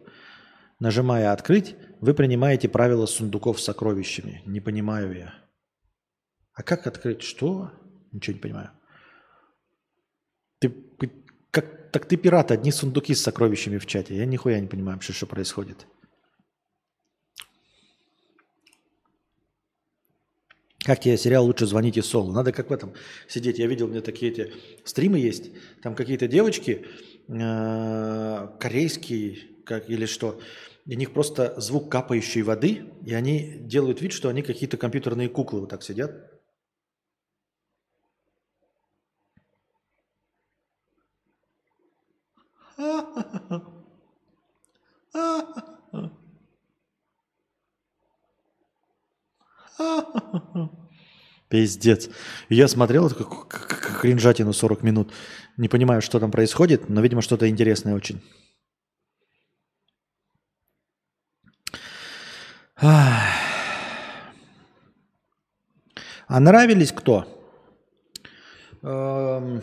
[0.80, 4.42] Нажимая «Открыть», вы принимаете правила сундуков с сокровищами.
[4.46, 5.34] Не понимаю я.
[6.54, 7.22] А как открыть?
[7.22, 7.72] Что?
[8.12, 8.72] Ничего не понимаю.
[10.60, 10.70] Ты,
[11.54, 14.18] как, так ты пират, одни сундуки с сокровищами в чате.
[14.18, 15.86] Я нихуя не понимаю вообще, что происходит.
[20.84, 22.34] Как тебе сериал «Лучше звоните Солу»?
[22.34, 22.94] Надо как в этом
[23.28, 23.60] сидеть.
[23.60, 24.52] Я видел, у меня такие эти
[24.84, 25.52] стримы есть.
[25.84, 26.86] Там какие-то девочки
[27.28, 30.42] э, корейские как, или что.
[30.88, 35.62] У них просто звук капающей воды, и они делают вид, что они какие-то компьютерные куклы
[35.62, 36.33] вот так сидят.
[51.50, 52.10] Пиздец.
[52.50, 55.14] Я смотрел как кринжатину 40 минут.
[55.58, 58.22] Не понимаю, что там происходит, но, видимо, что-то интересное очень.
[66.28, 67.26] А нравились кто?
[68.82, 69.62] Эм...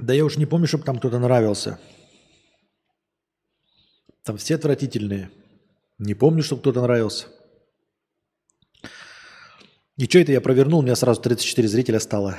[0.00, 1.78] Да я уж не помню, чтобы там кто-то нравился.
[4.22, 5.30] Там все отвратительные.
[5.98, 7.26] Не помню, чтобы кто-то нравился.
[9.96, 12.36] И что это я провернул, у меня сразу 34 зрителя стало.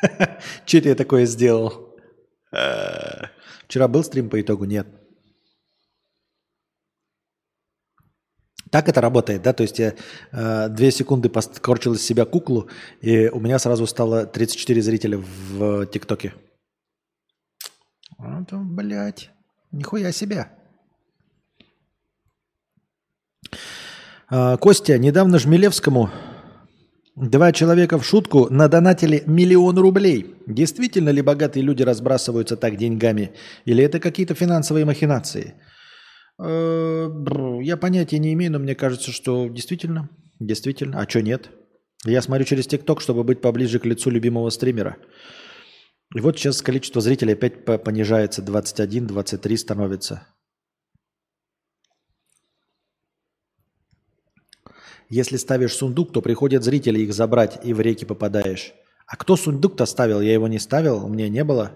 [0.64, 1.94] Что это я такое сделал?
[3.66, 4.64] Вчера был стрим по итогу?
[4.64, 4.86] Нет.
[8.70, 9.52] Так это работает, да?
[9.52, 9.94] То есть я
[10.32, 12.68] э, две секунды подкорчил из себя куклу,
[13.00, 16.34] и у меня сразу стало 34 зрителя в ТикТоке.
[18.18, 19.30] Вот, блядь,
[19.72, 20.48] нихуя себе.
[24.28, 26.10] А, Костя, недавно Жмелевскому
[27.16, 30.34] два человека в шутку надонатили миллион рублей.
[30.46, 33.32] Действительно ли богатые люди разбрасываются так деньгами?
[33.64, 35.54] Или это какие-то финансовые махинации?
[36.38, 37.08] Э,
[37.62, 41.00] я понятия не имею, но мне кажется, что действительно, действительно.
[41.00, 41.50] А что нет?
[42.04, 44.96] Я смотрю через ТикТок, чтобы быть поближе к лицу любимого стримера.
[46.14, 50.26] И вот сейчас количество зрителей опять понижается, 21, 23 становится.
[55.08, 58.72] Если ставишь сундук, то приходят зрители их забрать, и в реки попадаешь.
[59.06, 60.20] А кто сундук-то ставил?
[60.20, 61.72] Я его не ставил, у меня не было.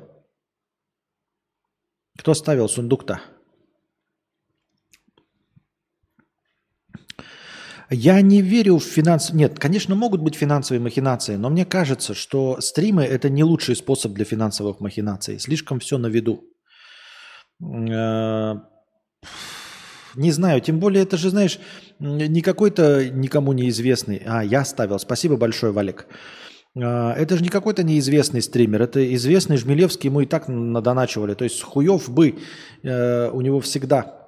[2.19, 3.21] Кто ставил сундук-то?
[7.91, 9.33] Я не верю в финанс...
[9.33, 14.13] Нет, конечно, могут быть финансовые махинации, но мне кажется, что стримы– это не лучший способ
[14.13, 15.41] для финансовых махинаций.
[15.41, 16.45] Слишком все на виду.
[17.61, 18.55] Э,
[20.15, 21.59] не знаю, тем более это же, знаешь,
[21.99, 24.23] не какой-то никому неизвестный.
[24.25, 25.01] А, я ставил.
[25.01, 26.07] Спасибо большое, Валик.
[26.77, 31.35] Э, это же не какой-то неизвестный стример, это известный Жмелевский, ему и так надоначивали.
[31.35, 32.39] То есть хуев бы
[32.85, 34.20] э, у него всегда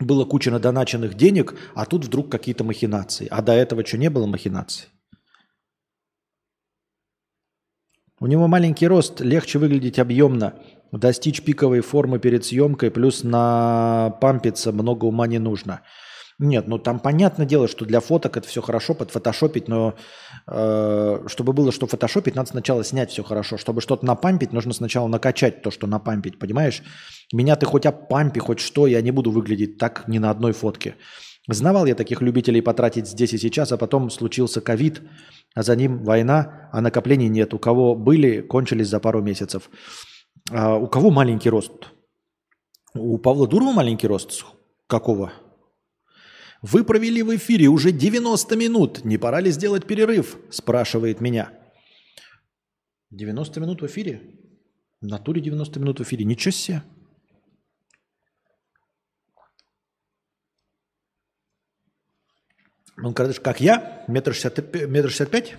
[0.00, 3.28] было куча надоначенных денег, а тут вдруг какие-то махинации.
[3.30, 4.88] А до этого что, не было махинаций?
[8.20, 10.54] У него маленький рост, легче выглядеть объемно,
[10.92, 15.82] достичь пиковой формы перед съемкой, плюс на пампиться много ума не нужно–
[16.42, 19.94] нет, ну там понятное дело, что для фоток это все хорошо подфотошопить, но
[20.48, 23.58] э, чтобы было что фотошопить, надо сначала снять все хорошо.
[23.58, 26.82] Чтобы что-то напампить, нужно сначала накачать то, что напампить, понимаешь?
[27.32, 30.96] Меня ты хоть опампи, хоть что, я не буду выглядеть так ни на одной фотке.
[31.48, 35.02] Знавал я таких любителей потратить здесь и сейчас, а потом случился ковид,
[35.54, 37.52] а за ним война, а накоплений нет.
[37.54, 39.70] У кого были, кончились за пару месяцев.
[40.50, 41.72] А у кого маленький рост?
[42.94, 44.44] У Павла Дурова маленький рост?
[44.86, 45.32] Какого?
[46.60, 49.04] Вы провели в эфире уже 90 минут.
[49.04, 50.36] Не пора ли сделать перерыв?
[50.50, 51.50] Спрашивает меня.
[53.10, 54.20] 90 минут в эфире?
[55.00, 56.24] В натуре 90 минут в эфире.
[56.24, 56.82] Ничего себе.
[62.96, 65.54] Ну, короче, как я, метр шестьдесят пять?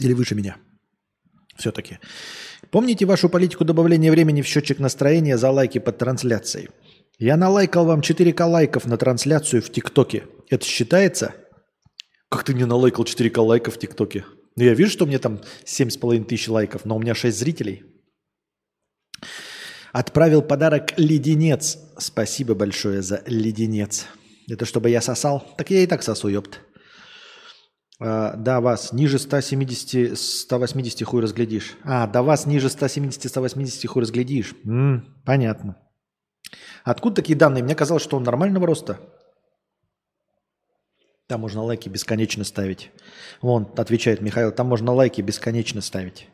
[0.00, 0.56] Или выше меня?
[1.56, 1.98] Все-таки.
[2.70, 6.70] Помните вашу политику добавления времени в счетчик настроения за лайки под трансляцией?
[7.18, 10.24] Я налайкал вам 4к лайков на трансляцию в ТикТоке.
[10.48, 11.34] Это считается?
[12.28, 14.24] Как ты мне налайкал 4к лайков в ТикТоке?
[14.56, 17.84] Ну, я вижу, что мне там 7,5 тысяч лайков, но у меня 6 зрителей.
[19.92, 21.78] Отправил подарок леденец.
[21.98, 24.06] Спасибо большое за леденец.
[24.52, 25.42] Это чтобы я сосал?
[25.56, 26.60] Так я и так сосу, ёпт.
[27.98, 31.74] А, до вас ниже 170, 180 хуй разглядишь.
[31.84, 34.52] А, до вас ниже 170, 180 хуй разглядишь.
[34.66, 35.78] М, понятно.
[36.84, 37.64] Откуда такие данные?
[37.64, 39.00] Мне казалось, что он нормального роста.
[41.28, 42.90] Там можно лайки бесконечно ставить.
[43.40, 46.28] Вон, отвечает Михаил, там можно лайки бесконечно ставить.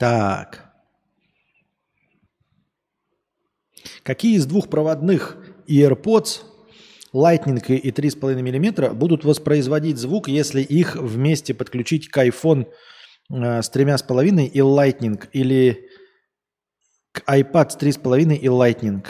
[0.00, 0.73] Так.
[4.02, 5.36] Какие из двух проводных
[5.68, 6.42] AirPods
[7.14, 12.66] Lightning и 3,5 мм будут воспроизводить звук, если их вместе подключить к iPhone
[13.32, 15.88] э, с 3,5 и Lightning или
[17.12, 19.06] к iPad с 3,5 и Lightning?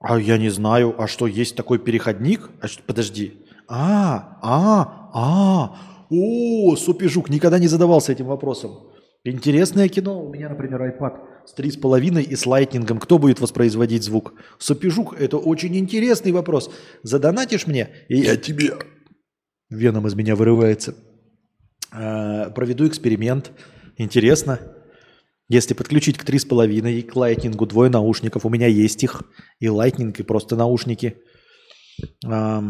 [0.00, 2.50] А я не знаю, а что, есть такой переходник?
[2.60, 3.38] А что, подожди.
[3.66, 5.76] А, а, а,
[6.10, 8.90] о, Супижук, никогда не задавался этим вопросом.
[9.24, 10.24] Интересное кино.
[10.24, 12.98] У меня, например, iPad с 3,5 и с лайтнингом.
[12.98, 14.34] Кто будет воспроизводить звук?
[14.58, 16.70] Супижук, это очень интересный вопрос.
[17.02, 18.74] Задонатишь мне, и я тебе...
[19.70, 20.94] Веном из меня вырывается.
[21.90, 23.52] А, проведу эксперимент.
[23.96, 24.60] Интересно.
[25.48, 29.22] Если подключить к 3,5 и к лайтнингу двое наушников, у меня есть их,
[29.60, 31.16] и лайтнинг, и просто наушники.
[32.24, 32.62] А,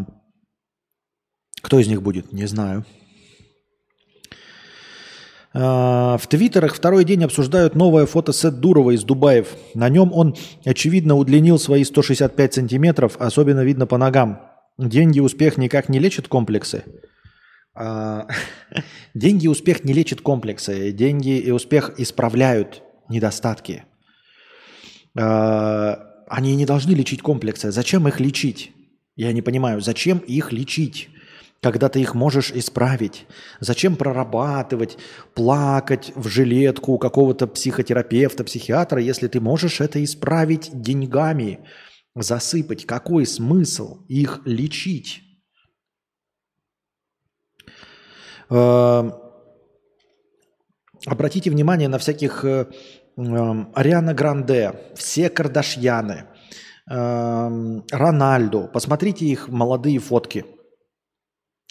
[1.62, 2.32] кто из них будет?
[2.32, 2.84] Не знаю.
[5.60, 9.56] А, в твиттерах второй день обсуждают новое фото Сет Дурова из Дубаев.
[9.74, 14.40] На нем он, очевидно, удлинил свои 165 сантиметров, особенно видно по ногам.
[14.78, 16.84] Деньги успех никак не лечат комплексы.
[17.74, 18.28] А,
[19.14, 20.92] деньги и успех не лечат комплексы.
[20.92, 23.82] Деньги и успех исправляют недостатки.
[25.18, 25.98] А,
[26.28, 27.72] они не должны лечить комплексы.
[27.72, 28.70] Зачем их лечить?
[29.16, 31.08] Я не понимаю, зачем их лечить?
[31.60, 33.26] Когда ты их можешь исправить.
[33.60, 34.96] Зачем прорабатывать,
[35.34, 41.60] плакать в жилетку у какого-то психотерапевта, психиатра, если ты можешь это исправить деньгами,
[42.14, 42.86] засыпать?
[42.86, 45.22] Какой смысл их лечить?
[48.50, 49.14] Эм,
[51.06, 52.66] обратите внимание на всяких э,
[53.16, 56.26] эм, Ариана Гранде, все Кардашьяны,
[56.88, 58.70] эм, Рональду.
[58.72, 60.46] Посмотрите их молодые фотки–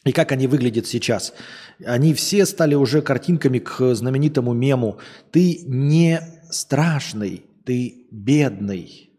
[0.03, 1.33] и как они выглядят сейчас.
[1.85, 4.99] Они все стали уже картинками к знаменитому мему.
[5.31, 9.11] Ты не страшный, ты бедный.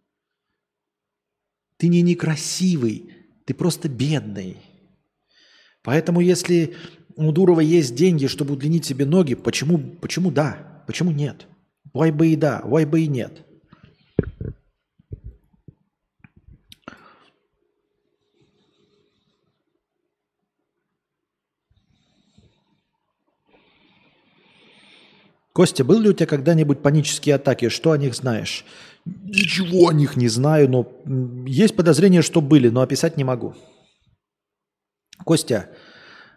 [1.77, 3.13] Ты не некрасивый,
[3.45, 4.57] ты просто бедный.
[5.83, 6.75] Поэтому если
[7.17, 11.47] у Дурова есть деньги, чтобы удлинить себе ноги, почему, почему да, почему нет?
[11.95, 13.45] Why бы и да, why бы и нет?
[25.59, 27.68] Костя, был ли у тебя когда-нибудь панические атаки?
[27.68, 28.64] Что о них знаешь?
[29.05, 30.86] Ничего о них не знаю, но
[31.48, 33.56] есть подозрение, что были, но описать не могу.
[35.24, 35.68] Костя,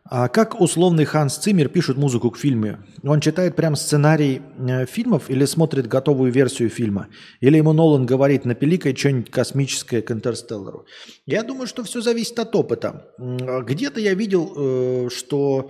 [0.05, 2.79] а как условный Ханс Циммер пишет музыку к фильму?
[3.03, 7.09] Он читает прям сценарий э, фильмов или смотрит готовую версию фильма?
[7.41, 10.87] Или ему Нолан говорит, напиликай что-нибудь космическое к Интерстеллару?
[11.27, 13.05] Я думаю, что все зависит от опыта.
[13.19, 15.69] Где-то я видел, э, что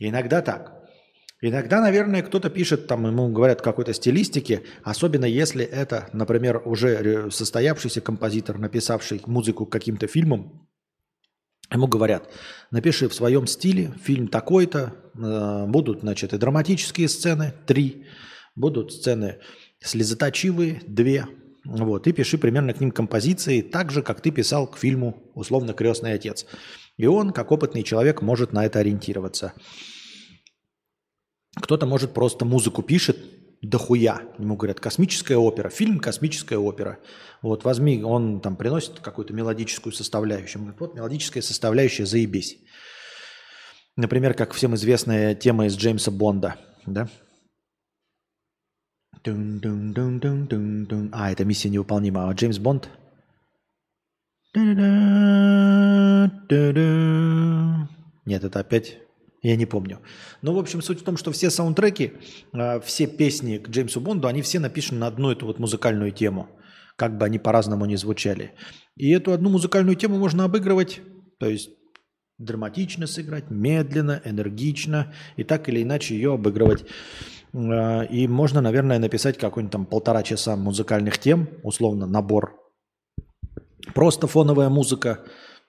[0.00, 0.80] Иногда так.
[1.42, 8.00] Иногда, наверное, кто-то пишет, там ему говорят какой-то стилистике, особенно если это, например, уже состоявшийся
[8.00, 10.68] композитор, написавший музыку к каким-то фильмам,
[11.72, 12.28] ему говорят,
[12.70, 18.06] напиши в своем стиле фильм такой-то, э, будут, значит, и драматические сцены, три,
[18.54, 19.38] будут сцены
[19.82, 21.26] слезоточивые, две,
[21.64, 25.72] вот, и пиши примерно к ним композиции, так же, как ты писал к фильму, условно,
[25.72, 26.46] «Крестный отец».
[27.00, 29.54] И он, как опытный человек, может на это ориентироваться.
[31.56, 33.16] Кто-то, может, просто музыку пишет,
[33.62, 34.20] дохуя.
[34.38, 36.98] Ему говорят, космическая опера, фильм «Космическая опера».
[37.40, 40.60] Вот возьми, он там приносит какую-то мелодическую составляющую.
[40.60, 42.58] Он говорит, вот мелодическая составляющая, заебись.
[43.96, 47.08] Например, как всем известная тема из Джеймса Бонда, да?
[51.12, 52.28] А, это миссия невыполнима.
[52.28, 52.90] А Джеймс Бонд?
[58.26, 58.98] Нет, это опять
[59.42, 59.98] Я не помню.
[60.42, 62.12] Но, в общем, суть в том, что все саундтреки,
[62.52, 66.48] э, все песни к Джеймсу Бонду, они все написаны на одну эту вот музыкальную тему.
[66.96, 68.52] Как бы они по-разному не звучали.
[68.96, 71.00] И эту одну музыкальную тему можно обыгрывать,
[71.38, 71.70] то есть
[72.38, 76.84] драматично сыграть, медленно, энергично, и так или иначе ее обыгрывать.
[77.54, 82.56] Э, И можно, наверное, написать какой-нибудь там полтора часа музыкальных тем, условно, набор.
[83.94, 85.24] Просто фоновая музыка,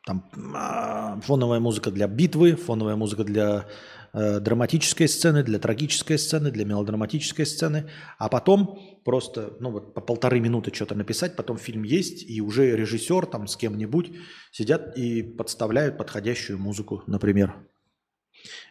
[0.05, 3.67] там, а, фоновая музыка для битвы, фоновая музыка для
[4.13, 7.87] э, драматической сцены, для трагической сцены, для мелодраматической сцены,
[8.17, 12.75] а потом просто, ну вот по полторы минуты что-то написать, потом фильм есть, и уже
[12.75, 14.11] режиссер там с кем-нибудь
[14.51, 17.55] сидят и подставляют подходящую музыку, например.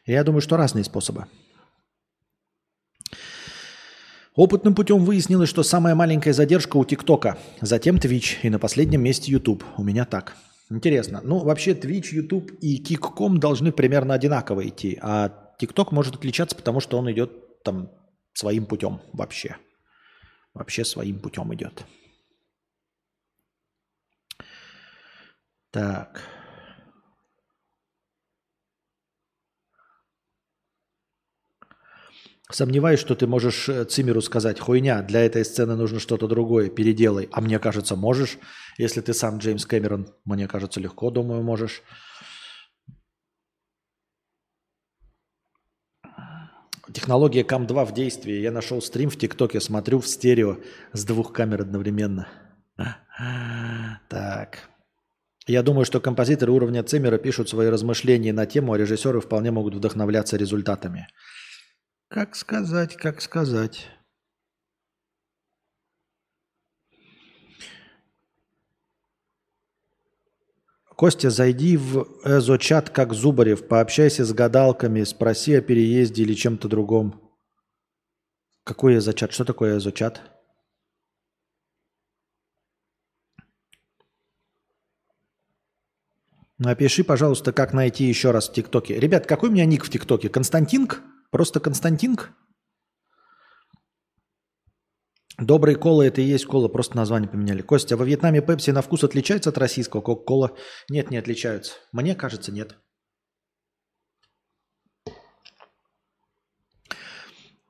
[0.07, 1.27] Я думаю, что разные способы.
[4.35, 9.31] Опытным путем выяснилось, что самая маленькая задержка у ТикТока, затем Twitch и на последнем месте
[9.31, 9.65] YouTube.
[9.77, 10.37] У меня так.
[10.71, 11.21] Интересно.
[11.25, 16.81] Ну, вообще Twitch, YouTube и Kik.com должны примерно одинаково идти, а TikTok может отличаться, потому
[16.81, 17.91] что он идет там
[18.33, 19.57] своим путем вообще.
[20.55, 21.85] Вообще своим путем идет.
[25.73, 26.40] Так.
[32.53, 37.29] Сомневаюсь, что ты можешь э, Цимеру сказать, хуйня, для этой сцены нужно что-то другое, переделай.
[37.33, 38.39] А мне кажется, можешь.
[38.77, 41.83] Если ты сам Джеймс Кэмерон, мне кажется, легко, думаю, можешь.
[46.93, 48.41] Технология CAM2 в действии.
[48.41, 50.59] Я нашел стрим в ТикТоке, смотрю в стерео
[50.93, 52.29] с двух камер одновременно.
[54.09, 54.71] Так.
[55.47, 59.75] Я думаю, что композиторы уровня Циммера пишут свои размышления на тему, а режиссеры вполне могут
[59.75, 61.09] вдохновляться результатами.
[62.11, 63.87] Как сказать, как сказать.
[70.97, 77.31] Костя, зайди в эзочат как Зубарев, пообщайся с гадалками, спроси о переезде или чем-то другом.
[78.65, 79.33] Какой эзочат?
[79.33, 80.21] Что такое эзочат?
[86.59, 88.99] Напиши, пожалуйста, как найти еще раз в ТикТоке.
[88.99, 90.29] Ребят, какой у меня ник в ТикТоке?
[90.29, 91.05] Константинг?
[91.31, 92.33] Просто Константинг?
[95.39, 97.63] Добрый кола это и есть кола, просто название поменяли.
[97.63, 100.57] Костя, во Вьетнаме Пепси на вкус отличается от российского Кока-кола?
[100.91, 101.75] Нет, не отличаются.
[101.93, 102.77] Мне кажется, нет.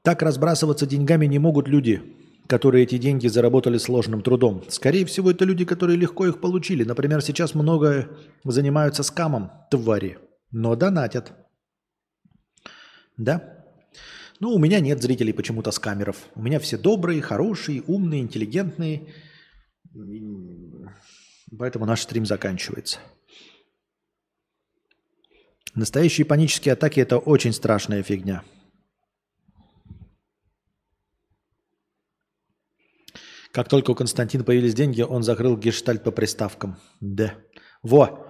[0.03, 2.03] Так разбрасываться деньгами не могут люди,
[2.49, 4.65] которые эти деньги заработали сложным трудом.
[4.69, 6.83] Скорее всего, это люди, которые легко их получили.
[6.83, 8.09] Например, сейчас много
[8.43, 10.19] занимаются скамом, твари,
[10.51, 11.35] но донатят.
[13.21, 13.67] Да?
[14.41, 16.17] Ну, у меня нет зрителей почему-то с камеров.
[16.35, 19.13] У меня все добрые, хорошие, умные, интеллигентные.
[21.59, 22.99] Поэтому наш стрим заканчивается.
[25.75, 28.43] Настоящие панические атаки– это очень страшная фигня.
[33.53, 36.79] Как только у Константина появились деньги, он закрыл гештальт по приставкам.
[37.01, 37.35] Да.
[37.83, 38.27] Во.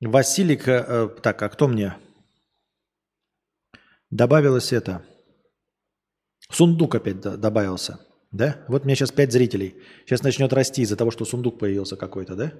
[0.00, 1.96] Василик, э, так, а кто мне?
[4.10, 5.04] Добавилось это.
[6.50, 8.00] Сундук опять добавился.
[8.30, 8.64] Да?
[8.68, 9.82] Вот меня сейчас 5 зрителей.
[10.06, 12.52] Сейчас начнет расти из-за того, что сундук появился какой-то, да?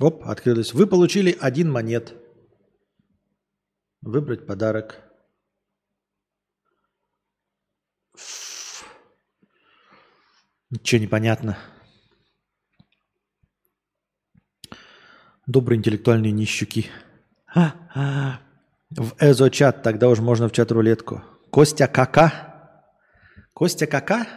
[0.00, 0.72] Оп, открылось.
[0.72, 2.14] Вы получили один монет.
[4.00, 4.98] Выбрать подарок.
[10.70, 11.58] Ничего не понятно.
[15.50, 16.86] Добрые интеллектуальные нищуки.
[17.52, 18.38] А, а.
[18.90, 21.24] В Эзо-чат, тогда уже можно в чат-рулетку.
[21.50, 22.32] Костя Кака.
[23.52, 24.28] Костя Кака?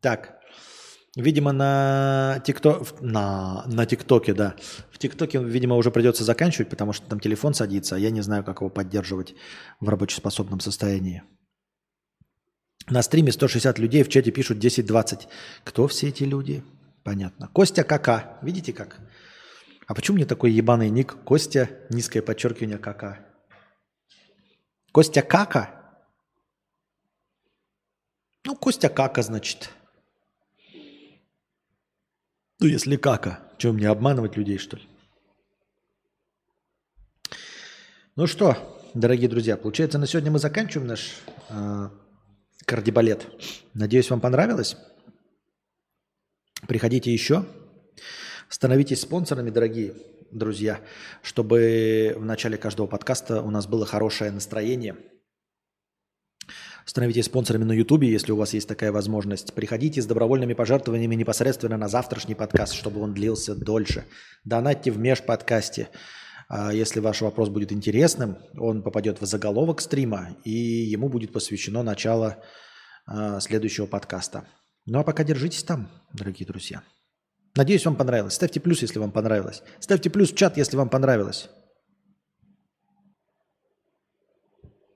[0.00, 0.38] Так.
[1.14, 4.54] Видимо, на ТикТок, на, на ТикТоке, да.
[4.90, 8.42] В ТикТоке, видимо, уже придется заканчивать, потому что там телефон садится, а я не знаю,
[8.42, 9.34] как его поддерживать
[9.80, 11.22] в рабочеспособном состоянии.
[12.88, 15.26] На стриме 160 людей, в чате пишут 10-20.
[15.64, 16.64] Кто все эти люди?
[17.04, 17.50] Понятно.
[17.52, 18.38] Костя Кака.
[18.40, 19.00] Видите как?
[19.86, 23.24] А почему мне такой ебаный ник Костя, низкое подчеркивание Кака?
[24.92, 25.70] Костя Кака?
[28.44, 29.70] Ну, Костя Кака, значит.
[32.58, 33.40] Ну, если кака.
[33.58, 34.82] Что, мне обманывать людей, что ли?
[38.16, 41.90] Ну что, дорогие друзья, получается, на сегодня мы заканчиваем наш э,
[42.64, 43.26] кардибалет.
[43.74, 44.76] Надеюсь, вам понравилось.
[46.66, 47.44] Приходите еще.
[48.48, 49.94] Становитесь спонсорами, дорогие
[50.30, 50.80] друзья,
[51.22, 54.96] чтобы в начале каждого подкаста у нас было хорошее настроение.
[56.84, 59.52] Становитесь спонсорами на Ютубе, если у вас есть такая возможность.
[59.52, 64.04] Приходите с добровольными пожертвованиями непосредственно на завтрашний подкаст, чтобы он длился дольше.
[64.44, 65.88] Донатьте в межподкасте.
[66.48, 71.82] А Если ваш вопрос будет интересным, он попадет в заголовок стрима, и ему будет посвящено
[71.82, 72.40] начало
[73.04, 74.46] а, следующего подкаста.
[74.84, 76.84] Ну а пока держитесь там, дорогие друзья.
[77.56, 78.34] Надеюсь, вам понравилось.
[78.34, 79.62] Ставьте плюс, если вам понравилось.
[79.80, 81.48] Ставьте плюс в чат, если вам понравилось.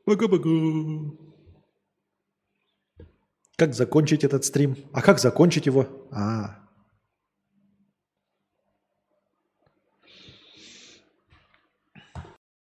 [0.04, 0.48] Пока-пока.
[3.56, 4.76] Как закончить этот стрим?
[4.92, 5.86] А как закончить его?
[6.10, 6.60] А,